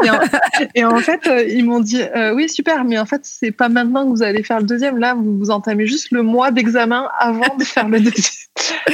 Et 0.74 0.84
en, 0.84 0.98
fait, 0.98 1.28
ils 1.48 1.64
m'ont 1.64 1.80
dit 1.80 2.02
oui, 2.34 2.48
super, 2.48 2.84
mais 2.84 2.98
en 2.98 3.06
fait, 3.06 3.20
c'est 3.24 3.52
pas 3.52 3.68
maintenant 3.68 4.04
que 4.04 4.10
vous 4.10 4.22
allez 4.22 4.42
faire 4.42 4.58
le 4.58 4.66
deuxième. 4.66 4.98
Là, 4.98 5.14
vous 5.14 5.38
vous 5.38 5.50
entamez 5.50 5.86
juste 5.86 6.10
le 6.10 6.22
mois 6.22 6.50
d'examen 6.50 7.08
avant 7.18 7.56
de 7.56 7.64
faire 7.64 7.88
le 7.88 8.00
deuxième. 8.00 8.47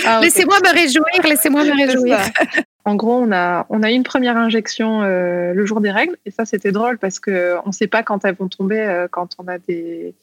Ah, 0.07 0.21
laissez-moi 0.23 0.59
me 0.61 0.73
réjouir, 0.73 1.23
laissez-moi 1.25 1.65
me 1.65 1.87
réjouir. 1.87 2.19
En 2.87 2.97
gros, 2.97 3.15
on 3.15 3.33
a, 3.33 3.67
on 3.71 3.83
a 3.83 3.91
une 3.91 4.03
première 4.03 4.37
injection 4.37 5.03
euh, 5.03 5.55
le 5.55 5.65
jour 5.65 5.81
des 5.81 5.91
règles, 5.91 6.17
et 6.27 6.31
ça, 6.31 6.45
c'était 6.45 6.73
drôle 6.73 6.99
parce 6.99 7.19
qu'on 7.19 7.63
ne 7.67 7.73
sait 7.73 7.87
pas 7.87 8.03
quand 8.03 8.25
elles 8.27 8.35
vont 8.35 8.49
tomber 8.49 8.81
euh, 8.81 9.09
quand 9.11 9.31
on 9.39 9.49
a 9.49 9.57
des, 9.57 10.15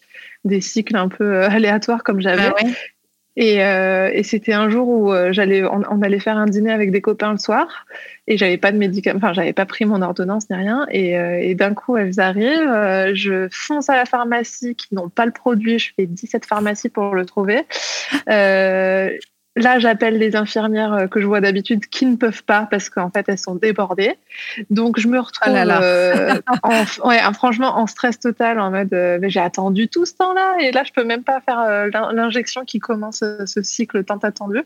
des 0.45 0.61
cycles 0.61 0.95
un 0.95 1.07
peu 1.07 1.23
euh, 1.23 1.49
aléatoires 1.49 2.03
comme 2.03 2.21
j'avais. 2.21 2.51
Ah 2.55 2.67
et, 3.37 3.59
et 3.59 4.23
c'était 4.23 4.51
un 4.51 4.69
jour 4.69 4.89
où 4.89 5.13
j'allais, 5.31 5.63
on, 5.63 6.01
allait 6.01 6.19
faire 6.19 6.35
un 6.35 6.47
dîner 6.47 6.73
avec 6.73 6.91
des 6.91 6.99
copains 6.99 7.31
le 7.31 7.37
soir, 7.37 7.85
et 8.27 8.35
j'avais 8.35 8.57
pas 8.57 8.73
de 8.73 8.77
médicaments, 8.77 9.19
enfin, 9.23 9.31
j'avais 9.31 9.53
pas 9.53 9.65
pris 9.65 9.85
mon 9.85 10.01
ordonnance 10.01 10.49
ni 10.49 10.55
rien, 10.57 10.85
et, 10.91 11.11
et 11.13 11.55
d'un 11.55 11.73
coup, 11.73 11.95
elles 11.95 12.19
arrivent, 12.19 13.13
je 13.13 13.47
fonce 13.49 13.89
à 13.89 13.95
la 13.95 14.03
pharmacie 14.03 14.75
qui 14.75 14.93
n'ont 14.93 15.07
pas 15.07 15.25
le 15.25 15.31
produit, 15.31 15.79
je 15.79 15.93
fais 15.95 16.07
17 16.07 16.45
pharmacies 16.45 16.89
pour 16.89 17.15
le 17.15 17.25
trouver. 17.25 17.63
Là, 19.57 19.79
j'appelle 19.79 20.17
les 20.17 20.37
infirmières 20.37 20.93
euh, 20.93 21.07
que 21.07 21.19
je 21.19 21.25
vois 21.25 21.41
d'habitude 21.41 21.85
qui 21.87 22.05
ne 22.05 22.15
peuvent 22.15 22.43
pas 22.43 22.69
parce 22.71 22.89
qu'en 22.89 23.09
fait, 23.09 23.25
elles 23.27 23.37
sont 23.37 23.55
débordées. 23.55 24.15
Donc, 24.69 24.97
je 24.97 25.09
me 25.09 25.19
retrouve, 25.19 25.53
ah 25.53 25.81
euh, 25.81 26.39
en, 26.63 27.09
ouais, 27.09 27.19
franchement, 27.33 27.77
en 27.77 27.85
stress 27.85 28.17
total, 28.17 28.61
en 28.61 28.71
mode 28.71 28.93
euh, 28.93 29.19
j'ai 29.23 29.41
attendu 29.41 29.89
tout 29.89 30.05
ce 30.05 30.13
temps-là 30.15 30.55
et 30.61 30.71
là, 30.71 30.83
je 30.85 30.93
peux 30.93 31.03
même 31.03 31.23
pas 31.23 31.41
faire 31.41 31.89
l'injection 32.13 32.63
qui 32.63 32.79
commence 32.79 33.25
ce 33.45 33.61
cycle 33.61 34.05
tant 34.05 34.19
attendu. 34.19 34.61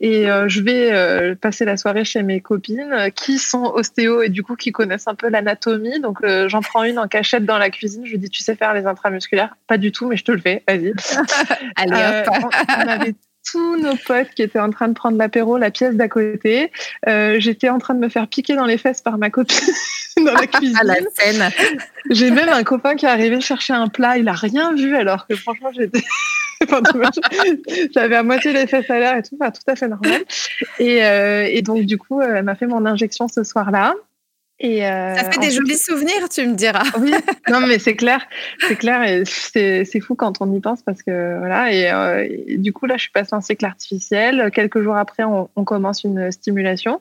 Et 0.00 0.26
je 0.46 0.60
vais 0.60 1.34
passer 1.36 1.64
la 1.64 1.76
soirée 1.76 2.04
chez 2.04 2.22
mes 2.22 2.40
copines 2.40 3.10
qui 3.14 3.38
sont 3.38 3.64
ostéo 3.74 4.22
et 4.22 4.28
du 4.28 4.42
coup 4.42 4.56
qui 4.56 4.72
connaissent 4.72 5.08
un 5.08 5.14
peu 5.14 5.28
l'anatomie. 5.28 6.00
Donc, 6.00 6.18
j'en 6.46 6.60
prends 6.60 6.84
une 6.84 6.98
en 6.98 7.08
cachette 7.08 7.44
dans 7.44 7.58
la 7.58 7.70
cuisine. 7.70 8.06
Je 8.06 8.12
lui 8.12 8.18
dis 8.18 8.30
Tu 8.30 8.42
sais 8.42 8.54
faire 8.54 8.74
les 8.74 8.86
intramusculaires? 8.86 9.56
Pas 9.66 9.78
du 9.78 9.92
tout, 9.92 10.06
mais 10.08 10.16
je 10.16 10.24
te 10.24 10.32
le 10.32 10.38
fais, 10.38 10.62
vas-y. 10.68 10.92
Allez, 11.76 12.22
hop 13.08 13.16
tous 13.50 13.76
nos 13.76 13.96
potes 13.96 14.30
qui 14.34 14.42
étaient 14.42 14.60
en 14.60 14.70
train 14.70 14.88
de 14.88 14.94
prendre 14.94 15.18
l'apéro, 15.18 15.58
la 15.58 15.70
pièce 15.70 15.94
d'à 15.94 16.08
côté. 16.08 16.70
Euh, 17.08 17.36
j'étais 17.38 17.68
en 17.68 17.78
train 17.78 17.94
de 17.94 18.00
me 18.00 18.08
faire 18.08 18.28
piquer 18.28 18.54
dans 18.54 18.66
les 18.66 18.78
fesses 18.78 19.02
par 19.02 19.18
ma 19.18 19.30
copine 19.30 19.74
dans 20.24 20.34
la 20.34 20.46
cuisine. 20.46 20.76
À 20.78 20.84
la 20.84 20.96
scène. 21.14 21.50
J'ai 22.10 22.30
même 22.30 22.48
un 22.48 22.62
copain 22.62 22.94
qui 22.94 23.06
est 23.06 23.10
arrivé 23.10 23.40
chercher 23.40 23.72
un 23.72 23.88
plat, 23.88 24.18
il 24.18 24.28
a 24.28 24.32
rien 24.32 24.74
vu 24.74 24.96
alors 24.96 25.26
que 25.26 25.34
franchement 25.34 25.70
j'étais. 25.74 26.02
J'avais 27.94 28.16
à 28.16 28.22
moitié 28.22 28.52
les 28.52 28.68
fesses 28.68 28.88
à 28.88 28.98
l'air 28.98 29.16
et 29.16 29.22
tout, 29.22 29.36
enfin, 29.40 29.50
tout 29.50 29.62
à 29.66 29.74
fait 29.74 29.88
normal. 29.88 30.22
Et, 30.78 31.04
euh, 31.04 31.48
et 31.50 31.60
donc, 31.62 31.86
du 31.86 31.98
coup, 31.98 32.20
elle 32.20 32.44
m'a 32.44 32.54
fait 32.54 32.66
mon 32.66 32.86
injection 32.86 33.26
ce 33.26 33.42
soir-là. 33.42 33.94
Et 34.62 34.86
euh, 34.86 35.16
ça 35.16 35.28
fait 35.28 35.40
des 35.40 35.50
jolis 35.50 35.76
souvenirs, 35.76 36.28
tu 36.30 36.46
me 36.46 36.54
diras. 36.54 36.84
Oui, 37.00 37.12
non, 37.50 37.60
mais 37.60 37.80
c'est 37.80 37.96
clair, 37.96 38.24
c'est 38.60 38.76
clair, 38.76 39.02
et 39.02 39.24
c'est 39.24 40.00
fou 40.00 40.14
quand 40.14 40.40
on 40.40 40.52
y 40.54 40.60
pense 40.60 40.82
parce 40.82 41.02
que 41.02 41.38
voilà. 41.38 41.72
Et, 41.72 41.90
euh, 41.90 42.56
du 42.58 42.72
coup, 42.72 42.86
là, 42.86 42.96
je 42.96 43.02
suis 43.02 43.10
passée 43.10 43.34
en 43.34 43.40
cycle 43.40 43.66
artificiel. 43.66 44.52
Quelques 44.54 44.80
jours 44.80 44.96
après, 44.96 45.24
on, 45.24 45.64
commence 45.64 46.04
une 46.04 46.30
stimulation 46.30 47.00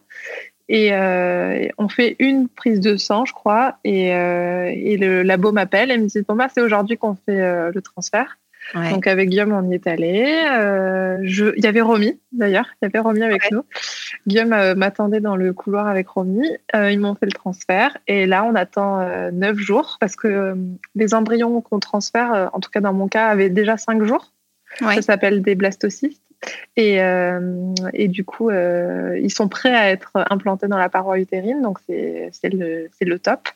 et 0.69 0.93
euh, 0.93 1.67
on 1.77 1.87
fait 1.87 2.15
une 2.17 2.47
prise 2.47 2.79
de 2.79 2.97
sang, 2.97 3.25
je 3.25 3.33
crois. 3.33 3.77
Et, 3.83 4.07
et 4.07 4.97
le 4.97 5.21
labo 5.21 5.51
m'appelle 5.51 5.91
et 5.91 5.97
me 5.99 6.07
dit 6.07 6.21
bon 6.27 6.35
bah 6.35 6.47
c'est 6.51 6.61
aujourd'hui 6.61 6.97
qu'on 6.97 7.15
fait 7.15 7.71
le 7.71 7.81
transfert. 7.81 8.39
Donc 8.73 9.07
avec 9.07 9.29
Guillaume, 9.29 9.51
on 9.51 9.69
y 9.69 9.75
est 9.75 9.87
allé. 9.87 10.39
Euh, 10.51 11.17
il 11.21 11.63
y 11.63 11.67
avait 11.67 11.81
Romy 11.81 12.19
d'ailleurs, 12.31 12.67
il 12.81 12.85
y 12.85 12.87
avait 12.87 12.99
Romy 12.99 13.23
avec 13.23 13.51
nous. 13.51 13.65
Guillaume 14.27 14.53
euh, 14.53 14.75
m'attendait 14.75 15.19
dans 15.19 15.35
le 15.35 15.53
couloir 15.53 15.87
avec 15.87 16.07
Romy. 16.07 16.47
Euh, 16.75 16.91
ils 16.91 16.99
m'ont 16.99 17.15
fait 17.15 17.25
le 17.25 17.33
transfert 17.33 17.97
et 18.07 18.25
là 18.25 18.43
on 18.45 18.55
attend 18.55 19.05
neuf 19.31 19.57
jours 19.57 19.97
parce 19.99 20.15
que 20.15 20.55
les 20.95 21.13
embryons 21.13 21.61
qu'on 21.61 21.79
transfère, 21.79 22.49
en 22.53 22.59
tout 22.59 22.69
cas 22.69 22.79
dans 22.79 22.93
mon 22.93 23.07
cas, 23.07 23.27
avaient 23.27 23.49
déjà 23.49 23.77
cinq 23.77 24.03
jours. 24.03 24.31
Ça 24.79 25.01
s'appelle 25.01 25.41
des 25.41 25.55
blastocystes. 25.55 26.21
Et, 26.75 26.97
et, 27.93 28.07
du 28.07 28.23
coup, 28.23 28.49
ils 28.49 29.31
sont 29.31 29.47
prêts 29.47 29.75
à 29.75 29.91
être 29.91 30.11
implantés 30.29 30.67
dans 30.67 30.77
la 30.77 30.89
paroi 30.89 31.19
utérine, 31.19 31.61
donc 31.61 31.77
c'est 31.87 32.31
le, 32.51 32.89
le 32.99 33.19
top. 33.19 33.49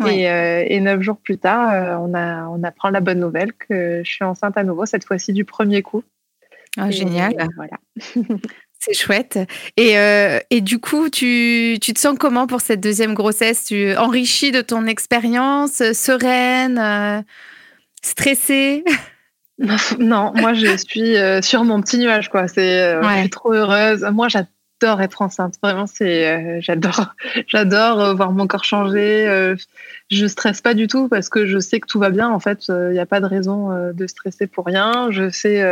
Euh, 0.00 0.64
et, 0.66 0.80
neuf 0.80 1.00
jours 1.02 1.18
plus 1.18 1.38
tard, 1.38 1.72
euh, 1.72 1.96
on, 2.00 2.14
a, 2.14 2.46
on 2.48 2.62
apprend 2.62 2.90
la 2.90 3.00
bonne 3.00 3.20
nouvelle 3.20 3.52
que 3.52 4.02
je 4.04 4.10
suis 4.10 4.24
enceinte 4.24 4.56
à 4.56 4.64
nouveau, 4.64 4.86
cette 4.86 5.04
fois-ci 5.04 5.32
du 5.32 5.44
premier 5.44 5.82
coup. 5.82 6.02
Ah, 6.76 6.90
génial. 6.90 7.34
voilà. 7.56 7.78
C'est 8.80 8.94
chouette. 8.94 9.38
Et, 9.76 9.98
euh, 9.98 10.38
et, 10.50 10.60
du 10.60 10.78
coup, 10.78 11.10
tu, 11.10 11.78
tu, 11.82 11.92
te 11.92 11.98
sens 11.98 12.16
comment 12.18 12.46
pour 12.46 12.60
cette 12.60 12.80
deuxième 12.80 13.14
grossesse? 13.14 13.64
Tu 13.64 13.96
enrichis 13.96 14.52
de 14.52 14.60
ton 14.60 14.86
expérience, 14.86 15.82
sereine, 15.92 17.24
stressée? 18.02 18.84
Non, 19.98 20.32
moi 20.36 20.54
je 20.54 20.76
suis 20.76 21.16
sur 21.44 21.64
mon 21.64 21.80
petit 21.80 21.98
nuage, 21.98 22.28
quoi. 22.28 22.46
C'est, 22.46 23.02
Je 23.02 23.18
suis 23.18 23.30
trop 23.30 23.52
heureuse. 23.52 24.06
Moi, 24.12 24.28
j'adore 24.28 24.48
j'adore 24.80 25.00
être 25.02 25.22
enceinte. 25.22 25.54
Vraiment, 25.62 25.86
c'est, 25.86 26.28
euh, 26.28 26.60
j'adore, 26.60 27.14
j'adore 27.46 28.00
euh, 28.00 28.14
voir 28.14 28.32
mon 28.32 28.46
corps 28.46 28.64
changer. 28.64 29.26
Euh, 29.26 29.56
je 30.10 30.26
stresse 30.26 30.60
pas 30.60 30.74
du 30.74 30.86
tout 30.86 31.08
parce 31.08 31.28
que 31.28 31.46
je 31.46 31.58
sais 31.58 31.80
que 31.80 31.86
tout 31.86 31.98
va 31.98 32.10
bien. 32.10 32.28
En 32.30 32.40
fait, 32.40 32.68
il 32.68 32.90
n'y 32.90 32.98
a 32.98 33.06
pas 33.06 33.20
de 33.20 33.26
raison 33.26 33.92
de 33.92 34.06
stresser 34.06 34.46
pour 34.46 34.66
rien. 34.66 35.10
Je 35.10 35.30
sais, 35.30 35.62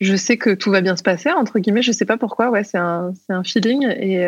je 0.00 0.16
sais 0.16 0.36
que 0.36 0.50
tout 0.50 0.70
va 0.70 0.80
bien 0.80 0.96
se 0.96 1.02
passer 1.02 1.30
entre 1.30 1.58
guillemets. 1.58 1.82
Je 1.82 1.92
sais 1.92 2.06
pas 2.06 2.16
pourquoi. 2.16 2.50
Ouais, 2.50 2.64
c'est 2.64 2.78
un, 2.78 3.12
c'est 3.26 3.32
un 3.32 3.44
feeling 3.44 3.86
et. 3.86 4.26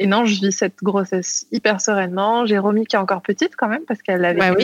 Et 0.00 0.06
non, 0.06 0.24
je 0.24 0.40
vis 0.40 0.52
cette 0.52 0.76
grossesse 0.80 1.48
hyper 1.50 1.80
sereinement. 1.80 2.46
J'ai 2.46 2.56
Romy 2.56 2.86
qui 2.86 2.94
est 2.94 3.00
encore 3.00 3.20
petite 3.20 3.56
quand 3.56 3.66
même 3.66 3.82
parce 3.84 4.00
qu'elle 4.00 4.24
avait 4.24 4.54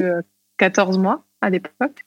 14 0.58 0.96
mois 0.98 1.24
à 1.44 1.50
l'époque. 1.50 2.04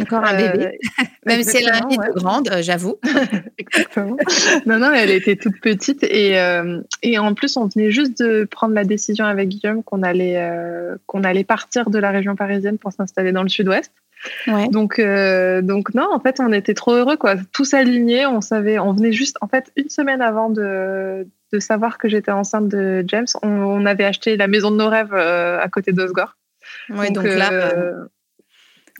Encore 0.00 0.24
un 0.24 0.36
bébé. 0.36 0.78
Même 1.26 1.42
si 1.42 1.58
elle 1.58 1.72
un 1.72 1.80
de 1.86 2.14
grande, 2.14 2.50
j'avoue. 2.60 2.98
exactement. 3.58 4.16
Non, 4.66 4.78
non, 4.78 4.92
elle 4.92 5.10
était 5.10 5.36
toute 5.36 5.60
petite. 5.60 6.02
Et, 6.04 6.38
et 7.02 7.18
en 7.18 7.34
plus, 7.34 7.56
on 7.56 7.66
venait 7.66 7.90
juste 7.90 8.22
de 8.22 8.44
prendre 8.44 8.74
la 8.74 8.84
décision 8.84 9.24
avec 9.24 9.48
Guillaume 9.48 9.82
qu'on 9.82 10.02
allait, 10.02 10.40
qu'on 11.06 11.24
allait 11.24 11.44
partir 11.44 11.90
de 11.90 11.98
la 11.98 12.10
région 12.10 12.36
parisienne 12.36 12.78
pour 12.78 12.92
s'installer 12.92 13.32
dans 13.32 13.42
le 13.42 13.48
sud-ouest. 13.48 13.92
Donc, 14.70 14.98
euh, 14.98 15.62
donc 15.62 15.94
non, 15.94 16.08
en 16.12 16.20
fait, 16.20 16.40
on 16.40 16.52
était 16.52 16.74
trop 16.74 16.92
heureux, 16.92 17.16
quoi. 17.16 17.36
Tous 17.52 17.74
alignés, 17.74 18.26
on 18.26 18.40
savait, 18.40 18.78
on 18.78 18.92
venait 18.92 19.12
juste, 19.12 19.36
en 19.40 19.48
fait, 19.48 19.70
une 19.76 19.88
semaine 19.88 20.20
avant 20.20 20.50
de, 20.50 21.26
de 21.52 21.58
savoir 21.60 21.98
que 21.98 22.08
j'étais 22.08 22.30
enceinte 22.30 22.68
de 22.68 23.04
James, 23.06 23.26
on, 23.42 23.86
avait 23.86 24.04
acheté 24.04 24.36
la 24.36 24.48
maison 24.48 24.70
de 24.70 24.76
nos 24.76 24.88
rêves 24.88 25.14
euh, 25.14 25.60
à 25.60 25.68
côté 25.68 25.92
d'Osgore. 25.92 26.36
Ouais, 26.90 27.10
donc, 27.10 27.24
là, 27.24 27.52
euh, 27.52 28.04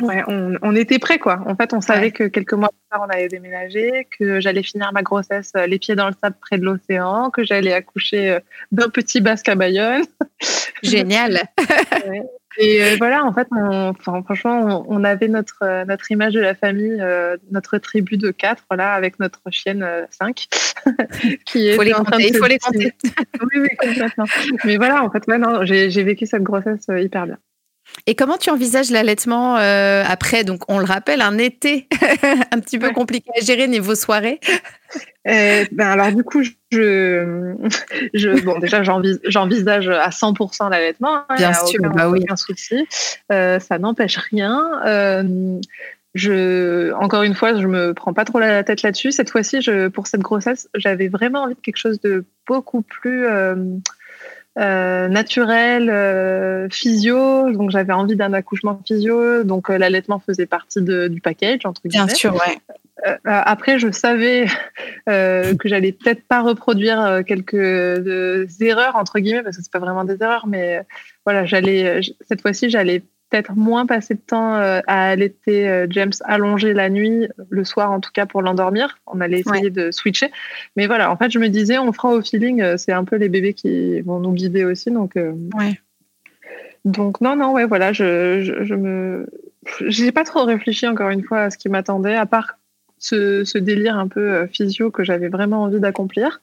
ouais, 0.00 0.22
on, 0.26 0.56
on, 0.62 0.74
était 0.76 0.98
prêts, 0.98 1.18
quoi. 1.18 1.40
En 1.46 1.56
fait, 1.56 1.72
on 1.74 1.80
savait 1.80 2.10
que 2.10 2.24
quelques 2.24 2.52
mois 2.52 2.68
plus 2.68 2.90
tard, 2.90 3.04
on 3.06 3.10
allait 3.10 3.28
déménager, 3.28 4.06
que 4.18 4.40
j'allais 4.40 4.62
finir 4.62 4.92
ma 4.92 5.02
grossesse 5.02 5.52
les 5.66 5.78
pieds 5.78 5.94
dans 5.94 6.08
le 6.08 6.14
sable 6.22 6.36
près 6.40 6.58
de 6.58 6.64
l'océan, 6.64 7.30
que 7.30 7.44
j'allais 7.44 7.72
accoucher 7.72 8.38
d'un 8.72 8.88
petit 8.88 9.20
basque 9.20 9.48
à 9.48 9.54
Bayonne. 9.54 10.04
Génial. 10.82 11.42
Et 12.60 12.82
euh, 12.82 12.96
voilà, 12.98 13.24
en 13.24 13.32
fait, 13.32 13.46
on, 13.52 13.90
enfin, 13.90 14.20
franchement, 14.24 14.84
on, 14.88 15.04
avait 15.04 15.28
notre, 15.28 15.62
euh, 15.62 15.84
notre 15.84 16.10
image 16.10 16.34
de 16.34 16.40
la 16.40 16.56
famille, 16.56 17.00
euh, 17.00 17.36
notre 17.52 17.78
tribu 17.78 18.16
de 18.16 18.32
quatre, 18.32 18.64
voilà, 18.68 18.94
avec 18.94 19.20
notre 19.20 19.40
chienne 19.50 19.86
5. 20.10 20.48
qui 21.46 21.68
est 21.68 21.76
faut 21.76 21.82
les 21.82 21.92
compter, 21.92 22.28
il 22.28 22.36
faut 22.36 22.46
les 22.46 22.58
compter. 22.58 22.92
oui, 23.40 23.60
oui, 23.60 23.68
complètement. 23.78 24.24
Mais 24.64 24.76
voilà, 24.76 25.04
en 25.04 25.10
fait, 25.10 25.22
ouais, 25.28 25.66
j'ai 25.66 26.02
vécu 26.02 26.26
cette 26.26 26.42
grossesse 26.42 26.86
hyper 26.88 27.26
bien. 27.26 27.38
Et 28.06 28.14
comment 28.14 28.36
tu 28.38 28.50
envisages 28.50 28.90
l'allaitement 28.90 29.56
après? 29.56 30.44
Donc, 30.44 30.62
on 30.68 30.78
le 30.78 30.84
rappelle, 30.84 31.20
un 31.20 31.38
été 31.38 31.88
un 32.52 32.60
petit 32.60 32.78
peu 32.78 32.90
compliqué 32.90 33.30
à 33.36 33.44
gérer 33.44 33.68
niveau 33.68 33.94
soirée. 33.94 34.40
ben 35.24 35.68
alors, 35.80 36.12
du 36.12 36.24
coup, 36.24 36.42
je, 36.42 37.54
je, 38.14 38.44
bon, 38.44 38.58
déjà, 38.58 38.82
j'envisage 38.82 39.88
à 39.88 40.10
100% 40.10 40.70
l'allaitement. 40.70 41.24
Hein, 41.28 41.36
Bien 41.36 41.52
sûr, 41.52 41.80
aucun, 41.80 41.90
bah 41.90 42.08
oui. 42.08 42.20
aucun 42.22 42.36
souci. 42.36 42.86
Euh, 43.32 43.58
ça 43.58 43.78
n'empêche 43.78 44.16
rien. 44.16 44.62
Euh, 44.86 45.60
je, 46.14 46.92
encore 46.94 47.22
une 47.22 47.34
fois, 47.34 47.60
je 47.60 47.66
me 47.66 47.94
prends 47.94 48.14
pas 48.14 48.24
trop 48.24 48.38
la 48.38 48.64
tête 48.64 48.82
là-dessus. 48.82 49.12
Cette 49.12 49.30
fois-ci, 49.30 49.60
pour 49.92 50.06
cette 50.06 50.22
grossesse, 50.22 50.68
j'avais 50.74 51.08
vraiment 51.08 51.42
envie 51.42 51.54
de 51.54 51.60
quelque 51.60 51.76
chose 51.76 52.00
de 52.00 52.24
beaucoup 52.46 52.82
plus 52.82 53.26
euh, 54.58 55.08
naturel, 55.08 56.68
physio. 56.70 57.50
Donc, 57.52 57.70
j'avais 57.70 57.92
envie 57.92 58.16
d'un 58.16 58.32
accouchement 58.32 58.80
physio. 58.86 59.44
Donc, 59.44 59.68
l'allaitement 59.68 60.18
faisait 60.18 60.46
partie 60.46 60.82
du 60.82 61.20
package 61.20 61.60
entre 61.64 61.82
guillemets. 61.84 62.06
Bien 62.06 62.14
sûr, 62.14 62.34
ouais. 62.34 62.58
Euh, 63.06 63.10
euh, 63.10 63.16
après, 63.24 63.78
je 63.78 63.90
savais 63.90 64.46
euh, 65.08 65.54
que 65.54 65.68
j'allais 65.68 65.92
peut-être 65.92 66.26
pas 66.26 66.42
reproduire 66.42 67.22
quelques 67.26 67.54
erreurs 68.60 68.96
entre 68.96 69.18
guillemets 69.18 69.42
parce 69.42 69.56
que 69.56 69.62
c'est 69.62 69.72
pas 69.72 69.78
vraiment 69.78 70.04
des 70.04 70.20
erreurs, 70.20 70.46
mais 70.46 70.82
voilà, 71.24 71.44
j'allais 71.44 72.00
cette 72.26 72.40
fois-ci, 72.40 72.70
j'allais 72.70 73.02
peut-être 73.30 73.54
moins 73.54 73.86
passer 73.86 74.14
de 74.14 74.20
temps 74.20 74.54
à 74.54 74.80
allaiter 74.86 75.86
James 75.90 76.12
allongé 76.24 76.72
la 76.72 76.88
nuit, 76.90 77.28
le 77.50 77.64
soir 77.64 77.90
en 77.90 78.00
tout 78.00 78.10
cas 78.12 78.26
pour 78.26 78.42
l'endormir. 78.42 78.98
On 79.06 79.20
allait 79.20 79.40
essayer 79.40 79.70
de 79.70 79.90
switcher. 79.90 80.30
Mais 80.76 80.86
voilà, 80.86 81.10
en 81.10 81.16
fait, 81.16 81.30
je 81.30 81.38
me 81.38 81.48
disais, 81.48 81.78
on 81.78 81.92
fera 81.92 82.10
au 82.10 82.22
feeling. 82.22 82.76
C'est 82.76 82.92
un 82.92 83.04
peu 83.04 83.16
les 83.16 83.28
bébés 83.28 83.54
qui 83.54 84.00
vont 84.00 84.18
nous 84.18 84.32
guider 84.32 84.64
aussi. 84.64 84.90
Donc, 84.90 85.16
ouais. 85.16 85.80
donc 86.84 87.20
non, 87.20 87.36
non, 87.36 87.52
ouais, 87.52 87.66
voilà, 87.66 87.92
je, 87.92 88.40
je, 88.42 88.64
je 88.64 88.74
me. 88.74 89.26
J'ai 89.86 90.12
pas 90.12 90.24
trop 90.24 90.44
réfléchi 90.44 90.86
encore 90.86 91.10
une 91.10 91.22
fois 91.22 91.42
à 91.42 91.50
ce 91.50 91.58
qui 91.58 91.68
m'attendait, 91.68 92.14
à 92.14 92.26
part 92.26 92.58
ce, 92.98 93.58
délire 93.58 93.96
un 93.96 94.08
peu 94.08 94.20
euh, 94.20 94.46
physio 94.46 94.90
que 94.90 95.04
j'avais 95.04 95.28
vraiment 95.28 95.62
envie 95.62 95.80
d'accomplir. 95.80 96.40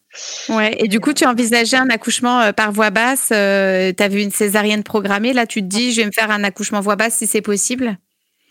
Ouais, 0.49 0.75
et 0.79 0.87
du 0.87 0.99
coup, 0.99 1.13
tu 1.13 1.25
envisageais 1.25 1.77
un 1.77 1.89
accouchement 1.89 2.41
euh, 2.41 2.51
par 2.51 2.71
voie 2.71 2.89
basse. 2.89 3.29
Euh, 3.33 3.91
tu 3.95 4.03
as 4.03 4.07
vu 4.07 4.21
une 4.21 4.31
césarienne 4.31 4.83
programmée. 4.83 5.33
Là, 5.33 5.45
tu 5.45 5.61
te 5.61 5.67
dis, 5.67 5.91
je 5.91 6.01
vais 6.01 6.07
me 6.07 6.11
faire 6.11 6.31
un 6.31 6.43
accouchement 6.43 6.81
voie 6.81 6.95
basse 6.95 7.15
si 7.15 7.27
c'est 7.27 7.41
possible 7.41 7.97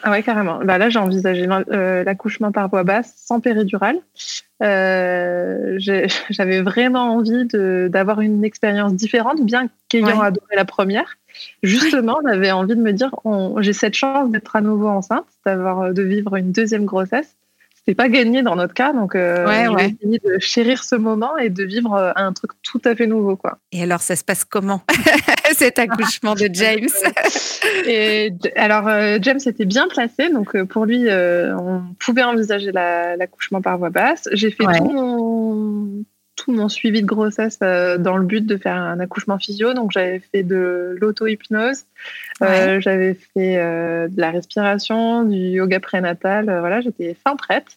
ah 0.07 0.11
ouais, 0.11 0.22
carrément. 0.22 0.59
Bah 0.62 0.76
là, 0.76 0.90
j'ai 0.90 0.98
envisagé 0.98 1.46
l'accouchement 1.46 2.52
par 2.52 2.68
voie 2.68 2.84
basse 2.84 3.14
sans 3.16 3.40
péridurale. 3.40 3.96
J'avais 4.61 6.61
vraiment 6.61 7.14
envie 7.14 7.46
d'avoir 7.88 8.20
une 8.20 8.44
expérience 8.44 8.92
différente, 8.92 9.42
bien 9.42 9.68
qu'ayant 9.88 10.20
adoré 10.20 10.57
la 10.57 10.66
première. 10.66 11.16
Justement, 11.62 12.18
j'avais 12.22 12.50
envie 12.50 12.76
de 12.76 12.82
me 12.82 12.92
dire, 12.92 13.14
j'ai 13.61 13.72
cette 13.72 13.94
chance 13.94 14.30
d'être 14.30 14.57
à 14.57 14.61
nouveau 14.61 14.88
enceinte, 14.88 15.24
d'avoir 15.46 15.94
de 15.94 16.02
vivre 16.02 16.36
une 16.36 16.52
deuxième 16.52 16.84
grossesse 16.84 17.34
c'est 17.87 17.95
pas 17.95 18.09
gagné 18.09 18.43
dans 18.43 18.57
notre 18.57 18.74
cas. 18.74 18.93
Donc, 18.93 19.14
euh, 19.14 19.47
ouais, 19.47 19.97
de 20.03 20.39
chérir 20.39 20.82
ce 20.85 20.95
moment 20.95 21.37
et 21.37 21.51
de 21.51 21.64
vivre 21.64 21.95
euh, 21.95 22.12
un 22.16 22.32
truc 22.32 22.53
tout 22.62 22.80
à 22.85 22.95
fait 22.95 23.07
nouveau. 23.07 23.37
Quoi. 23.37 23.59
Et 23.72 23.82
alors, 23.82 24.01
ça 24.01 24.16
se 24.16 24.24
passe 24.24 24.45
comment, 24.45 24.82
cet 25.53 25.78
accouchement 25.78 26.35
de 26.35 26.49
James 26.53 26.89
et, 27.87 28.32
Alors, 28.57 28.89
euh, 28.89 29.18
James 29.20 29.41
était 29.45 29.66
bien 29.66 29.87
placé. 29.89 30.30
Donc, 30.30 30.57
euh, 30.57 30.64
pour 30.64 30.87
lui, 30.87 31.07
on 31.11 31.82
pouvait 31.99 32.24
envisager 32.24 32.72
l'accouchement 32.72 33.61
par 33.61 33.78
voie 33.78 33.91
basse. 33.91 34.28
J'ai 34.32 34.51
fait 34.51 34.64
tout 34.64 34.91
mon 34.91 36.05
tout 36.37 36.53
mon 36.53 36.68
suivi 36.68 37.03
de 37.03 37.07
grossesse 37.07 37.59
euh, 37.62 37.99
dans 37.99 38.16
le 38.16 38.24
but 38.24 38.45
de 38.45 38.57
faire 38.57 38.76
un 38.76 39.01
accouchement 39.01 39.39
physio. 39.39 39.74
Donc, 39.74 39.93
j'avais 39.93 40.20
fait 40.20 40.43
de 40.43 40.97
l'auto-hypnose, 41.01 41.85
euh, 42.43 42.80
j'avais 42.80 43.14
fait 43.14 43.57
euh, 43.59 44.09
de 44.09 44.20
la 44.20 44.30
respiration, 44.30 45.24
du 45.24 45.37
yoga 45.37 45.80
prénatal. 45.80 46.47
voilà, 46.47 46.80
j'étais 46.80 47.14
fin 47.14 47.37
prête. 47.37 47.76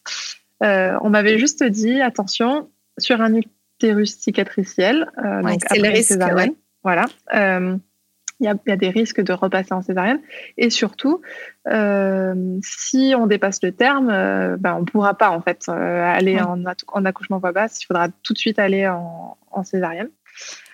on 0.61 1.09
m'avait 1.09 1.37
juste 1.37 1.63
dit, 1.63 2.01
attention, 2.01 2.69
sur 2.97 3.21
un 3.21 3.35
utérus 3.35 4.17
cicatriciel, 4.17 5.11
donc 5.17 5.63
après 5.63 5.79
le 5.79 5.89
risque, 5.89 6.19
voilà 6.83 7.05
il 8.39 8.45
y, 8.45 8.71
a, 8.71 8.75
des 8.75 8.89
risques 8.89 9.21
de 9.21 9.33
repasser 9.33 9.73
en 9.73 9.81
césarienne. 9.81 10.21
Et 10.57 10.69
surtout, 10.69 11.21
euh, 11.67 12.35
si 12.61 13.13
on 13.17 13.25
dépasse 13.25 13.59
le 13.63 13.71
terme, 13.71 14.09
euh, 14.11 14.57
ben, 14.59 14.75
on 14.75 14.81
ne 14.81 14.85
pourra 14.85 15.15
pas 15.15 15.31
en 15.31 15.41
fait 15.41 15.63
euh, 15.69 16.03
aller 16.03 16.39
en, 16.39 16.63
en, 16.93 17.05
accouchement 17.05 17.39
voix 17.39 17.51
basse. 17.51 17.81
Il 17.81 17.85
faudra 17.87 18.09
tout 18.23 18.33
de 18.33 18.37
suite 18.37 18.59
aller 18.59 18.87
en, 18.87 19.37
en 19.51 19.63
césarienne. 19.63 20.09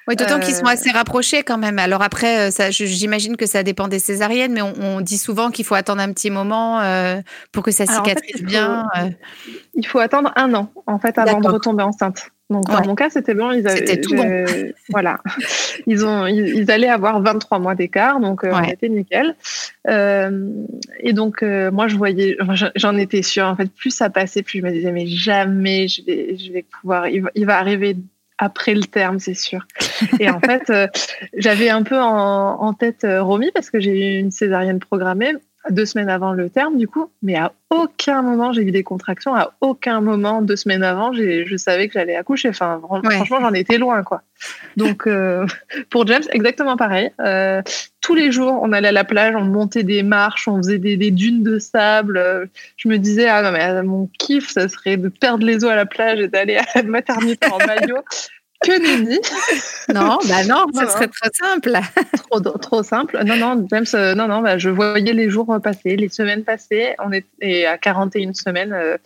Oui, 0.10 0.18
d'autant 0.18 0.42
qu'ils 0.42 0.56
sont 0.56 0.66
assez 0.66 0.92
rapprochés 0.92 1.44
quand 1.44 1.58
même. 1.58 1.80
Alors 1.80 2.02
après, 2.02 2.50
j'imagine 2.72 3.38
que 3.38 3.46
ça 3.46 3.64
dépend 3.64 3.88
des 3.88 4.00
césariennes, 4.00 4.52
mais 4.52 4.62
on, 4.62 5.00
dit 5.00 5.18
souvent 5.18 5.50
qu'il 5.50 5.64
faut 5.64 5.76
attendre 5.76 6.02
un 6.02 6.12
petit 6.12 6.30
moment 6.30 6.82
pour 7.54 7.64
que 7.64 7.72
ça 7.72 7.86
cicatrise 7.86 8.44
bien. 8.44 8.86
Il 9.76 9.88
faut 9.88 10.00
attendre 10.00 10.34
un 10.36 10.54
an 10.56 10.70
en 10.88 11.00
fait 11.00 11.18
avant 11.18 11.40
de 11.40 11.48
retomber 11.48 11.84
enceinte. 11.84 12.33
Donc 12.50 12.66
dans 12.68 12.86
mon 12.86 12.96
cas, 12.96 13.10
c'était 13.10 13.34
bon. 13.34 13.52
Ils 13.52 13.68
avaient, 13.68 14.00
tout 14.02 14.16
bon. 14.16 14.46
voilà, 14.90 15.20
ils 15.88 16.06
ont, 16.06 16.28
ils, 16.28 16.70
allaient 16.70 16.90
avoir 16.90 17.22
23 17.22 17.60
mois 17.60 17.74
d'écart, 17.74 18.20
donc 18.20 18.44
euh, 18.44 18.52
on 18.54 18.64
était 18.64 18.90
nickel. 18.90 19.36
Euh, 19.88 20.50
et 21.00 21.14
donc 21.14 21.42
euh, 21.42 21.72
moi, 21.72 21.88
je 21.88 21.96
voyais, 21.96 22.38
j'en 22.76 22.98
étais 22.98 23.22
sûre. 23.22 23.46
En 23.46 23.56
fait, 23.56 23.72
plus 23.72 23.92
ça 23.92 24.10
passait, 24.10 24.44
plus 24.44 24.60
je 24.60 24.66
me 24.66 24.72
disais 24.72 24.92
mais 24.92 25.08
jamais 25.08 25.88
je 25.88 26.04
vais, 26.06 26.38
je 26.38 26.52
vais 26.52 26.64
pouvoir. 26.64 27.08
Il 27.08 27.24
va, 27.24 27.30
il 27.36 27.46
va 27.46 27.58
arriver 27.58 27.96
après 28.38 28.74
le 28.74 28.84
terme, 28.84 29.20
c'est 29.20 29.36
sûr. 29.36 29.66
Et 30.20 30.30
en 30.30 30.40
fait, 30.46 30.72
j'avais 31.38 31.70
un 31.70 31.84
peu 31.84 32.00
en, 32.00 32.62
en 32.62 32.74
tête 32.74 33.08
Romy 33.08 33.52
parce 33.54 33.70
que 33.70 33.80
j'ai 33.80 34.18
eu 34.18 34.20
une 34.20 34.32
césarienne 34.32 34.80
programmée 34.80 35.34
deux 35.70 35.86
semaines 35.86 36.10
avant 36.10 36.34
le 36.34 36.50
terme, 36.50 36.78
du 36.78 36.88
coup, 36.88 37.10
mais 37.22 37.36
à 37.36 37.54
aucun 37.70 38.22
moment 38.22 38.52
j'ai 38.52 38.64
eu 38.64 38.72
des 38.72 38.84
contractions, 38.84 39.34
à 39.36 39.54
aucun 39.62 40.02
moment, 40.02 40.42
deux 40.42 40.56
semaines 40.56 40.84
avant, 40.84 41.14
je 41.14 41.56
savais 41.58 41.88
que 41.88 41.94
j'allais 41.94 42.16
accoucher. 42.16 42.50
Enfin, 42.50 42.82
franchement, 42.84 43.40
j'en 43.40 43.54
étais 43.54 43.78
loin, 43.78 44.04
quoi. 44.04 44.24
Donc, 44.76 45.08
euh, 45.08 45.46
pour 45.90 46.06
James, 46.08 46.24
exactement 46.32 46.76
pareil. 46.76 47.12
Euh, 47.20 47.62
tous 48.02 48.16
les 48.16 48.32
jours, 48.32 48.60
on 48.62 48.74
allait 48.74 48.90
à 48.90 48.94
la 48.94 49.06
plage, 49.06 49.36
on 49.36 49.46
montait 49.46 49.84
des 49.84 50.04
marches, 50.04 50.48
on 50.48 50.58
faisait 50.58 50.80
des, 50.80 51.12
dunes 51.12 51.44
de 51.44 51.60
sable. 51.60 52.50
Je 52.76 52.90
me 52.90 52.98
disais, 52.98 53.30
ah 53.30 53.42
non, 53.42 53.52
mais 53.52 53.84
mon 53.84 54.10
kiff, 54.20 54.50
ça 54.50 54.68
serait 54.68 54.98
de 54.98 55.08
perdre 55.08 55.46
les 55.46 55.64
os 55.64 55.72
à 55.72 55.76
la 55.76 55.86
plage 55.86 56.20
et 56.20 56.28
d'aller 56.28 56.58
à 56.58 56.66
la 56.76 56.84
maternité 56.84 57.48
en 57.52 57.58
maillot. 57.66 58.04
Que 58.64 58.80
nenni 58.82 59.20
Non, 59.94 60.20
bah 60.28 60.44
non, 60.48 60.66
ça 60.74 60.88
serait 60.88 61.08
trop 61.08 61.30
simple. 61.34 61.78
trop, 62.30 62.40
trop 62.40 62.84
simple. 62.84 63.20
Non, 63.26 63.36
non, 63.36 63.68
James, 63.70 63.86
euh, 63.94 64.16
non, 64.16 64.28
non, 64.28 64.42
bah, 64.42 64.58
je 64.58 64.70
voyais 64.70 65.14
les 65.14 65.30
jours 65.30 65.60
passer, 65.62 65.96
les 65.96 66.10
semaines 66.10 66.44
passer. 66.44 66.96
On 67.04 67.12
était 67.12 67.66
à 67.66 67.78
41 67.78 68.34
semaines. 68.34 68.74
Euh, 68.74 68.98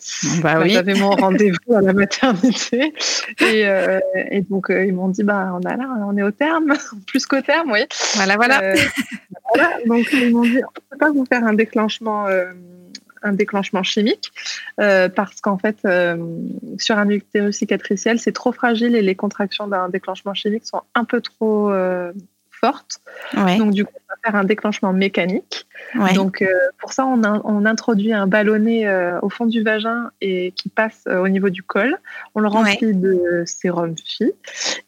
bah, 0.42 0.60
oui. 0.62 0.70
J'avais 0.70 0.94
mon 0.94 1.10
rendez-vous 1.16 1.76
à 1.76 1.82
la 1.82 1.94
maternité. 1.94 2.94
Et, 3.42 3.68
euh, 3.68 4.00
et 4.30 4.42
donc, 4.42 4.68
ils 4.70 4.94
m'ont 4.94 5.10
dit, 5.10 5.24
bah, 5.24 5.52
on, 5.54 5.66
a 5.68 5.76
là, 5.76 5.88
on 6.08 6.16
est 6.18 6.24
au 6.24 6.32
terme, 6.32 6.74
plus 7.08 7.26
qu'au 7.26 7.42
terme, 7.42 7.72
oui. 7.72 7.80
Voilà, 8.16 8.36
voilà. 8.36 8.74
voilà. 9.54 9.70
Donc, 9.86 10.06
ils 10.14 10.32
m'ont 10.32 10.44
dit, 10.44 10.58
on 10.58 10.70
ne 10.70 10.90
peut 10.92 10.98
pas 11.00 11.12
vous 11.12 11.26
faire 11.26 11.44
un 11.44 11.54
déclenchement 11.54 12.28
un 13.24 13.34
déclenchement 13.34 13.84
chimique 13.84 14.32
euh, 14.80 15.10
parce 15.10 15.42
qu'en 15.42 15.58
fait, 15.58 15.78
euh, 15.86 16.18
sur 16.78 16.98
un 16.98 17.10
utérus 17.10 17.58
cicatriciel, 17.58 18.20
c'est 18.20 18.32
trop 18.32 18.52
fragile 18.52 18.96
et 18.96 19.02
les 19.02 19.16
contractions 19.16 19.68
d'un 19.68 19.90
déclenchement 19.90 20.34
chimique 20.34 20.66
sont 20.66 20.82
un 20.96 21.04
peu 21.04 21.22
trop 21.22 21.72
euh, 21.72 22.12
forte. 22.52 23.00
Donc, 23.36 23.72
du 23.72 23.86
coup, 23.86 23.94
on 23.96 24.14
va 24.14 24.16
faire 24.24 24.40
un 24.40 24.44
déclenchement 24.44 24.92
mécanique. 24.92 25.68
Donc, 26.16 26.44
pour 26.80 26.92
ça, 26.92 27.06
on, 27.06 27.22
on, 27.24 27.66
introduit 27.66 28.14
un 28.14 28.26
ballonnet 28.26 28.88
au 29.22 29.30
fond 29.30 29.46
du 29.46 29.62
vagin 29.62 30.10
et 30.22 30.54
qui 30.54 30.70
passe 30.70 31.04
au 31.06 31.28
niveau 31.28 31.52
du 31.52 31.62
col. 31.62 32.00
On 32.34 32.40
le 32.40 32.48
remplit 32.48 32.96
de 32.96 33.44
sérum 33.46 33.96
phi. 33.96 34.32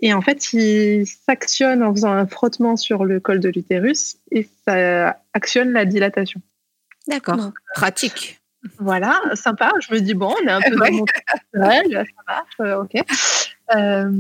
Et 0.02 0.16
en 0.16 0.22
fait, 0.22 0.52
il 0.54 1.06
s'actionne 1.06 1.84
en 1.84 1.94
faisant 1.94 2.12
un 2.12 2.26
frottement 2.26 2.76
sur 2.76 3.06
le 3.06 3.20
col 3.20 3.40
de 3.40 3.50
l'utérus 3.50 4.18
et 4.32 4.50
ça 4.68 5.18
actionne 5.34 5.72
la 5.72 5.86
dilatation. 5.86 6.42
D'accord. 7.10 7.52
Pratique. 7.74 8.40
Voilà, 8.78 9.20
sympa. 9.36 9.72
Je 9.80 9.94
me 9.94 10.00
dis, 10.00 10.14
bon, 10.14 10.34
on 10.42 10.48
est 10.48 10.52
un 10.52 10.62
peu 10.62 10.76
dans 10.76 10.92
mon 10.92 11.06
ça 11.54 12.04
marche, 12.28 12.60
ok. 12.60 13.02
Euh, 13.76 14.12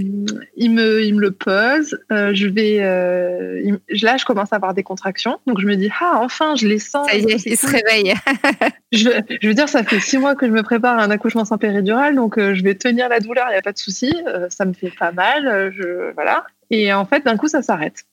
il, 0.56 0.72
me, 0.72 1.04
il 1.04 1.16
me 1.16 1.22
le 1.22 1.32
pose. 1.32 2.00
Euh, 2.12 2.32
je 2.34 2.48
vais, 2.48 2.78
euh, 2.82 3.78
là, 4.02 4.18
je 4.18 4.26
commence 4.26 4.54
à 4.54 4.56
avoir 4.56 4.74
des 4.74 4.84
contractions. 4.84 5.40
Donc, 5.46 5.60
je 5.60 5.66
me 5.66 5.76
dis, 5.76 5.92
ah, 6.00 6.20
enfin, 6.22 6.56
je 6.56 6.68
les 6.68 6.80
sens. 6.80 7.10
Ça 7.10 7.18
y 7.18 7.32
est, 7.32 7.46
il 7.46 7.58
se 7.58 7.68
réveille. 7.68 8.14
je, 8.92 9.10
je, 9.42 9.48
veux 9.48 9.54
dire, 9.54 9.68
ça 9.68 9.84
fait 9.84 10.00
six 10.00 10.18
mois 10.18 10.36
que 10.36 10.46
je 10.46 10.52
me 10.52 10.64
prépare 10.64 11.00
à 11.00 11.04
un 11.04 11.12
accouchement 11.12 11.46
sans 11.46 11.58
péridurale. 11.58 12.16
Donc, 12.16 12.40
je 12.40 12.64
vais 12.64 12.76
tenir 12.76 13.10
la 13.10 13.20
douleur, 13.20 13.48
il 13.50 13.54
n'y 13.54 13.58
a 13.58 13.62
pas 13.62 13.74
de 13.74 13.78
souci. 13.78 14.14
ça 14.50 14.66
me 14.66 14.74
fait 14.74 14.94
pas 14.98 15.12
mal. 15.12 15.74
Je, 15.76 16.14
voilà. 16.14 16.46
Et 16.70 16.94
en 16.94 17.06
fait, 17.06 17.26
d'un 17.26 17.36
coup, 17.36 17.48
ça 17.48 17.62
s'arrête. 17.62 18.06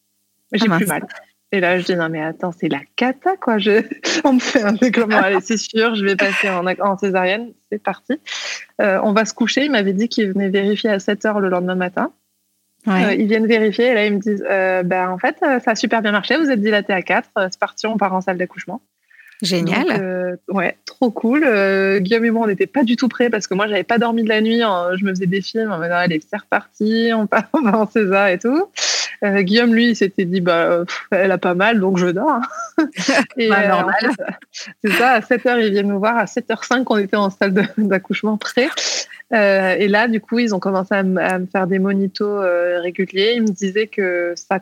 J'ai 0.52 0.66
ah, 0.70 0.76
plus 0.76 0.86
mal. 0.86 1.06
Et 1.56 1.60
là, 1.60 1.78
je 1.78 1.86
dis 1.86 1.96
non, 1.96 2.10
mais 2.10 2.20
attends, 2.20 2.52
c'est 2.52 2.68
la 2.68 2.80
cata, 2.96 3.36
quoi. 3.38 3.56
Je... 3.56 3.82
On 4.24 4.34
me 4.34 4.40
fait 4.40 4.60
un 4.60 4.72
déclenchement. 4.74 5.16
Allez, 5.16 5.40
c'est 5.40 5.56
sûr, 5.56 5.94
je 5.94 6.04
vais 6.04 6.14
passer 6.14 6.50
en, 6.50 6.66
en 6.66 6.98
césarienne. 6.98 7.52
C'est 7.72 7.82
parti. 7.82 8.20
Euh, 8.82 9.00
on 9.02 9.14
va 9.14 9.24
se 9.24 9.32
coucher. 9.32 9.64
Il 9.64 9.70
m'avait 9.70 9.94
dit 9.94 10.10
qu'il 10.10 10.28
venait 10.28 10.50
vérifier 10.50 10.90
à 10.90 10.98
7 10.98 11.24
heures 11.24 11.40
le 11.40 11.48
lendemain 11.48 11.76
matin. 11.76 12.12
Euh, 12.88 13.14
ils 13.14 13.26
viennent 13.26 13.46
vérifier 13.46 13.86
et 13.86 13.94
là, 13.94 14.06
ils 14.06 14.12
me 14.12 14.18
disent 14.18 14.44
euh, 14.48 14.82
ben, 14.82 15.08
en 15.08 15.18
fait, 15.18 15.36
ça 15.40 15.70
a 15.70 15.74
super 15.74 16.02
bien 16.02 16.12
marché. 16.12 16.36
Vous 16.36 16.50
êtes 16.50 16.60
dilaté 16.60 16.92
à 16.92 17.00
4. 17.00 17.30
C'est 17.50 17.58
parti, 17.58 17.86
on 17.86 17.96
part 17.96 18.12
en 18.12 18.20
salle 18.20 18.36
d'accouchement. 18.36 18.82
Génial. 19.42 19.86
Euh, 19.90 20.36
ouais, 20.48 20.76
trop 20.84 21.10
cool. 21.10 21.44
Euh, 21.44 22.00
Guillaume 22.00 22.24
et 22.26 22.30
moi, 22.30 22.44
on 22.44 22.48
n'était 22.48 22.66
pas 22.66 22.84
du 22.84 22.96
tout 22.96 23.08
prêts 23.08 23.30
parce 23.30 23.46
que 23.46 23.54
moi, 23.54 23.66
j'avais 23.66 23.84
pas 23.84 23.98
dormi 23.98 24.22
de 24.22 24.28
la 24.28 24.42
nuit. 24.42 24.60
je 24.60 25.04
me 25.04 25.10
faisais 25.10 25.26
des 25.26 25.40
films 25.40 25.72
en 25.72 25.78
mode, 25.78 25.90
allez, 25.90 26.20
c'est 26.28 26.36
reparti, 26.36 27.10
on, 27.14 27.26
part, 27.26 27.48
en 27.52 27.86
César 27.86 28.28
et 28.28 28.38
tout. 28.38 28.66
Euh, 29.24 29.42
Guillaume, 29.42 29.74
lui, 29.74 29.90
il 29.90 29.96
s'était 29.96 30.24
dit, 30.24 30.40
bah, 30.40 30.84
elle 31.10 31.30
a 31.30 31.38
pas 31.38 31.54
mal, 31.54 31.80
donc 31.80 31.98
je 31.98 32.08
dors. 32.08 32.40
et 33.36 33.48
bah, 33.48 33.68
normal. 33.68 34.10
c'est 34.84 34.92
ça, 34.92 35.10
à 35.10 35.20
7h, 35.20 35.64
ils 35.64 35.72
viennent 35.72 35.88
nous 35.88 35.98
voir. 35.98 36.16
À 36.16 36.24
7h05, 36.24 36.84
on 36.88 36.96
était 36.96 37.16
en 37.16 37.30
salle 37.30 37.52
d'accouchement 37.78 38.36
prêt. 38.36 38.68
et 39.32 39.88
là, 39.88 40.08
du 40.08 40.20
coup, 40.20 40.38
ils 40.38 40.54
ont 40.54 40.60
commencé 40.60 40.94
à, 40.94 40.98
à 40.98 41.38
me 41.38 41.46
faire 41.46 41.66
des 41.66 41.78
monitos 41.78 42.40
réguliers. 42.82 43.34
Ils 43.36 43.42
me 43.42 43.48
disaient 43.48 43.88
que 43.88 44.34
ça 44.36 44.60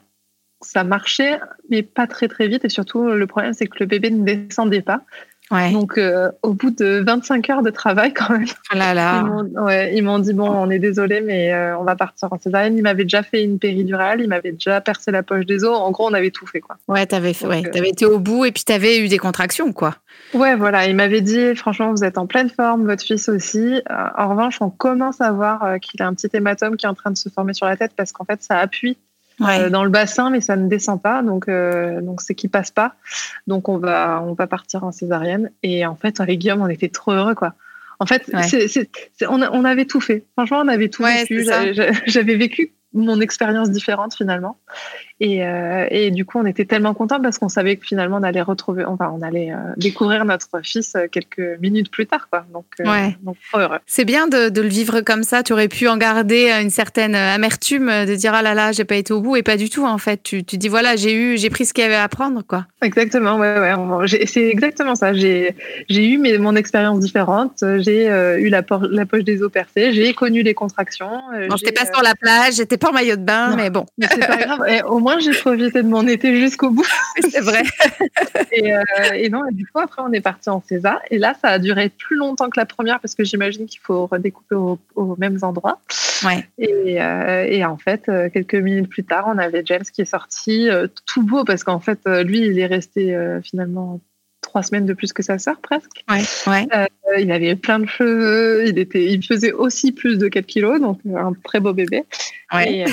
ça 0.65 0.83
marchait, 0.85 1.39
mais 1.69 1.83
pas 1.83 2.07
très 2.07 2.29
très 2.29 2.49
vite. 2.49 2.65
Et 2.65 2.69
surtout, 2.69 3.11
le 3.11 3.27
problème, 3.27 3.53
c'est 3.53 3.67
que 3.67 3.77
le 3.81 3.87
bébé 3.87 4.11
ne 4.11 4.25
descendait 4.25 4.83
pas. 4.83 5.03
Donc, 5.51 5.99
euh, 5.99 6.31
au 6.43 6.55
bout 6.55 6.71
de 6.71 7.03
25 7.07 7.51
heures 7.51 7.63
de 7.63 7.71
travail, 7.71 8.15
quand 8.15 8.31
même, 8.31 8.47
oh 8.73 8.77
là 8.77 8.95
là. 8.95 9.25
ils 9.93 10.03
m'ont 10.03 10.19
dit 10.19 10.33
bon, 10.33 10.49
on 10.49 10.71
est 10.71 10.79
désolé, 10.79 11.21
mais 11.21 11.53
euh, 11.53 11.79
on 11.79 11.85
va 11.85 11.97
partir 11.97 12.33
en 12.33 12.39
césarienne. 12.39 12.77
Il 12.77 12.83
m'avait 12.83 13.05
déjà 13.05 13.23
fait 13.23 13.43
une 13.43 13.59
péridurale, 13.59 14.21
il 14.21 14.29
m'avait 14.29 14.53
déjà 14.53 14.81
percé 14.81 15.11
la 15.11 15.23
poche 15.23 15.45
des 15.45 15.65
os. 15.65 15.77
En 15.77 15.91
gros, 15.91 16.09
on 16.09 16.15
avait 16.15 16.31
tout 16.31 16.47
fait, 16.47 16.61
quoi. 16.61 16.77
Ouais, 16.89 17.05
t'avais 17.07 17.35
fait, 17.35 17.47
ouais, 17.47 17.63
euh, 17.65 17.79
avais 17.79 17.91
été 17.91 18.07
au 18.07 18.19
bout 18.19 18.47
et 18.47 18.53
puis 18.53 18.65
t'avais 18.65 18.99
eu 19.01 19.09
des 19.09 19.19
contractions, 19.19 19.73
quoi. 19.73 19.97
Ouais, 20.33 20.57
voilà. 20.57 20.87
Il 20.87 20.97
m'avait 20.97 21.21
dit 21.21 21.55
franchement, 21.55 21.91
vous 21.91 22.05
êtes 22.05 22.19
en 22.19 22.27
pleine 22.27 22.49
forme, 22.49 22.87
votre 22.87 23.05
fils 23.05 23.29
aussi. 23.29 23.83
en 23.91 24.29
revanche, 24.31 24.61
on 24.61 24.71
commence 24.71 25.21
à 25.21 25.31
voir 25.33 25.79
qu'il 25.81 26.03
a 26.03 26.07
un 26.07 26.15
petit 26.15 26.29
hématome 26.33 26.77
qui 26.77 26.87
est 26.87 26.89
en 26.89 26.95
train 26.95 27.11
de 27.11 27.19
se 27.19 27.29
former 27.29 27.53
sur 27.53 27.67
la 27.67 27.77
tête 27.77 27.93
parce 27.97 28.13
qu'en 28.13 28.25
fait, 28.25 28.43
ça 28.43 28.59
appuie 28.59 28.97
euh, 29.41 29.71
dans 29.71 29.85
le 29.85 29.91
bassin, 29.91 30.31
mais 30.31 30.41
ça 30.41 30.57
ne 30.57 30.69
descend 30.69 31.01
pas, 31.03 31.23
donc 31.23 31.49
euh, 31.49 32.01
donc 32.01 32.21
c'est 32.21 32.35
qui 32.35 32.49
passe 32.49 32.71
pas. 32.71 32.95
Donc 33.47 33.69
on 33.69 33.79
va 33.79 34.23
on 34.27 34.35
va 34.35 34.47
partir 34.47 34.85
en 34.85 34.93
césarienne. 34.93 35.51
Et 35.63 35.87
en 35.87 35.97
fait, 35.97 36.21
avec 36.21 36.39
Guillaume, 36.39 36.63
on 36.63 36.69
était 36.69 36.89
trop 36.89 37.13
heureux, 37.13 37.35
quoi. 37.35 37.55
En 38.01 38.07
fait, 38.07 38.31
on, 39.29 39.43
on, 39.43 39.65
avait 39.65 39.85
tout 39.85 40.01
fait. 40.01 40.25
Franchement, 40.37 40.61
on 40.65 40.69
avait 40.69 40.89
tout 40.89 41.05
vécu. 41.05 41.47
J'avais 42.07 42.35
vécu 42.35 42.73
mon 42.95 43.21
expérience 43.21 43.71
différente 43.71 44.15
finalement. 44.15 44.57
Et, 45.21 45.45
euh, 45.45 45.87
et, 45.91 46.11
du 46.11 46.25
coup, 46.25 46.39
on 46.39 46.47
était 46.47 46.65
tellement 46.65 46.93
contents 46.93 47.21
parce 47.21 47.39
qu'on 47.39 47.49
savait 47.49 47.77
que 47.77 47.87
finalement, 47.87 48.17
on 48.17 48.25
allait 48.25 48.43
retrouver, 48.43 48.85
enfin, 48.85 49.15
on 49.17 49.23
allait 49.23 49.53
euh, 49.53 49.73
découvrir 49.77 50.25
notre 50.25 50.61
fils 50.65 50.95
euh, 50.97 51.07
quelques 51.11 51.61
minutes 51.61 51.89
plus 51.91 52.07
tard, 52.07 52.29
quoi. 52.29 52.45
Donc, 52.53 52.67
donc 53.23 53.37
trop 53.49 53.61
heureux. 53.61 53.79
C'est 53.87 54.05
bien 54.05 54.27
de, 54.27 54.49
de, 54.49 54.61
le 54.61 54.69
vivre 54.69 55.03
comme 55.03 55.23
ça. 55.23 55.45
Tu 55.45 55.53
aurais 55.53 55.69
pu 55.69 55.87
en 55.87 55.97
garder 55.97 56.51
une 56.51 56.71
certaine 56.71 57.15
amertume, 57.15 57.87
de 57.87 58.15
dire 58.17 58.33
ah 58.35 58.43
là 58.43 58.55
là, 58.55 58.73
j'ai 58.73 58.85
pas 58.85 58.97
été 58.97 59.13
au 59.13 59.21
bout, 59.21 59.37
et 59.37 59.45
pas 59.45 59.57
du 59.57 59.71
tout 59.71 59.85
en 59.85 59.99
fait. 59.99 60.21
Tu, 60.23 60.43
tu 60.43 60.59
dis 60.59 60.69
voilà, 60.69 60.97
j'ai 60.97 61.15
eu, 61.15 61.39
j'ai 61.39 61.49
pris 61.49 61.65
ce 61.65 61.73
qu'il 61.73 61.85
y 61.85 61.87
avait 61.87 61.95
à 61.95 62.09
prendre, 62.09 62.43
quoi. 62.43 62.67
Exactement, 62.83 63.39
ouais, 63.39 63.59
ouais. 63.59 64.27
C'est 64.27 64.49
exactement 64.49 64.97
ça. 64.97 65.15
J'ai, 65.15 65.55
j'ai 65.89 66.09
eu 66.09 66.19
mes, 66.19 66.39
mon 66.39 66.57
expérience 66.57 66.99
différente. 66.99 67.63
J'ai 67.79 68.09
eu 68.09 68.49
la, 68.49 68.63
la, 68.91 69.07
poche 69.07 69.23
des 69.23 69.43
os 69.43 69.51
percée. 69.51 69.93
J'ai 69.93 70.13
connu 70.13 70.43
les 70.43 70.55
contractions. 70.55 71.23
Bon, 71.49 71.57
j'étais 71.57 71.73
pas 71.73 71.87
sur 71.87 72.03
la 72.03 72.15
plage, 72.17 72.55
j'étais 72.55 72.79
pas 72.85 72.91
en 72.91 72.93
maillot 72.93 73.17
de 73.17 73.23
bain, 73.23 73.57
mais 73.57 73.71
bon. 73.71 73.87
Mais 73.99 74.07
c'est 74.11 74.27
pas 74.27 74.37
grave. 74.37 74.65
Et 74.69 74.83
au 74.83 74.99
moins, 74.99 75.19
j'ai 75.19 75.33
profité 75.33 75.83
de 75.83 75.89
mon 75.89 76.07
été 76.07 76.39
jusqu'au 76.41 76.71
bout. 76.71 76.87
C'est 77.31 77.41
vrai. 77.41 77.63
et, 78.53 78.75
euh, 78.75 78.83
et, 79.15 79.29
non, 79.29 79.41
du 79.51 79.67
coup, 79.67 79.79
après, 79.79 80.03
on 80.03 80.13
est 80.13 80.21
parti 80.21 80.51
en 80.51 80.63
César. 80.63 81.01
Et 81.11 81.19
là, 81.19 81.35
ça 81.41 81.49
a 81.49 81.59
duré 81.59 81.89
plus 81.89 82.17
longtemps 82.17 82.49
que 82.51 82.59
la 82.59 82.67
première 82.67 83.01
parce 83.01 83.15
que 83.15 83.25
j'imagine 83.25 83.67
qu'il 83.67 83.81
faut 83.81 84.07
redécouper 84.07 84.55
aux 84.55 85.17
mêmes 85.19 85.39
endroits. 85.43 85.81
Ouais. 86.25 86.47
Et, 86.59 87.03
euh, 87.03 87.45
et, 87.49 87.65
en 87.65 87.77
fait, 87.77 88.09
euh, 88.09 88.29
quelques 88.31 88.55
minutes 88.55 88.89
plus 88.89 89.05
tard, 89.05 89.25
on 89.27 89.39
avait 89.39 89.63
James 89.65 89.85
qui 89.93 90.03
est 90.03 90.07
sorti 90.07 90.69
tout 91.07 91.23
beau 91.23 91.45
parce 91.45 91.65
qu'en 91.65 91.81
fait, 91.81 92.01
lui, 92.07 92.41
il 92.41 92.59
est 92.59 92.67
resté 92.67 93.17
finalement 93.43 94.01
trois 94.45 94.63
semaines 94.63 94.87
de 94.87 94.93
plus 94.93 95.13
que 95.13 95.23
sa 95.23 95.39
sœur 95.39 95.61
presque. 95.61 96.05
Ouais, 96.09 96.23
ouais. 96.47 96.67
il 97.19 97.33
avait 97.33 97.57
plein 97.57 97.81
de 97.81 97.87
cheveux, 97.87 98.67
il 98.67 98.79
était, 98.79 99.05
il 99.05 99.25
faisait 99.25 99.53
aussi 99.53 99.93
plus 99.93 100.19
de 100.19 100.29
4 100.29 100.47
kilos, 100.47 100.81
donc 100.81 101.01
un 101.17 101.33
très 101.43 101.61
beau 101.61 101.73
bébé. 101.73 102.05
Ouais. 102.53 102.85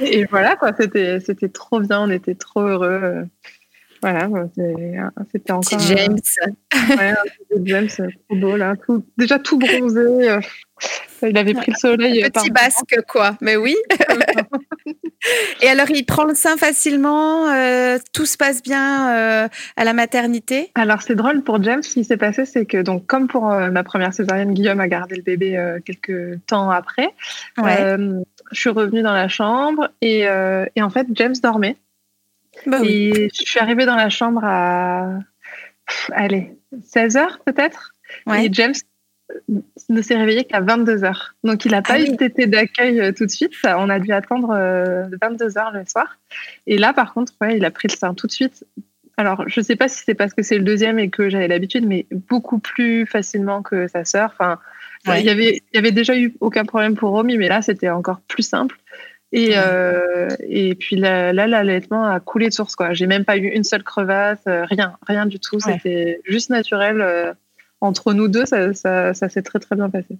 Et 0.00 0.24
voilà, 0.24 0.56
quoi, 0.56 0.72
c'était, 0.78 1.20
c'était 1.20 1.48
trop 1.48 1.80
bien, 1.80 2.02
on 2.02 2.10
était 2.10 2.34
trop 2.34 2.62
heureux. 2.62 3.26
Voilà, 4.00 4.28
c'était 5.32 5.52
encore. 5.52 5.78
James. 5.80 6.18
Ouais, 6.74 7.14
James, 7.64 7.88
trop 7.88 8.36
beau, 8.36 8.56
là. 8.56 8.74
Tout, 8.86 9.04
déjà 9.16 9.38
tout 9.38 9.58
bronzé. 9.58 10.30
Euh, 10.30 10.40
il 11.22 11.36
avait 11.36 11.54
pris 11.54 11.72
le 11.72 11.76
soleil. 11.76 12.24
Un 12.24 12.30
petit 12.30 12.50
basque, 12.50 12.96
quoi. 13.08 13.36
Mais 13.40 13.56
oui. 13.56 13.76
Et 15.60 15.68
alors, 15.68 15.90
il 15.90 16.04
prend 16.04 16.24
le 16.24 16.34
sein 16.34 16.56
facilement 16.56 17.48
euh, 17.48 17.98
Tout 18.12 18.26
se 18.26 18.36
passe 18.36 18.62
bien 18.62 19.10
euh, 19.16 19.48
à 19.76 19.84
la 19.84 19.92
maternité? 19.92 20.70
Alors, 20.74 21.02
c'est 21.02 21.16
drôle 21.16 21.42
pour 21.42 21.62
James. 21.62 21.82
Ce 21.82 21.94
qui 21.94 22.04
s'est 22.04 22.16
passé, 22.16 22.44
c'est 22.44 22.66
que, 22.66 22.80
donc, 22.80 23.06
comme 23.06 23.26
pour 23.26 23.44
ma 23.46 23.82
première 23.82 24.14
césarienne, 24.14 24.54
Guillaume 24.54 24.80
a 24.80 24.88
gardé 24.88 25.16
le 25.16 25.22
bébé 25.22 25.78
quelques 25.84 26.38
temps 26.46 26.70
après. 26.70 27.10
Ouais 27.58 27.96
je 28.50 28.60
suis 28.60 28.70
revenue 28.70 29.02
dans 29.02 29.12
la 29.12 29.28
chambre 29.28 29.90
et, 30.00 30.26
euh, 30.26 30.66
et 30.76 30.82
en 30.82 30.90
fait, 30.90 31.06
James 31.12 31.34
dormait. 31.42 31.76
Bah 32.66 32.78
et 32.82 33.28
je 33.32 33.42
suis 33.42 33.60
arrivée 33.60 33.86
dans 33.86 33.94
la 33.94 34.08
chambre 34.08 34.40
à, 34.42 35.18
allez, 36.12 36.56
16 36.84 37.16
heures 37.16 37.38
peut-être? 37.44 37.94
Et 38.34 38.48
James 38.52 38.74
ne 39.88 40.02
s'est 40.02 40.16
réveillé 40.16 40.44
qu'à 40.44 40.60
22 40.60 41.04
heures. 41.04 41.34
Donc, 41.44 41.64
il 41.64 41.72
n'a 41.72 41.82
pas 41.82 41.94
ah 41.94 42.00
eu 42.00 42.14
été 42.20 42.46
d'accueil 42.46 43.00
euh, 43.00 43.12
tout 43.12 43.26
de 43.26 43.30
suite. 43.30 43.52
On 43.64 43.88
a 43.88 43.98
dû 43.98 44.12
attendre 44.12 44.48
22 44.48 44.54
euh, 44.54 45.60
heures 45.60 45.72
le 45.72 45.84
soir. 45.86 46.18
Et 46.66 46.78
là, 46.78 46.92
par 46.92 47.14
contre, 47.14 47.32
ouais, 47.40 47.56
il 47.56 47.64
a 47.64 47.70
pris 47.70 47.88
le 47.88 47.96
sein 47.96 48.14
tout 48.14 48.26
de 48.26 48.32
suite. 48.32 48.64
Alors, 49.16 49.48
je 49.48 49.60
ne 49.60 49.64
sais 49.64 49.76
pas 49.76 49.88
si 49.88 50.04
c'est 50.04 50.14
parce 50.14 50.32
que 50.32 50.42
c'est 50.42 50.58
le 50.58 50.64
deuxième 50.64 50.98
et 50.98 51.10
que 51.10 51.28
j'avais 51.28 51.48
l'habitude, 51.48 51.86
mais 51.86 52.06
beaucoup 52.10 52.58
plus 52.58 53.04
facilement 53.04 53.62
que 53.62 53.88
sa 53.88 54.04
sœur. 54.04 54.30
Enfin, 54.32 54.58
il, 55.06 55.24
y 55.24 55.30
avait, 55.30 55.62
il 55.72 55.76
y 55.76 55.78
avait 55.78 55.92
déjà 55.92 56.16
eu 56.16 56.34
aucun 56.40 56.64
problème 56.64 56.94
pour 56.94 57.10
Romy, 57.10 57.36
mais 57.36 57.48
là, 57.48 57.60
c'était 57.60 57.90
encore 57.90 58.20
plus 58.28 58.44
simple. 58.44 58.78
Et, 59.32 59.52
euh, 59.56 60.28
et 60.40 60.74
puis 60.74 60.96
là, 60.96 61.32
l'allaitement 61.32 62.04
a 62.04 62.20
coulé 62.20 62.48
de 62.48 62.52
source. 62.52 62.76
Quoi. 62.76 62.94
J'ai 62.94 63.06
même 63.06 63.24
pas 63.24 63.36
eu 63.36 63.48
une 63.48 63.64
seule 63.64 63.82
crevasse, 63.82 64.40
euh, 64.46 64.64
rien, 64.64 64.96
rien 65.06 65.26
du 65.26 65.38
tout. 65.38 65.60
C'était 65.60 66.20
juste 66.24 66.50
naturel. 66.50 67.34
Euh, 67.82 67.86
entre 67.86 68.12
nous 68.12 68.28
deux, 68.28 68.46
ça, 68.46 68.72
ça, 68.74 69.14
ça 69.14 69.28
s'est 69.28 69.42
très 69.42 69.58
très 69.58 69.76
bien 69.76 69.90
passé. 69.90 70.18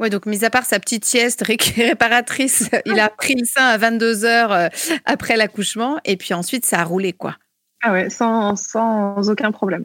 Ouais, 0.00 0.10
donc 0.10 0.26
mis 0.26 0.44
à 0.44 0.50
part 0.50 0.64
sa 0.64 0.80
petite 0.80 1.04
sieste 1.04 1.44
réparatrice, 1.46 2.68
il 2.86 2.98
a 2.98 3.08
pris 3.08 3.34
le 3.36 3.44
sein 3.44 3.64
à 3.64 3.78
22 3.78 4.24
heures 4.24 4.70
après 5.04 5.36
l'accouchement 5.36 5.98
et 6.04 6.16
puis 6.16 6.34
ensuite 6.34 6.66
ça 6.66 6.80
a 6.80 6.84
roulé 6.84 7.12
quoi. 7.12 7.36
Ah 7.82 7.92
ouais, 7.92 8.10
sans, 8.10 8.56
sans 8.56 9.30
aucun 9.30 9.52
problème. 9.52 9.84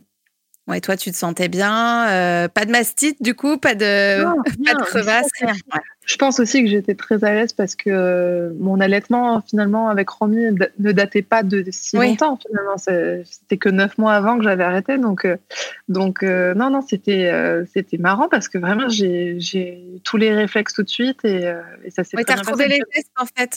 Ouais, 0.69 0.81
toi, 0.81 0.95
tu 0.95 1.11
te 1.11 1.17
sentais 1.17 1.47
bien. 1.47 2.07
Euh, 2.09 2.47
pas 2.47 2.63
de 2.65 2.71
mastite, 2.71 3.21
du 3.23 3.33
coup, 3.33 3.57
pas 3.57 3.73
de, 3.73 4.23
pas 4.65 4.73
de 4.75 4.83
crevasse, 4.85 5.27
rien. 5.41 5.53
Je 6.09 6.15
pense 6.15 6.39
aussi 6.39 6.63
que 6.63 6.67
j'étais 6.67 6.95
très 6.95 7.23
à 7.23 7.35
l'aise 7.35 7.53
parce 7.53 7.75
que 7.75 7.91
euh, 7.91 8.49
mon 8.57 8.79
allaitement, 8.79 9.43
finalement, 9.47 9.89
avec 9.89 10.09
Romy, 10.09 10.57
ne 10.79 10.91
datait 10.91 11.21
pas 11.21 11.43
de 11.43 11.63
si 11.69 11.97
longtemps. 11.97 12.39
Finalement, 12.47 12.77
c'était 12.77 13.57
que 13.57 13.69
neuf 13.69 13.95
mois 13.99 14.13
avant 14.13 14.39
que 14.39 14.43
j'avais 14.43 14.63
arrêté. 14.63 14.97
Donc, 14.97 15.25
euh, 15.25 15.37
donc 15.87 16.23
euh, 16.23 16.55
non, 16.55 16.71
non, 16.71 16.81
c'était 16.81 17.31
c'était 17.71 17.99
marrant 17.99 18.27
parce 18.27 18.49
que 18.49 18.57
vraiment, 18.57 18.89
j'ai 18.89 20.01
tous 20.03 20.17
les 20.17 20.33
réflexes 20.33 20.73
tout 20.73 20.81
de 20.81 20.89
suite 20.89 21.23
et, 21.25 21.53
et 21.85 21.91
ça 21.91 22.03
s'est 22.03 22.17
ouais, 22.17 22.23
Tu 22.23 22.33
as 22.33 22.37
retrouvé 22.37 22.67
les 22.67 22.81
gestes, 22.95 23.11
en 23.15 23.25
fait. 23.27 23.53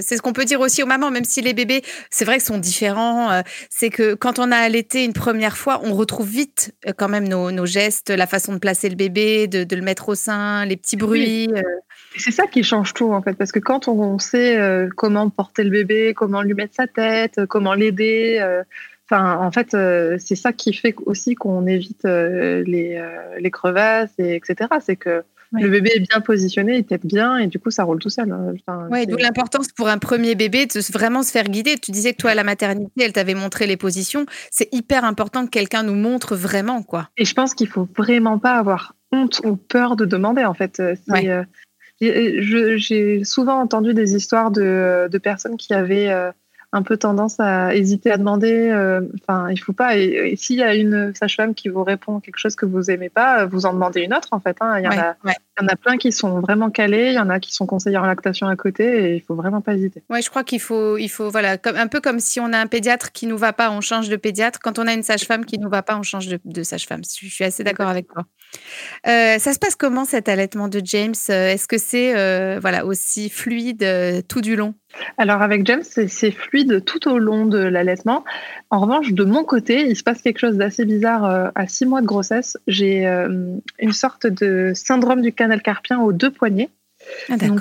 c'est 0.00 0.16
ce 0.16 0.22
qu'on 0.22 0.32
peut 0.32 0.44
dire 0.44 0.60
aussi 0.60 0.84
aux 0.84 0.86
mamans, 0.86 1.10
même 1.10 1.24
si 1.24 1.42
les 1.42 1.54
bébés, 1.54 1.82
c'est 2.10 2.24
vrai, 2.24 2.38
sont 2.38 2.58
différents. 2.58 3.42
c'est 3.68 3.90
que 3.90 4.14
quand 4.14 4.38
on 4.38 4.52
a 4.52 4.56
allaité 4.56 5.04
une 5.04 5.12
première 5.12 5.56
fois, 5.56 5.80
on 5.82 5.92
retrouve 5.92 6.28
vite 6.28 6.72
quand 6.98 7.08
même 7.08 7.26
nos, 7.26 7.50
nos 7.50 7.66
gestes, 7.66 8.10
la 8.10 8.28
façon 8.28 8.52
de 8.52 8.58
placer 8.58 8.88
le 8.88 8.94
bébé, 8.94 9.48
de, 9.48 9.64
de 9.64 9.74
le 9.74 9.82
mettre 9.82 10.08
au 10.08 10.14
sein, 10.14 10.64
les 10.66 10.76
petits 10.76 10.96
bruits. 10.96 11.48
C'est 12.18 12.30
ça 12.30 12.46
qui 12.46 12.62
change 12.62 12.94
tout 12.94 13.12
en 13.12 13.22
fait, 13.22 13.34
parce 13.34 13.52
que 13.52 13.58
quand 13.58 13.88
on 13.88 14.18
sait 14.18 14.58
euh, 14.58 14.88
comment 14.94 15.28
porter 15.30 15.64
le 15.64 15.70
bébé, 15.70 16.14
comment 16.14 16.42
lui 16.42 16.54
mettre 16.54 16.74
sa 16.74 16.86
tête, 16.86 17.38
euh, 17.38 17.46
comment 17.46 17.74
l'aider, 17.74 18.38
euh, 18.40 18.62
enfin 19.08 19.36
en 19.38 19.50
fait 19.50 19.76
c'est 20.18 20.34
ça 20.34 20.52
qui 20.52 20.72
fait 20.72 20.94
aussi 21.06 21.34
qu'on 21.34 21.66
évite 21.66 22.04
les, 22.04 23.00
les, 23.38 23.50
crevasses 23.50 24.14
et 24.18 24.34
etc. 24.34 24.68
C'est 24.80 24.96
que 24.96 25.22
le 25.52 25.68
bébé 25.68 25.92
est 25.94 26.00
bien 26.00 26.20
positionné, 26.20 26.78
il 26.78 26.84
tête 26.84 27.06
bien 27.06 27.38
et 27.38 27.46
du 27.46 27.58
coup 27.58 27.70
ça 27.70 27.84
roule 27.84 28.00
tout 28.00 28.10
seul. 28.10 28.32
Hein. 28.32 28.54
Enfin, 28.66 28.88
ouais, 28.88 29.06
d'où 29.06 29.16
l'importance 29.16 29.68
pour 29.68 29.88
un 29.88 29.98
premier 29.98 30.34
bébé 30.34 30.66
de 30.66 30.92
vraiment 30.92 31.22
se 31.22 31.30
faire 31.30 31.44
guider. 31.44 31.76
Tu 31.76 31.92
disais 31.92 32.12
que 32.12 32.18
toi 32.18 32.32
à 32.32 32.34
la 32.34 32.44
maternité, 32.44 33.04
elle 33.04 33.12
t'avait 33.12 33.34
montré 33.34 33.66
les 33.66 33.76
positions. 33.76 34.26
C'est 34.50 34.68
hyper 34.72 35.04
important 35.04 35.44
que 35.44 35.50
quelqu'un 35.50 35.84
nous 35.84 35.94
montre 35.94 36.34
vraiment 36.34 36.82
quoi. 36.82 37.10
Et 37.16 37.24
je 37.24 37.34
pense 37.34 37.54
qu'il 37.54 37.68
faut 37.68 37.88
vraiment 37.96 38.38
pas 38.38 38.54
avoir 38.54 38.94
honte 39.12 39.40
ou 39.44 39.56
peur 39.56 39.94
de 39.94 40.04
demander 40.04 40.44
en 40.44 40.54
fait. 40.54 40.82
J'ai 42.00 43.24
souvent 43.24 43.60
entendu 43.60 43.94
des 43.94 44.14
histoires 44.14 44.50
de, 44.50 45.08
de 45.10 45.18
personnes 45.18 45.56
qui 45.56 45.72
avaient 45.72 46.10
euh, 46.10 46.30
un 46.72 46.82
peu 46.82 46.96
tendance 46.96 47.40
à 47.40 47.74
hésiter 47.74 48.10
à 48.10 48.18
demander. 48.18 48.68
Euh, 48.70 49.00
enfin, 49.22 49.50
il 49.50 49.56
faut 49.56 49.72
pas. 49.72 49.96
Et, 49.96 50.34
s'il 50.36 50.56
y 50.56 50.62
a 50.62 50.74
une 50.74 51.14
sage-femme 51.14 51.54
qui 51.54 51.68
vous 51.68 51.84
répond 51.84 52.20
quelque 52.20 52.38
chose 52.38 52.54
que 52.54 52.66
vous 52.66 52.90
aimez 52.90 53.08
pas, 53.08 53.46
vous 53.46 53.66
en 53.66 53.72
demandez 53.72 54.02
une 54.02 54.14
autre 54.14 54.28
en 54.32 54.40
fait. 54.40 54.56
Hein. 54.60 54.78
Il, 54.78 54.84
y 54.84 54.88
en 54.88 54.90
a, 54.90 55.16
il, 55.24 55.30
y 55.30 55.64
en 55.64 55.68
a, 55.68 55.76
plein 55.76 55.96
qui 55.96 56.12
sont 56.12 56.40
vraiment 56.40 56.70
calés, 56.70 57.08
il 57.08 57.14
y 57.14 57.18
en 57.18 57.30
a 57.30 57.40
qui 57.40 57.54
sont 57.54 57.66
conseillers 57.66 57.96
en 57.96 58.06
lactation 58.06 58.46
à 58.46 58.56
côté, 58.56 58.84
et 58.84 59.14
il 59.16 59.22
faut 59.22 59.34
vraiment 59.34 59.60
pas 59.60 59.74
hésiter. 59.74 60.02
Ouais, 60.10 60.22
je 60.22 60.28
crois 60.30 60.44
qu'il 60.44 60.60
faut, 60.60 60.98
il 60.98 61.08
faut 61.08 61.30
voilà, 61.30 61.56
comme, 61.56 61.76
un 61.76 61.88
peu 61.88 62.00
comme 62.00 62.20
si 62.20 62.40
on 62.40 62.52
a 62.52 62.58
un 62.58 62.66
pédiatre 62.66 63.12
qui 63.12 63.26
nous 63.26 63.38
va 63.38 63.52
pas, 63.52 63.70
on 63.70 63.80
change 63.80 64.08
de 64.08 64.16
pédiatre. 64.16 64.58
Quand 64.62 64.78
on 64.78 64.86
a 64.86 64.92
une 64.92 65.02
sage-femme 65.02 65.44
qui 65.44 65.58
nous 65.58 65.70
va 65.70 65.82
pas, 65.82 65.96
on 65.96 66.02
change 66.02 66.28
de, 66.28 66.38
de 66.44 66.62
sage-femme. 66.62 67.02
Je 67.04 67.28
suis 67.28 67.44
assez 67.44 67.64
d'accord 67.64 67.88
avec 67.88 68.08
toi. 68.08 68.24
Euh, 69.06 69.38
ça 69.38 69.52
se 69.52 69.58
passe 69.58 69.76
comment 69.76 70.04
cet 70.04 70.28
allaitement 70.28 70.68
de 70.68 70.80
James? 70.84 71.14
Euh, 71.30 71.52
Est-ce 71.52 71.68
que 71.68 71.78
c'est 71.78 72.16
euh, 72.16 72.58
voilà 72.60 72.84
aussi 72.84 73.30
fluide 73.30 73.86
tout 74.28 74.40
du 74.40 74.56
long? 74.56 74.74
Alors 75.18 75.42
avec 75.42 75.66
James, 75.66 75.82
c'est 75.84 76.30
fluide 76.30 76.84
tout 76.84 77.08
au 77.08 77.18
long 77.18 77.46
de 77.46 77.58
l'allaitement. 77.58 78.24
En 78.70 78.80
revanche, 78.80 79.12
de 79.12 79.24
mon 79.24 79.44
côté, 79.44 79.86
il 79.86 79.96
se 79.96 80.02
passe 80.02 80.22
quelque 80.22 80.38
chose 80.38 80.56
d'assez 80.56 80.84
bizarre. 80.84 81.52
à 81.54 81.66
six 81.66 81.86
mois 81.86 82.00
de 82.00 82.06
grossesse, 82.06 82.56
j'ai 82.66 83.04
une 83.04 83.92
sorte 83.92 84.26
de 84.26 84.72
syndrome 84.74 85.20
du 85.20 85.32
canal 85.32 85.60
carpien 85.60 86.00
aux 86.00 86.12
deux 86.12 86.30
poignets. 86.30 86.70
Ah, 87.28 87.36
donc, 87.36 87.60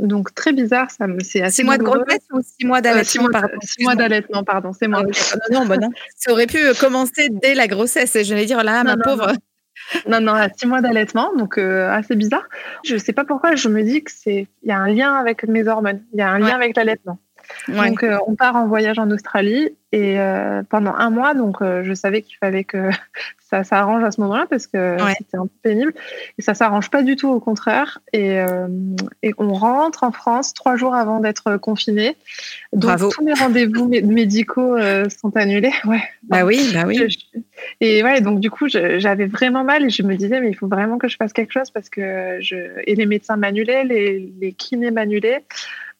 donc, 0.00 0.34
très 0.34 0.52
bizarre, 0.52 0.90
ça 0.90 1.06
c'est 1.22 1.40
assez. 1.40 1.56
Six 1.56 1.64
mois 1.64 1.78
de 1.78 1.84
grossesse 1.84 2.26
ou 2.32 2.40
six 2.42 2.66
mois 2.66 2.80
d'allaitement 2.80 3.28
Six 3.62 3.84
mois 3.84 3.94
d'allaitement, 3.94 4.42
pardon, 4.42 4.72
c'est 4.78 4.88
moi. 4.88 5.02
Ah, 5.04 5.36
non, 5.50 5.60
non, 5.60 5.66
bah 5.66 5.76
non. 5.76 5.90
Ça 6.16 6.32
aurait 6.32 6.48
pu 6.48 6.58
commencer 6.80 7.28
dès 7.30 7.54
la 7.54 7.68
grossesse. 7.68 8.18
J'allais 8.22 8.46
dire 8.46 8.64
là, 8.64 8.82
ma 8.82 8.96
pauvre. 8.96 9.32
Non, 10.08 10.20
non, 10.20 10.34
à 10.34 10.48
six 10.48 10.66
mois 10.66 10.80
d'allaitement, 10.80 11.34
donc 11.36 11.58
euh, 11.58 11.90
assez 11.90 12.16
bizarre. 12.16 12.46
Je 12.84 12.94
ne 12.94 12.98
sais 12.98 13.12
pas 13.12 13.24
pourquoi, 13.24 13.54
je 13.54 13.68
me 13.68 13.82
dis 13.82 14.02
que 14.02 14.10
c'est, 14.10 14.46
il 14.62 14.68
y 14.68 14.72
a 14.72 14.78
un 14.78 14.88
lien 14.88 15.14
avec 15.14 15.46
mes 15.46 15.66
hormones, 15.66 16.02
il 16.12 16.18
y 16.18 16.22
a 16.22 16.30
un 16.30 16.38
lien 16.38 16.54
avec 16.54 16.76
l'allaitement. 16.76 17.18
Donc, 17.68 18.02
euh, 18.02 18.18
on 18.26 18.34
part 18.34 18.56
en 18.56 18.66
voyage 18.66 18.98
en 18.98 19.10
Australie 19.10 19.70
et 19.92 20.20
euh, 20.20 20.62
pendant 20.68 20.94
un 20.94 21.10
mois, 21.10 21.34
donc 21.34 21.58
je 21.60 21.94
savais 21.94 22.22
qu'il 22.22 22.36
fallait 22.36 22.62
que 22.62 22.90
ça 23.50 23.64
s'arrange 23.64 24.04
à 24.04 24.12
ce 24.12 24.20
moment-là 24.20 24.46
parce 24.48 24.68
que 24.68 24.96
c'était 25.18 25.36
un 25.36 25.46
peu 25.46 25.52
pénible. 25.62 25.92
Et 26.38 26.42
ça 26.42 26.54
s'arrange 26.54 26.90
pas 26.90 27.02
du 27.02 27.16
tout, 27.16 27.28
au 27.28 27.40
contraire. 27.40 27.98
Et, 28.12 28.38
et, 29.22 29.34
on 29.38 29.52
rentre 29.52 30.04
en 30.04 30.12
France 30.12 30.54
trois 30.54 30.76
jours 30.76 30.94
avant 30.94 31.18
d'être 31.18 31.56
confiné. 31.56 32.16
Donc, 32.72 32.98
tous 33.10 33.24
mes 33.24 33.34
rendez-vous 33.34 33.88
médicaux 33.88 34.76
sont 35.08 35.36
annulés. 35.36 35.72
Ouais. 35.86 36.02
Bah 36.24 36.44
oui, 36.44 36.70
bah 36.72 36.84
oui. 36.86 37.00
Et 37.80 38.04
ouais, 38.04 38.20
donc 38.20 38.38
du 38.38 38.50
coup, 38.50 38.68
j'avais 38.68 39.26
vraiment 39.26 39.64
mal 39.64 39.84
et 39.84 39.90
je 39.90 40.02
me 40.02 40.14
disais, 40.14 40.40
mais 40.40 40.50
il 40.50 40.54
faut 40.54 40.68
vraiment 40.68 40.98
que 40.98 41.08
je 41.08 41.16
fasse 41.16 41.32
quelque 41.32 41.52
chose 41.52 41.70
parce 41.70 41.88
que 41.88 42.38
je. 42.40 42.56
Et 42.86 42.94
les 42.94 43.06
médecins 43.06 43.36
m'annulaient, 43.36 43.84
les, 43.84 44.32
les 44.40 44.52
kinés 44.52 44.90
m'annulaient. 44.90 45.42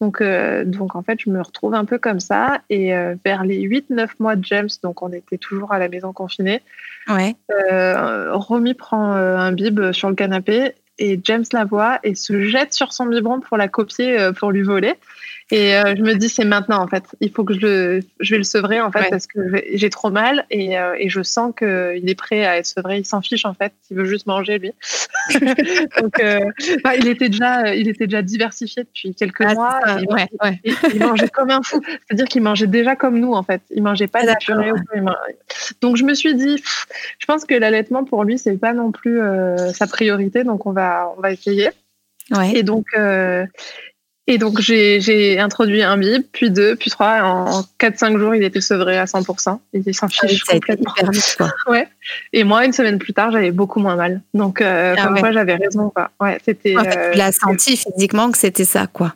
Donc, 0.00 0.20
euh, 0.20 0.64
donc 0.64 0.96
en 0.96 1.02
fait, 1.02 1.18
je 1.20 1.30
me 1.30 1.40
retrouve 1.42 1.74
un 1.74 1.84
peu 1.84 1.98
comme 1.98 2.20
ça. 2.20 2.60
Et 2.70 2.94
euh, 2.94 3.14
vers 3.24 3.44
les 3.44 3.60
8-9 3.60 4.08
mois 4.18 4.36
de 4.36 4.44
James, 4.44 4.68
donc 4.82 5.02
on 5.02 5.12
était 5.12 5.38
toujours 5.38 5.72
à 5.72 5.78
la 5.78 5.88
maison 5.88 6.12
confinée, 6.12 6.62
ouais. 7.08 7.36
Euh, 7.50 8.34
Romy 8.34 8.74
prend 8.74 9.12
un 9.12 9.52
bib 9.52 9.92
sur 9.92 10.08
le 10.08 10.14
canapé 10.14 10.72
et 10.98 11.20
James 11.24 11.44
la 11.52 11.64
voit 11.64 11.98
et 12.02 12.14
se 12.14 12.44
jette 12.44 12.72
sur 12.72 12.92
son 12.92 13.06
biberon 13.06 13.40
pour 13.40 13.56
la 13.56 13.68
copier, 13.68 14.30
pour 14.38 14.50
lui 14.50 14.62
voler. 14.62 14.94
Et 15.52 15.74
euh, 15.74 15.94
je 15.96 16.02
me 16.02 16.14
dis, 16.14 16.28
c'est 16.28 16.44
maintenant, 16.44 16.80
en 16.80 16.86
fait. 16.86 17.04
Il 17.20 17.30
faut 17.30 17.44
que 17.44 17.54
je, 17.54 17.60
le, 17.60 18.00
je 18.20 18.30
vais 18.30 18.38
le 18.38 18.44
sevrer, 18.44 18.80
en 18.80 18.92
fait, 18.92 19.10
parce 19.10 19.26
que 19.26 19.40
j'ai 19.72 19.90
trop 19.90 20.10
mal 20.10 20.46
et, 20.50 20.78
euh, 20.78 20.94
et 20.98 21.08
je 21.08 21.22
sens 21.22 21.52
qu'il 21.56 22.08
est 22.08 22.14
prêt 22.14 22.44
à 22.44 22.58
être 22.58 22.66
sevré. 22.66 22.98
Il 22.98 23.04
s'en 23.04 23.20
fiche, 23.20 23.44
en 23.44 23.54
fait. 23.54 23.72
Il 23.90 23.96
veut 23.96 24.04
juste 24.04 24.26
manger, 24.26 24.58
lui. 24.58 24.72
Donc, 26.00 26.20
euh, 26.20 26.40
bah, 26.84 26.94
il, 26.96 27.08
était 27.08 27.28
déjà, 27.28 27.74
il 27.74 27.88
était 27.88 28.06
déjà 28.06 28.22
diversifié 28.22 28.84
depuis 28.84 29.14
quelques 29.14 29.40
ah, 29.40 29.54
mois. 29.54 29.80
Il, 30.00 30.06
ouais, 30.08 30.28
ouais. 30.42 30.60
il, 30.94 31.00
mangeait 31.00 31.28
comme 31.28 31.50
un 31.50 31.62
fou. 31.62 31.80
C'est-à-dire 31.84 32.26
qu'il 32.26 32.42
mangeait 32.42 32.68
déjà 32.68 32.94
comme 32.94 33.18
nous, 33.18 33.32
en 33.32 33.42
fait. 33.42 33.62
Il 33.70 33.82
mangeait 33.82 34.08
pas 34.08 34.22
de 34.22 34.32
purée. 34.44 34.70
Donc, 35.80 35.96
je 35.96 36.04
me 36.04 36.14
suis 36.14 36.34
dit, 36.34 36.62
je 37.18 37.26
pense 37.26 37.44
que 37.44 37.54
l'allaitement, 37.54 38.04
pour 38.04 38.22
lui, 38.22 38.38
c'est 38.38 38.56
pas 38.56 38.72
non 38.72 38.92
plus 38.92 39.20
sa 39.74 39.88
priorité. 39.88 40.44
Donc, 40.44 40.66
on 40.66 40.72
va, 40.72 41.12
on 41.16 41.20
va 41.20 41.32
essayer. 41.32 41.70
Ouais. 42.30 42.52
Et 42.54 42.62
donc, 42.62 42.86
euh, 42.96 43.44
et 44.30 44.38
donc, 44.38 44.60
j'ai 44.60 45.40
introduit 45.40 45.82
un 45.82 45.96
bib, 45.96 46.22
puis 46.30 46.52
deux, 46.52 46.76
puis 46.76 46.88
trois. 46.88 47.20
En 47.22 47.62
4-5 47.80 48.16
jours, 48.16 48.32
il 48.32 48.44
était 48.44 48.60
sevré 48.60 48.96
à 48.96 49.04
100%. 49.04 49.58
Il 49.72 49.92
s'en 49.92 50.06
ah 50.06 50.26
fiche 50.28 50.44
complètement. 50.44 50.94
ouais. 51.66 51.88
Et 52.32 52.44
moi, 52.44 52.64
une 52.64 52.72
semaine 52.72 53.00
plus 53.00 53.12
tard, 53.12 53.32
j'avais 53.32 53.50
beaucoup 53.50 53.80
moins 53.80 53.96
mal. 53.96 54.20
Donc, 54.32 54.60
euh, 54.60 54.94
ah 54.96 55.08
comme 55.08 55.32
j'avais 55.32 55.56
raison. 55.56 55.90
Quoi. 55.90 56.10
Ouais, 56.20 56.38
c'était. 56.44 56.76
En 56.76 56.84
fait, 56.84 57.10
tu 57.10 57.18
l'as 57.18 57.32
senti 57.32 57.76
physiquement 57.76 58.30
que 58.30 58.38
c'était 58.38 58.64
ça, 58.64 58.86
quoi. 58.86 59.14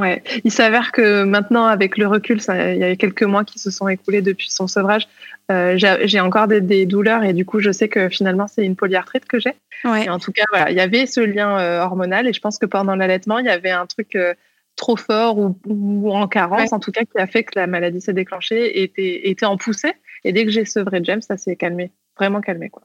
Ouais. 0.00 0.22
Il 0.44 0.50
s'avère 0.50 0.92
que 0.92 1.24
maintenant, 1.24 1.66
avec 1.66 1.98
le 1.98 2.06
recul, 2.06 2.40
ça, 2.40 2.72
il 2.72 2.78
y 2.78 2.84
a 2.84 2.96
quelques 2.96 3.22
mois 3.22 3.44
qui 3.44 3.58
se 3.58 3.70
sont 3.70 3.86
écoulés 3.86 4.22
depuis 4.22 4.50
son 4.50 4.66
sevrage. 4.66 5.06
Euh, 5.50 5.74
j'ai 5.76 6.20
encore 6.20 6.48
des, 6.48 6.86
douleurs 6.86 7.22
et 7.24 7.32
du 7.32 7.44
coup, 7.44 7.60
je 7.60 7.70
sais 7.70 7.88
que 7.88 8.08
finalement, 8.08 8.46
c'est 8.46 8.64
une 8.64 8.76
polyarthrite 8.76 9.26
que 9.26 9.38
j'ai. 9.38 9.54
Ouais. 9.84 10.08
en 10.08 10.18
tout 10.18 10.32
cas, 10.32 10.44
voilà, 10.50 10.70
il 10.70 10.76
y 10.76 10.80
avait 10.80 11.06
ce 11.06 11.20
lien 11.20 11.58
euh, 11.58 11.80
hormonal 11.80 12.28
et 12.28 12.32
je 12.32 12.40
pense 12.40 12.58
que 12.58 12.66
pendant 12.66 12.94
l'allaitement, 12.94 13.38
il 13.38 13.46
y 13.46 13.50
avait 13.50 13.70
un 13.70 13.86
truc 13.86 14.14
euh, 14.14 14.34
trop 14.76 14.96
fort 14.96 15.38
ou, 15.38 16.10
en 16.10 16.28
carence, 16.28 16.72
en 16.72 16.80
tout 16.80 16.92
cas, 16.92 17.02
qui 17.02 17.18
a 17.18 17.26
fait 17.26 17.44
que 17.44 17.58
la 17.58 17.66
maladie 17.66 18.00
s'est 18.00 18.12
déclenchée 18.12 18.78
et 18.78 18.84
était, 18.84 19.28
était 19.28 19.46
en 19.46 19.56
poussée. 19.56 19.92
Et 20.24 20.32
dès 20.32 20.44
que 20.44 20.50
j'ai 20.50 20.64
sevré 20.64 21.00
James, 21.02 21.22
ça 21.22 21.36
s'est 21.36 21.56
calmé, 21.56 21.90
vraiment 22.16 22.40
calmé, 22.40 22.70
quoi. 22.70 22.82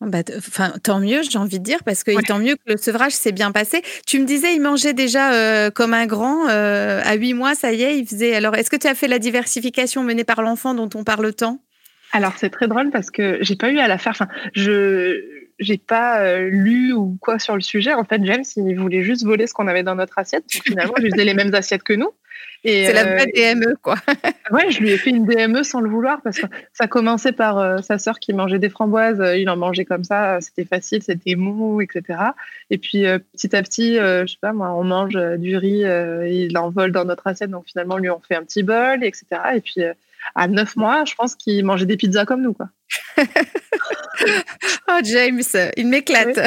Bah, 0.00 0.18
enfin, 0.36 0.74
tant 0.82 1.00
mieux, 1.00 1.22
j'ai 1.22 1.38
envie 1.38 1.58
de 1.58 1.64
dire, 1.64 1.82
parce 1.84 2.04
que 2.04 2.10
tant 2.26 2.38
mieux 2.38 2.56
que 2.56 2.72
le 2.72 2.76
sevrage 2.76 3.12
s'est 3.12 3.32
bien 3.32 3.50
passé. 3.50 3.82
Tu 4.06 4.18
me 4.20 4.26
disais, 4.26 4.54
il 4.54 4.60
mangeait 4.60 4.92
déjà 4.92 5.70
comme 5.70 5.94
un 5.94 6.06
grand. 6.06 6.46
à 6.48 7.14
huit 7.14 7.34
mois, 7.34 7.54
ça 7.54 7.72
y 7.72 7.82
est, 7.82 7.98
il 7.98 8.06
faisait. 8.06 8.34
Alors, 8.34 8.54
est-ce 8.56 8.70
que 8.70 8.76
tu 8.76 8.86
as 8.86 8.94
fait 8.94 9.08
la 9.08 9.18
diversification 9.18 10.02
menée 10.02 10.24
par 10.24 10.42
l'enfant 10.42 10.74
dont 10.74 10.90
on 10.94 11.04
parle 11.04 11.32
tant? 11.32 11.60
Alors 12.12 12.34
c'est 12.36 12.50
très 12.50 12.68
drôle 12.68 12.90
parce 12.90 13.10
que 13.10 13.38
j'ai 13.40 13.56
pas 13.56 13.70
eu 13.70 13.78
à 13.78 13.88
la 13.88 13.98
faire. 13.98 14.12
Enfin, 14.12 14.28
je 14.54 15.22
j'ai 15.58 15.78
pas 15.78 16.20
euh, 16.20 16.48
lu 16.50 16.92
ou 16.92 17.16
quoi 17.20 17.38
sur 17.38 17.54
le 17.54 17.62
sujet. 17.62 17.94
En 17.94 18.04
fait, 18.04 18.22
James, 18.24 18.44
il 18.56 18.78
voulait 18.78 19.02
juste 19.02 19.24
voler 19.24 19.46
ce 19.46 19.54
qu'on 19.54 19.68
avait 19.68 19.82
dans 19.82 19.94
notre 19.94 20.18
assiette. 20.18 20.44
Donc, 20.52 20.62
finalement, 20.64 20.94
les 20.98 21.34
mêmes 21.34 21.54
assiettes 21.54 21.82
que 21.82 21.94
nous. 21.94 22.10
C'est 22.64 22.92
la 22.92 23.04
vraie 23.04 23.26
euh, 23.36 23.54
DME, 23.54 23.76
quoi. 23.80 23.94
ouais, 24.50 24.70
je 24.70 24.80
lui 24.80 24.90
ai 24.90 24.98
fait 24.98 25.10
une 25.10 25.24
DME 25.24 25.62
sans 25.62 25.80
le 25.80 25.88
vouloir 25.88 26.20
parce 26.22 26.38
que 26.38 26.46
ça 26.72 26.88
commençait 26.88 27.32
par 27.32 27.58
euh, 27.58 27.78
sa 27.78 27.98
sœur 27.98 28.18
qui 28.18 28.32
mangeait 28.32 28.58
des 28.58 28.68
framboises. 28.68 29.22
il 29.36 29.48
en 29.48 29.56
mangeait 29.56 29.84
comme 29.84 30.02
ça, 30.02 30.40
c'était 30.40 30.64
facile, 30.64 31.02
c'était 31.02 31.36
mou, 31.36 31.80
etc. 31.80 32.18
Et 32.70 32.78
puis 32.78 33.04
petit 33.32 33.54
à 33.54 33.62
petit, 33.62 33.94
je 33.96 34.26
sais 34.26 34.38
pas 34.40 34.52
moi, 34.52 34.72
on 34.74 34.82
mange 34.82 35.16
du 35.38 35.56
riz, 35.56 35.84
il 36.28 36.58
en 36.58 36.70
vole 36.70 36.90
dans 36.90 37.04
notre 37.04 37.26
assiette. 37.28 37.50
Donc 37.50 37.66
finalement, 37.66 37.98
lui, 37.98 38.10
on 38.10 38.20
fait 38.20 38.34
un 38.34 38.42
petit 38.42 38.64
bol, 38.64 39.04
etc. 39.04 39.26
Et 39.54 39.60
puis 39.60 39.82
à 40.34 40.48
9 40.48 40.76
mois, 40.76 41.04
je 41.04 41.14
pense 41.14 41.34
qu'il 41.34 41.64
mangeait 41.64 41.86
des 41.86 41.96
pizzas 41.96 42.24
comme 42.24 42.42
nous. 42.42 42.52
Quoi. 42.52 42.68
oh, 44.88 45.00
James, 45.04 45.42
il 45.76 45.86
m'éclate. 45.88 46.38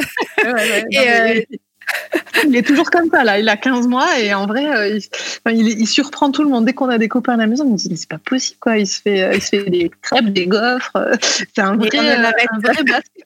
Euh, 0.45 1.41
il 2.47 2.55
est 2.55 2.65
toujours 2.65 2.89
comme 2.89 3.09
ça, 3.09 3.23
là. 3.23 3.39
Il 3.39 3.49
a 3.49 3.57
15 3.57 3.87
mois 3.87 4.19
et 4.19 4.33
en 4.33 4.45
vrai, 4.45 4.65
euh, 4.65 4.99
il, 5.51 5.87
surprend 5.87 6.31
tout 6.31 6.43
le 6.43 6.49
monde. 6.49 6.65
Dès 6.65 6.73
qu'on 6.73 6.89
a 6.89 6.97
des 6.97 7.07
copains 7.07 7.33
à 7.33 7.37
la 7.37 7.47
maison, 7.47 7.65
on 7.65 7.71
me 7.71 7.77
dit, 7.77 7.87
mais 7.89 7.95
c'est 7.95 8.09
pas 8.09 8.19
possible, 8.19 8.59
quoi. 8.59 8.77
Il 8.77 8.87
se 8.87 9.01
fait, 9.01 9.23
euh, 9.23 9.33
il 9.33 9.41
se 9.41 9.49
fait 9.49 9.69
des 9.69 9.91
crêpes, 10.01 10.31
des 10.31 10.47
gaufres. 10.47 10.97
C'est 11.21 11.59
un 11.59 11.75
vrai, 11.75 11.89
un 11.97 12.59
vrai 12.59 12.83
basque. 12.83 13.25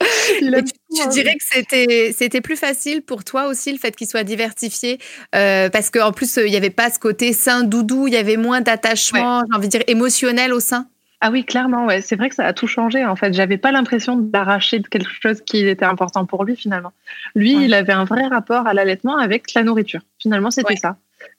tu, 0.00 1.08
dirais 1.10 1.34
que 1.34 1.44
c'était 1.44 2.12
c'était 2.16 2.40
plus 2.40 2.56
facile 2.56 3.02
pour 3.02 3.24
toi 3.24 3.46
aussi 3.46 3.70
le 3.70 3.78
fait 3.78 3.94
qu'il 3.94 4.08
soit 4.08 4.24
diversifié 4.24 4.98
euh, 5.34 5.68
parce 5.68 5.90
qu'en 5.90 6.12
plus 6.12 6.38
il 6.38 6.50
n'y 6.50 6.56
avait 6.56 6.70
pas 6.70 6.90
ce 6.90 6.98
côté 6.98 7.32
sain 7.32 7.62
doudou, 7.62 8.08
il 8.08 8.14
y 8.14 8.16
avait 8.16 8.36
moins 8.36 8.62
d'attachement, 8.62 9.42
j'ai 9.48 9.56
envie 9.56 9.68
de 9.68 9.70
dire 9.70 9.84
émotionnel 9.86 10.52
au 10.52 10.60
sein? 10.60 10.88
Ah 11.24 11.30
oui, 11.30 11.44
clairement, 11.44 11.86
ouais. 11.86 12.00
C'est 12.00 12.16
vrai 12.16 12.28
que 12.28 12.34
ça 12.34 12.44
a 12.44 12.52
tout 12.52 12.66
changé. 12.66 13.06
En 13.06 13.14
fait, 13.14 13.32
j'avais 13.32 13.56
pas 13.56 13.70
l'impression 13.70 14.16
d'arracher 14.16 14.80
de 14.80 14.88
quelque 14.88 15.08
chose 15.08 15.40
qui 15.40 15.68
était 15.68 15.84
important 15.84 16.26
pour 16.26 16.42
lui 16.42 16.56
finalement. 16.56 16.92
Lui, 17.36 17.64
il 17.64 17.74
avait 17.74 17.92
un 17.92 18.02
vrai 18.02 18.26
rapport 18.26 18.66
à 18.66 18.74
l'allaitement 18.74 19.16
avec 19.18 19.54
la 19.54 19.62
nourriture. 19.62 20.00
Finalement, 20.18 20.50
c'était 20.50 20.74
ça. 20.74 20.96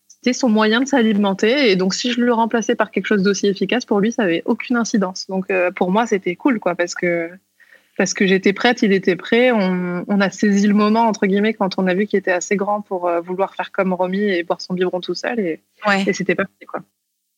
C'était 0.08 0.32
son 0.32 0.48
moyen 0.48 0.80
de 0.80 0.88
s'alimenter. 0.88 1.70
Et 1.70 1.76
donc, 1.76 1.96
si 1.96 2.14
je 2.14 2.22
le 2.22 2.32
remplaçais 2.32 2.76
par 2.76 2.92
quelque 2.92 3.08
chose 3.08 3.24
d'aussi 3.24 3.48
efficace, 3.48 3.84
pour 3.84 4.00
lui, 4.00 4.14
ça 4.14 4.24
avait 4.24 4.42
aucune 4.46 4.78
incidence. 4.78 5.28
Donc, 5.28 5.52
euh, 5.52 5.70
pour 5.70 5.92
moi, 5.92 6.08
c'était 6.08 6.38
cool, 6.38 6.62
quoi, 6.62 6.76
parce 6.76 6.96
que 6.96 7.30
parce 7.98 8.14
que 8.14 8.26
j'étais 8.26 8.54
prête, 8.54 8.84
il 8.84 8.94
était 8.94 9.18
prêt. 9.18 9.52
On, 9.52 10.06
on, 10.08 10.22
a 10.22 10.30
saisi 10.30 10.66
le 10.66 10.74
moment 10.74 11.02
entre 11.02 11.28
guillemets 11.28 11.54
quand 11.54 11.78
on 11.78 11.88
a 11.88 11.94
vu 11.94 12.08
qu'il 12.08 12.18
était 12.18 12.32
assez 12.32 12.56
grand 12.56 12.82
pour 12.82 13.08
euh, 13.10 13.20
vouloir 13.20 13.54
faire 13.54 13.74
comme 13.74 13.92
Romy 13.92 14.24
et 14.24 14.44
boire 14.44 14.62
son 14.62 14.74
biberon 14.74 15.02
tout 15.02 15.14
seul. 15.14 15.42
Et, 15.42 15.60
et 16.08 16.14
c'était 16.14 16.36
parti, 16.36 16.66
quoi. 16.66 16.80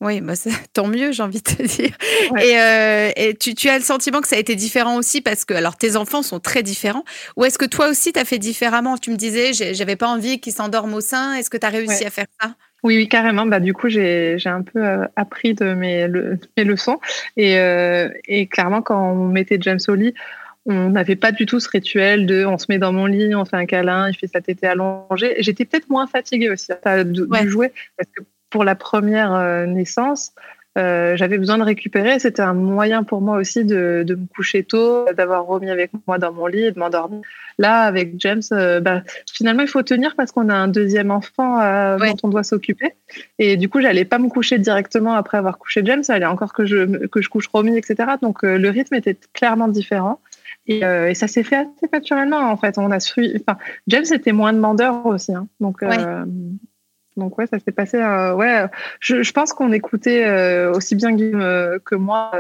Oui, 0.02 0.22
bah 0.22 0.34
tant 0.74 0.88
mieux, 0.88 1.12
j'ai 1.12 1.24
envie 1.24 1.42
de 1.42 1.56
te 1.56 1.64
dire. 1.64 1.96
Et, 2.38 2.60
euh, 2.60 3.12
et 3.16 3.34
tu, 3.36 3.56
tu, 3.56 3.70
as 3.70 3.78
le 3.78 3.84
sentiment 3.84 4.22
que 4.22 4.28
ça 4.28 4.36
a 4.36 4.40
été 4.40 4.56
différent 4.56 4.98
aussi 4.98 5.22
parce 5.22 5.46
que 5.46 5.54
alors 5.54 5.78
tes 5.78 5.96
enfants 5.96 6.22
sont 6.22 6.40
très 6.40 6.64
différents. 6.64 7.06
Ou 7.38 7.46
est-ce 7.46 7.58
que 7.58 7.66
toi 7.66 7.88
aussi 7.90 8.12
tu 8.12 8.20
as 8.20 8.26
fait 8.26 8.40
différemment? 8.40 8.98
Tu 8.98 9.12
me 9.12 9.16
disais, 9.16 9.54
j'avais 9.54 9.96
pas 9.96 10.08
envie 10.08 10.40
qu'ils 10.40 10.54
s'endorment 10.54 10.96
au 10.96 11.02
sein. 11.02 11.34
Est-ce 11.36 11.50
que 11.50 11.58
tu 11.58 11.66
as 11.66 11.70
réussi 11.70 12.06
à 12.06 12.10
faire 12.10 12.28
ça? 12.42 12.56
Oui, 12.84 12.98
oui, 12.98 13.08
carrément. 13.08 13.48
Bah, 13.48 13.60
du 13.60 13.74
coup, 13.74 13.90
j'ai 13.90 14.38
un 14.46 14.62
peu 14.62 14.86
euh, 14.86 15.08
appris 15.16 15.56
de 15.56 15.74
mes, 15.74 16.08
mes 16.56 16.64
leçons. 16.64 17.00
Et, 17.36 17.58
euh, 17.58 18.10
et, 18.28 18.46
clairement, 18.46 18.84
quand 18.84 19.12
on 19.12 19.28
mettait 19.28 19.58
James 19.60 19.80
au 19.88 19.96
lit, 19.96 20.14
on 20.68 20.90
n'avait 20.90 21.16
pas 21.16 21.32
du 21.32 21.48
tout 21.48 21.60
ce 21.60 21.68
rituel 21.68 22.28
de 22.28 22.46
on 22.46 22.60
se 22.60 22.66
met 22.70 22.78
dans 22.78 22.92
mon 22.92 23.08
lit, 23.08 23.34
on 23.34 23.46
fait 23.46 23.58
un 23.58 23.66
câlin, 23.66 24.10
il 24.10 24.16
fait 24.16 24.28
sa 24.28 24.42
tétée 24.42 24.68
allongée. 24.68 25.36
J'étais 25.40 25.66
peut-être 25.66 25.90
moins 25.90 26.06
fatiguée 26.06 26.50
aussi 26.50 26.72
de, 26.86 27.48
jouer 27.48 27.72
parce 27.98 28.10
que 28.16 28.24
pour 28.56 28.64
la 28.64 28.76
première 28.76 29.34
euh, 29.34 29.66
naissance, 29.66 30.32
euh, 30.78 31.18
j'avais 31.18 31.38
besoin 31.38 31.58
de 31.58 31.64
récupérer. 31.64 32.20
C'était 32.20 32.42
un 32.42 32.54
moyen 32.54 33.04
pour 33.04 33.20
moi 33.20 33.36
aussi 33.36 33.66
de, 33.66 34.06
de 34.08 34.16
me 34.16 34.28
coucher 34.28 34.64
tôt, 34.64 35.04
d'avoir 35.12 35.46
remis 35.46 35.70
avec 35.70 35.92
moi 36.08 36.20
dans 36.20 36.32
mon 36.32 36.48
lit 36.48 36.64
et 36.64 36.72
de 36.72 36.80
m'endormir. 36.80 37.20
Là, 37.58 37.82
avec 37.82 38.14
James, 38.20 38.42
euh, 38.54 38.80
bah, 38.80 39.04
finalement, 39.30 39.62
il 39.62 39.68
faut 39.68 39.84
tenir 39.84 40.16
parce 40.16 40.32
qu'on 40.32 40.48
a 40.48 40.54
un 40.54 40.70
deuxième 40.70 41.12
enfant 41.12 41.58
dont 41.98 42.16
on 42.24 42.30
doit 42.30 42.44
s'occuper. 42.44 42.94
Et 43.40 43.58
du 43.58 43.68
coup, 43.68 43.82
j'allais 43.82 44.06
pas 44.06 44.20
me 44.20 44.30
coucher 44.30 44.58
directement 44.58 45.16
après 45.16 45.38
avoir 45.38 45.58
couché 45.58 45.82
James. 45.84 46.04
Il 46.08 46.26
encore 46.26 46.54
que 46.54 46.66
je, 46.66 47.08
que 47.08 47.22
je 47.22 47.28
couche 47.28 47.48
Romy, 47.48 47.78
etc. 47.78 48.12
Donc, 48.22 48.44
le 48.44 48.70
rythme 48.70 48.96
était 48.96 49.18
clairement 49.34 49.68
différent. 49.68 50.22
Et, 50.68 50.80
et 50.80 51.14
ça 51.14 51.28
s'est 51.28 51.44
fait 51.44 51.58
assez 51.58 51.90
naturellement, 51.92 52.50
en 52.50 52.56
fait. 52.56 52.78
On 52.78 52.90
a 52.90 53.02
suivi, 53.02 53.44
enfin, 53.46 53.60
James 53.88 54.06
était 54.14 54.32
moins 54.32 54.54
demandeur 54.54 55.06
aussi. 55.06 55.34
Hein. 55.34 55.50
Donc, 55.60 55.84
donc 57.18 57.38
ouais, 57.38 57.48
ça 57.48 57.60
s'est 57.60 57.72
passé. 57.72 57.98
Euh, 57.98 58.34
ouais, 58.34 58.66
je, 59.00 59.24
je 59.24 59.32
pense 59.32 59.54
qu'on 59.54 59.72
écoutait 59.72 60.26
euh, 60.26 60.74
aussi 60.74 60.96
bien 60.96 61.14
Guillaume 61.14 61.42
euh, 61.42 61.80
que 61.84 61.96
moi 61.96 62.32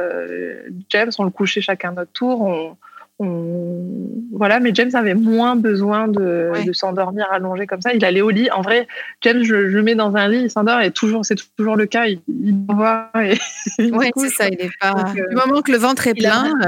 James. 0.90 1.12
On 1.18 1.24
le 1.24 1.30
couchait 1.30 1.62
chacun 1.62 1.94
notre 1.94 2.12
tour. 2.12 2.42
On, 2.42 2.78
on, 3.20 4.10
voilà, 4.34 4.60
mais 4.60 4.72
James 4.74 4.92
avait 4.94 5.14
moins 5.14 5.56
besoin 5.56 6.10
de, 6.10 6.52
de 6.66 6.74
s'endormir 6.74 7.28
allongé 7.32 7.66
comme 7.66 7.82
ça. 7.82 7.94
Il 7.94 8.04
allait 8.04 8.22
au 8.22 8.30
lit. 8.30 8.52
En 8.52 8.62
vrai, 8.62 8.88
James, 9.22 9.44
je, 9.44 9.70
je 9.70 9.78
le 9.78 9.84
mets 9.84 9.96
dans 9.96 10.16
un 10.18 10.28
lit, 10.28 10.42
il 10.44 10.52
s'endort 10.52 10.82
et 10.82 10.92
toujours, 10.92 11.26
c'est 11.26 11.38
toujours 11.56 11.78
le 11.78 11.86
cas. 11.86 12.08
Il, 12.08 12.20
il 12.28 12.66
voit. 12.68 13.10
Et 13.16 13.38
ouais, 13.92 14.12
c'est 14.18 14.30
ça. 14.30 14.48
Il 14.50 14.60
est 14.60 14.72
pas. 14.82 14.92
Donc, 14.92 15.16
du 15.16 15.36
moment 15.36 15.62
que 15.62 15.72
le 15.72 15.78
ventre 15.78 16.08
est 16.08 16.16
plein. 16.16 16.54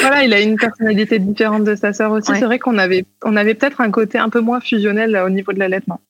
Voilà, 0.00 0.24
il 0.24 0.34
a 0.34 0.40
une 0.40 0.56
personnalité 0.56 1.20
différente 1.20 1.62
de 1.62 1.76
sa 1.76 1.92
sœur 1.92 2.10
aussi. 2.10 2.32
C'est 2.34 2.44
vrai 2.44 2.58
qu'on 2.58 2.78
avait, 2.78 3.06
on 3.22 3.36
avait 3.36 3.54
peut-être 3.54 3.80
un 3.80 3.92
côté 3.92 4.18
un 4.18 4.28
peu 4.28 4.40
moins 4.40 4.58
fusionnel 4.58 5.16
au 5.24 5.30
niveau 5.30 5.52
de 5.52 5.60
l'allaitement. 5.60 6.00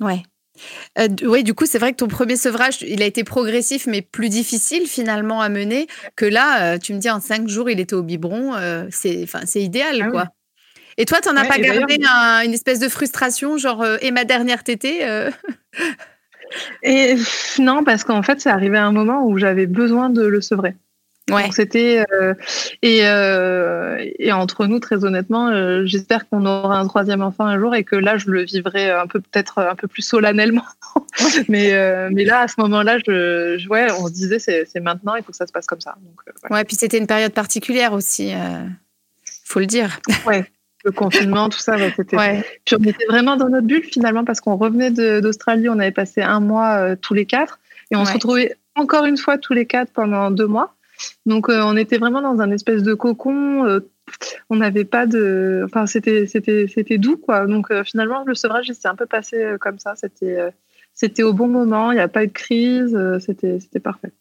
Ouais. 0.00 0.22
Euh, 0.98 1.08
oui, 1.22 1.44
du 1.44 1.54
coup, 1.54 1.66
c'est 1.66 1.78
vrai 1.78 1.92
que 1.92 1.96
ton 1.96 2.08
premier 2.08 2.36
sevrage, 2.36 2.82
il 2.82 3.02
a 3.02 3.06
été 3.06 3.24
progressif, 3.24 3.86
mais 3.86 4.02
plus 4.02 4.28
difficile 4.28 4.86
finalement 4.86 5.40
à 5.40 5.48
mener 5.48 5.86
que 6.16 6.24
là. 6.24 6.74
Euh, 6.74 6.78
tu 6.78 6.94
me 6.94 6.98
dis 6.98 7.10
en 7.10 7.20
cinq 7.20 7.48
jours, 7.48 7.70
il 7.70 7.80
était 7.80 7.94
au 7.94 8.02
biberon. 8.02 8.54
Euh, 8.54 8.86
c'est, 8.90 9.22
enfin, 9.22 9.40
c'est 9.44 9.62
idéal, 9.62 10.02
ah 10.02 10.10
quoi. 10.10 10.24
Et 10.96 11.04
toi, 11.04 11.20
tu 11.20 11.28
n'en 11.28 11.36
as 11.36 11.44
pas 11.44 11.58
gardé 11.58 11.98
une 12.44 12.52
espèce 12.52 12.78
de 12.78 12.88
frustration, 12.88 13.56
genre 13.56 13.86
et 14.02 14.10
ma 14.10 14.24
dernière 14.24 14.64
tétée 14.64 15.06
Et 16.82 17.14
non, 17.58 17.84
parce 17.84 18.04
qu'en 18.04 18.22
fait, 18.22 18.40
c'est 18.40 18.50
arrivé 18.50 18.76
à 18.76 18.84
un 18.84 18.92
moment 18.92 19.24
où 19.24 19.38
j'avais 19.38 19.66
besoin 19.66 20.10
de 20.10 20.22
le 20.22 20.40
sevrer. 20.40 20.74
Ouais. 21.28 21.48
c'était 21.52 22.04
euh, 22.12 22.34
et, 22.82 23.00
euh, 23.04 24.04
et 24.18 24.32
entre 24.32 24.66
nous 24.66 24.80
très 24.80 25.04
honnêtement, 25.04 25.48
euh, 25.48 25.82
j'espère 25.84 26.28
qu'on 26.28 26.44
aura 26.46 26.78
un 26.78 26.86
troisième 26.86 27.22
enfant 27.22 27.44
un 27.44 27.58
jour 27.58 27.74
et 27.74 27.84
que 27.84 27.96
là 27.96 28.16
je 28.16 28.30
le 28.30 28.42
vivrai 28.42 28.90
un 28.90 29.06
peu 29.06 29.20
peut-être 29.20 29.58
un 29.58 29.74
peu 29.74 29.88
plus 29.88 30.02
solennellement. 30.02 30.64
mais 31.48 31.72
mais 32.10 32.24
là 32.24 32.40
à 32.40 32.48
ce 32.48 32.54
moment-là, 32.58 32.98
je, 32.98 33.68
ouais, 33.68 33.88
on 33.92 34.08
se 34.08 34.12
disait 34.12 34.38
c'est 34.38 34.80
maintenant, 34.80 35.14
il 35.14 35.22
faut 35.22 35.30
que 35.30 35.36
ça 35.36 35.46
se 35.46 35.52
passe 35.52 35.66
comme 35.66 35.80
ça. 35.80 35.96
Donc, 36.02 36.20
ouais. 36.50 36.64
puis 36.64 36.76
c'était 36.76 36.98
une 36.98 37.06
période 37.06 37.32
particulière 37.32 37.92
aussi, 37.92 38.32
faut 39.44 39.60
le 39.60 39.66
dire. 39.66 40.00
Ouais. 40.26 40.44
Le 40.82 40.92
confinement, 40.92 41.50
tout 41.50 41.58
ça, 41.58 41.76
c'était. 41.94 42.16
Puis 42.64 42.76
on 42.78 42.82
était 42.82 43.04
vraiment 43.06 43.36
dans 43.36 43.50
notre 43.50 43.66
bulle 43.66 43.84
finalement 43.84 44.24
parce 44.24 44.40
qu'on 44.40 44.56
revenait 44.56 44.90
d'Australie, 45.20 45.68
on 45.68 45.78
avait 45.78 45.90
passé 45.92 46.22
un 46.22 46.40
mois 46.40 46.96
tous 46.96 47.14
les 47.14 47.26
quatre 47.26 47.60
et 47.90 47.96
on 47.96 48.04
se 48.04 48.14
retrouvait 48.14 48.56
encore 48.74 49.04
une 49.04 49.18
fois 49.18 49.36
tous 49.38 49.52
les 49.52 49.66
quatre 49.66 49.92
pendant 49.92 50.30
deux 50.30 50.46
mois. 50.46 50.74
Donc 51.26 51.48
euh, 51.48 51.60
on 51.62 51.76
était 51.76 51.98
vraiment 51.98 52.22
dans 52.22 52.40
un 52.40 52.50
espèce 52.50 52.82
de 52.82 52.94
cocon. 52.94 53.66
Euh, 53.66 53.80
on 54.48 54.56
n'avait 54.56 54.84
pas 54.84 55.06
de, 55.06 55.62
enfin 55.64 55.86
c'était 55.86 56.26
c'était 56.26 56.66
c'était 56.66 56.98
doux 56.98 57.16
quoi. 57.16 57.46
Donc 57.46 57.70
euh, 57.70 57.84
finalement 57.84 58.24
le 58.24 58.34
sevrage 58.34 58.70
s'est 58.72 58.88
un 58.88 58.96
peu 58.96 59.06
passé 59.06 59.56
comme 59.60 59.78
ça. 59.78 59.94
C'était 59.96 60.52
c'était 60.94 61.22
au 61.22 61.32
bon 61.32 61.48
moment. 61.48 61.92
Il 61.92 61.96
n'y 61.96 62.00
a 62.00 62.08
pas 62.08 62.24
eu 62.24 62.28
de 62.28 62.32
crise. 62.32 62.98
c'était 63.20 63.60
c'était 63.60 63.80
parfait. 63.80 64.12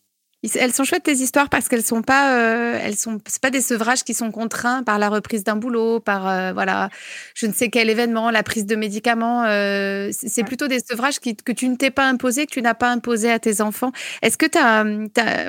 Elles 0.56 0.72
sont 0.72 0.86
chouettes 0.86 1.04
tes 1.04 1.16
histoires 1.16 1.50
parce 1.50 1.68
qu'elles 1.68 1.84
sont 1.84 2.02
pas, 2.02 2.38
euh, 2.38 2.80
elles 2.82 2.96
sont, 2.96 3.20
c'est 3.28 3.42
pas 3.42 3.50
des 3.50 3.60
sevrages 3.60 4.06
qui 4.06 4.14
sont 4.14 4.32
contraints 4.32 4.84
par 4.84 4.98
la 4.98 5.10
reprise 5.10 5.44
d'un 5.44 5.58
boulot, 5.58 6.00
par 6.00 6.30
euh, 6.30 6.54
voilà, 6.54 6.90
je 7.36 7.46
ne 7.46 7.52
sais 7.52 7.70
quel 7.70 7.90
événement, 7.90 8.32
la 8.32 8.42
prise 8.42 8.66
de 8.66 8.78
médicaments. 8.78 9.44
Euh, 9.44 10.10
c'est 10.12 10.46
plutôt 10.46 10.68
des 10.68 10.80
sevrages 10.80 11.20
qui, 11.20 11.36
que 11.36 11.52
tu 11.52 11.68
ne 11.68 11.76
t'es 11.76 11.92
pas 11.92 12.06
imposé, 12.06 12.46
que 12.46 12.52
tu 12.52 12.62
n'as 12.62 12.74
pas 12.74 12.90
imposé 12.90 13.30
à 13.30 13.40
tes 13.40 13.60
enfants. 13.60 13.92
Est-ce 14.22 14.38
que 14.38 14.46
tu 14.46 14.58
as, 14.58 14.84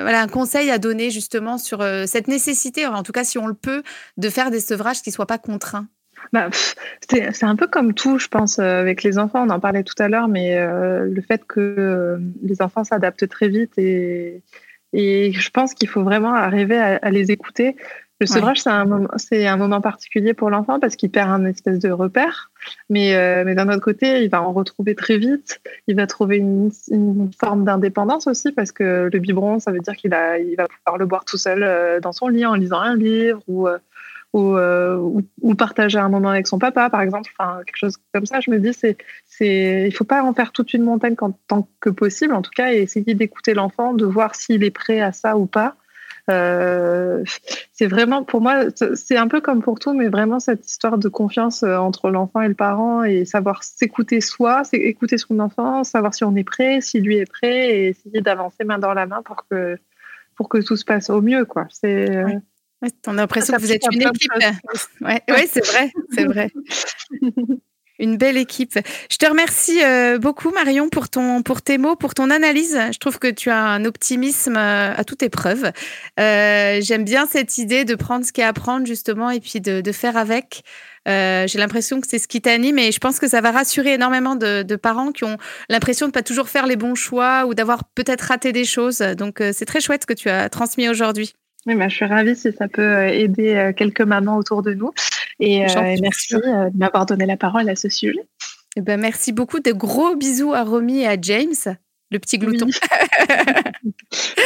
voilà, 0.01 0.21
un 0.21 0.27
conseil 0.27 0.69
à 0.69 0.77
donner 0.77 1.09
justement 1.09 1.57
sur 1.57 1.81
cette 2.05 2.27
nécessité, 2.27 2.85
en 2.85 3.03
tout 3.03 3.13
cas 3.13 3.23
si 3.23 3.37
on 3.37 3.47
le 3.47 3.53
peut, 3.53 3.83
de 4.17 4.29
faire 4.29 4.51
des 4.51 4.59
sevrages 4.59 5.01
qui 5.01 5.11
soient 5.11 5.25
pas 5.25 5.37
contraints? 5.37 5.87
Bah, 6.33 6.49
c'est 7.09 7.43
un 7.43 7.55
peu 7.55 7.67
comme 7.67 7.93
tout, 7.93 8.19
je 8.19 8.27
pense, 8.27 8.59
avec 8.59 9.03
les 9.03 9.17
enfants. 9.17 9.45
On 9.47 9.49
en 9.49 9.59
parlait 9.61 9.83
tout 9.83 9.95
à 9.99 10.09
l'heure, 10.09 10.27
mais 10.27 10.59
le 10.59 11.21
fait 11.21 11.45
que 11.47 12.19
les 12.43 12.61
enfants 12.61 12.83
s'adaptent 12.83 13.29
très 13.29 13.47
vite 13.47 13.77
et 13.77 14.43
et 14.93 15.31
je 15.31 15.49
pense 15.49 15.73
qu'il 15.73 15.87
faut 15.87 16.03
vraiment 16.03 16.33
arriver 16.33 16.77
à, 16.77 17.09
les 17.09 17.31
écouter. 17.31 17.75
Le 18.19 18.27
sevrage, 18.27 18.61
c'est 18.61 18.69
un, 18.69 18.85
moment, 18.85 19.07
un 19.31 19.57
moment 19.57 19.81
particulier 19.81 20.35
pour 20.35 20.51
l'enfant 20.51 20.79
parce 20.79 20.95
qu'il 20.95 21.09
perd 21.09 21.31
un 21.31 21.43
espèce 21.45 21.79
de 21.79 21.89
repère. 21.89 22.51
Mais, 22.87 23.15
euh, 23.15 23.43
mais 23.43 23.55
d'un 23.55 23.67
autre 23.67 23.81
côté, 23.81 24.23
il 24.23 24.29
va 24.29 24.43
en 24.43 24.53
retrouver 24.53 24.93
très 24.93 25.17
vite. 25.17 25.59
Il 25.87 25.95
va 25.95 26.05
trouver 26.05 26.37
une, 26.37 26.69
une 26.91 27.31
forme 27.39 27.65
d'indépendance 27.65 28.27
aussi 28.27 28.51
parce 28.51 28.71
que 28.71 29.09
le 29.11 29.19
biberon, 29.19 29.57
ça 29.57 29.71
veut 29.71 29.79
dire 29.79 29.95
qu'il 29.95 30.15
il 30.45 30.55
va 30.55 30.67
pouvoir 30.67 30.99
le 30.99 31.07
boire 31.07 31.25
tout 31.25 31.37
seul 31.37 31.63
euh, 31.63 31.99
dans 31.99 32.11
son 32.11 32.27
lit 32.27 32.45
en 32.45 32.53
lisant 32.53 32.79
un 32.79 32.95
livre 32.95 33.41
ou, 33.47 33.67
euh, 34.35 34.95
ou, 34.95 35.19
ou, 35.19 35.23
ou, 35.41 35.55
partager 35.55 35.99
un 35.99 36.09
moment 36.09 36.29
avec 36.29 36.47
son 36.47 36.59
papa, 36.59 36.89
par 36.89 37.01
exemple. 37.01 37.29
Enfin, 37.37 37.61
quelque 37.65 37.77
chose 37.77 37.97
comme 38.13 38.25
ça. 38.25 38.39
Je 38.39 38.51
me 38.51 38.59
dis, 38.59 38.73
c'est 38.73 38.97
c'est, 39.25 39.85
il 39.87 39.93
faut 39.93 40.05
pas 40.05 40.23
en 40.23 40.33
faire 40.33 40.51
toute 40.51 40.73
une 40.73 40.83
montagne 40.83 41.15
tant 41.47 41.67
que 41.79 41.89
possible, 41.89 42.33
en 42.33 42.41
tout 42.41 42.51
cas, 42.55 42.73
et 42.73 42.77
essayer 42.77 43.13
d'écouter 43.13 43.53
l'enfant, 43.53 43.93
de 43.93 44.05
voir 44.05 44.35
s'il 44.35 44.63
est 44.63 44.71
prêt 44.71 45.01
à 45.01 45.11
ça 45.11 45.37
ou 45.37 45.45
pas. 45.45 45.75
Euh, 46.29 47.23
c'est 47.73 47.87
vraiment 47.87 48.23
pour 48.23 48.41
moi, 48.41 48.65
c'est 48.93 49.17
un 49.17 49.27
peu 49.27 49.41
comme 49.41 49.61
pour 49.61 49.79
tout, 49.79 49.93
mais 49.93 50.07
vraiment 50.07 50.39
cette 50.39 50.65
histoire 50.67 50.97
de 50.97 51.09
confiance 51.09 51.63
euh, 51.63 51.77
entre 51.77 52.09
l'enfant 52.09 52.41
et 52.41 52.47
le 52.47 52.53
parent 52.53 53.03
et 53.03 53.25
savoir 53.25 53.63
s'écouter 53.63 54.21
soi, 54.21 54.61
écouter 54.71 55.17
son 55.17 55.39
enfant, 55.39 55.83
savoir 55.83 56.13
si 56.13 56.23
on 56.23 56.35
est 56.35 56.43
prêt, 56.43 56.79
si 56.81 57.01
lui 57.01 57.17
est 57.17 57.29
prêt, 57.29 57.69
et 57.69 57.87
essayer 57.89 58.21
d'avancer 58.21 58.63
main 58.63 58.77
dans 58.77 58.93
la 58.93 59.05
main 59.05 59.21
pour 59.23 59.47
que 59.49 59.77
pour 60.35 60.49
que 60.49 60.59
tout 60.59 60.75
se 60.75 60.85
passe 60.85 61.09
au 61.09 61.21
mieux, 61.21 61.45
quoi. 61.45 61.67
C'est 61.69 62.15
euh, 62.15 62.39
ouais. 62.81 62.89
on 63.07 63.17
a 63.17 63.21
l'impression 63.21 63.55
que 63.55 63.61
vous 63.61 63.71
êtes 63.71 63.85
une 63.91 64.01
équipe. 64.01 64.31
Ouais, 65.01 65.21
ouais 65.29 65.49
c'est 65.51 65.65
vrai, 65.65 65.91
c'est 66.13 66.25
vrai. 66.25 66.51
Une 68.01 68.17
belle 68.17 68.37
équipe. 68.37 68.79
Je 69.11 69.17
te 69.17 69.27
remercie 69.27 69.79
euh, 69.83 70.17
beaucoup, 70.17 70.49
Marion, 70.49 70.89
pour, 70.89 71.07
ton, 71.07 71.43
pour 71.43 71.61
tes 71.61 71.77
mots, 71.77 71.95
pour 71.95 72.15
ton 72.15 72.31
analyse. 72.31 72.75
Je 72.91 72.97
trouve 72.97 73.19
que 73.19 73.27
tu 73.27 73.51
as 73.51 73.63
un 73.63 73.85
optimisme 73.85 74.57
euh, 74.57 74.95
à 74.95 75.03
toute 75.03 75.21
épreuve. 75.21 75.71
Euh, 76.19 76.79
J'aime 76.81 77.03
bien 77.03 77.27
cette 77.27 77.59
idée 77.59 77.85
de 77.85 77.93
prendre 77.93 78.25
ce 78.25 78.31
qu'il 78.31 78.41
y 78.41 78.45
a 78.45 78.47
à 78.47 78.53
prendre, 78.53 78.87
justement, 78.87 79.29
et 79.29 79.39
puis 79.39 79.61
de, 79.61 79.81
de 79.81 79.91
faire 79.91 80.17
avec. 80.17 80.63
J'ai 81.05 81.57
l'impression 81.59 82.01
que 82.01 82.07
c'est 82.07 82.19
ce 82.19 82.27
qui 82.27 82.41
t'anime 82.41 82.79
et 82.79 82.91
je 82.91 82.99
pense 82.99 83.19
que 83.19 83.27
ça 83.27 83.41
va 83.41 83.51
rassurer 83.51 83.93
énormément 83.93 84.35
de, 84.35 84.63
de 84.63 84.75
parents 84.75 85.11
qui 85.11 85.23
ont 85.23 85.37
l'impression 85.69 86.07
de 86.07 86.09
ne 86.09 86.13
pas 86.13 86.21
toujours 86.23 86.49
faire 86.49 86.65
les 86.67 86.75
bons 86.75 86.95
choix 86.95 87.45
ou 87.47 87.53
d'avoir 87.53 87.83
peut-être 87.95 88.21
raté 88.21 88.51
des 88.51 88.65
choses. 88.65 88.99
Donc, 88.99 89.43
c'est 89.53 89.65
très 89.65 89.81
chouette 89.81 90.03
ce 90.03 90.07
que 90.07 90.13
tu 90.13 90.29
as 90.29 90.49
transmis 90.49 90.89
aujourd'hui. 90.89 91.33
Oui, 91.67 91.75
bah, 91.75 91.87
je 91.87 91.95
suis 91.95 92.05
ravie 92.05 92.35
si 92.35 92.51
ça 92.51 92.67
peut 92.67 93.07
aider 93.07 93.71
quelques 93.77 94.01
mamans 94.01 94.37
autour 94.37 94.63
de 94.63 94.73
nous. 94.73 94.91
Et 95.39 95.65
merci 96.01 96.33
de 96.33 96.77
m'avoir 96.77 97.05
donné 97.05 97.25
la 97.25 97.37
parole 97.37 97.69
à 97.69 97.75
ce 97.75 97.89
sujet. 97.89 98.25
Eh 98.77 98.81
ben, 98.81 98.99
merci 98.99 99.31
beaucoup. 99.31 99.59
De 99.59 99.71
gros 99.71 100.15
bisous 100.15 100.53
à 100.53 100.63
Romy 100.63 101.01
et 101.01 101.07
à 101.07 101.17
James, 101.21 101.75
le 102.09 102.19
petit 102.19 102.37
glouton. 102.37 102.67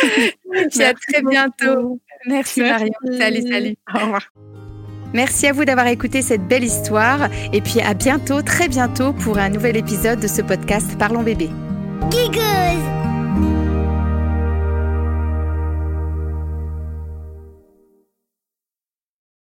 et 0.56 0.68
puis 0.70 0.84
à 0.84 0.94
très 0.94 1.22
bientôt. 1.22 2.00
Merci, 2.26 2.62
Marion. 2.62 2.94
Salut, 3.18 3.42
salut. 3.50 3.76
Au 3.94 4.00
revoir. 4.00 4.22
Merci 5.14 5.48
à 5.48 5.54
vous 5.54 5.64
d'avoir 5.64 5.88
écouté 5.88 6.22
cette 6.22 6.46
belle 6.48 6.64
histoire. 6.64 7.30
Et 7.54 7.62
puis 7.62 7.80
à 7.80 7.94
bientôt, 7.94 8.42
très 8.42 8.68
bientôt, 8.68 9.14
pour 9.14 9.38
un 9.38 9.50
nouvel 9.50 9.78
épisode 9.78 10.20
de 10.20 10.28
ce 10.28 10.42
podcast 10.42 10.98
Parlons 10.98 11.24
bébé. 11.24 11.50
Giggles 12.12 13.05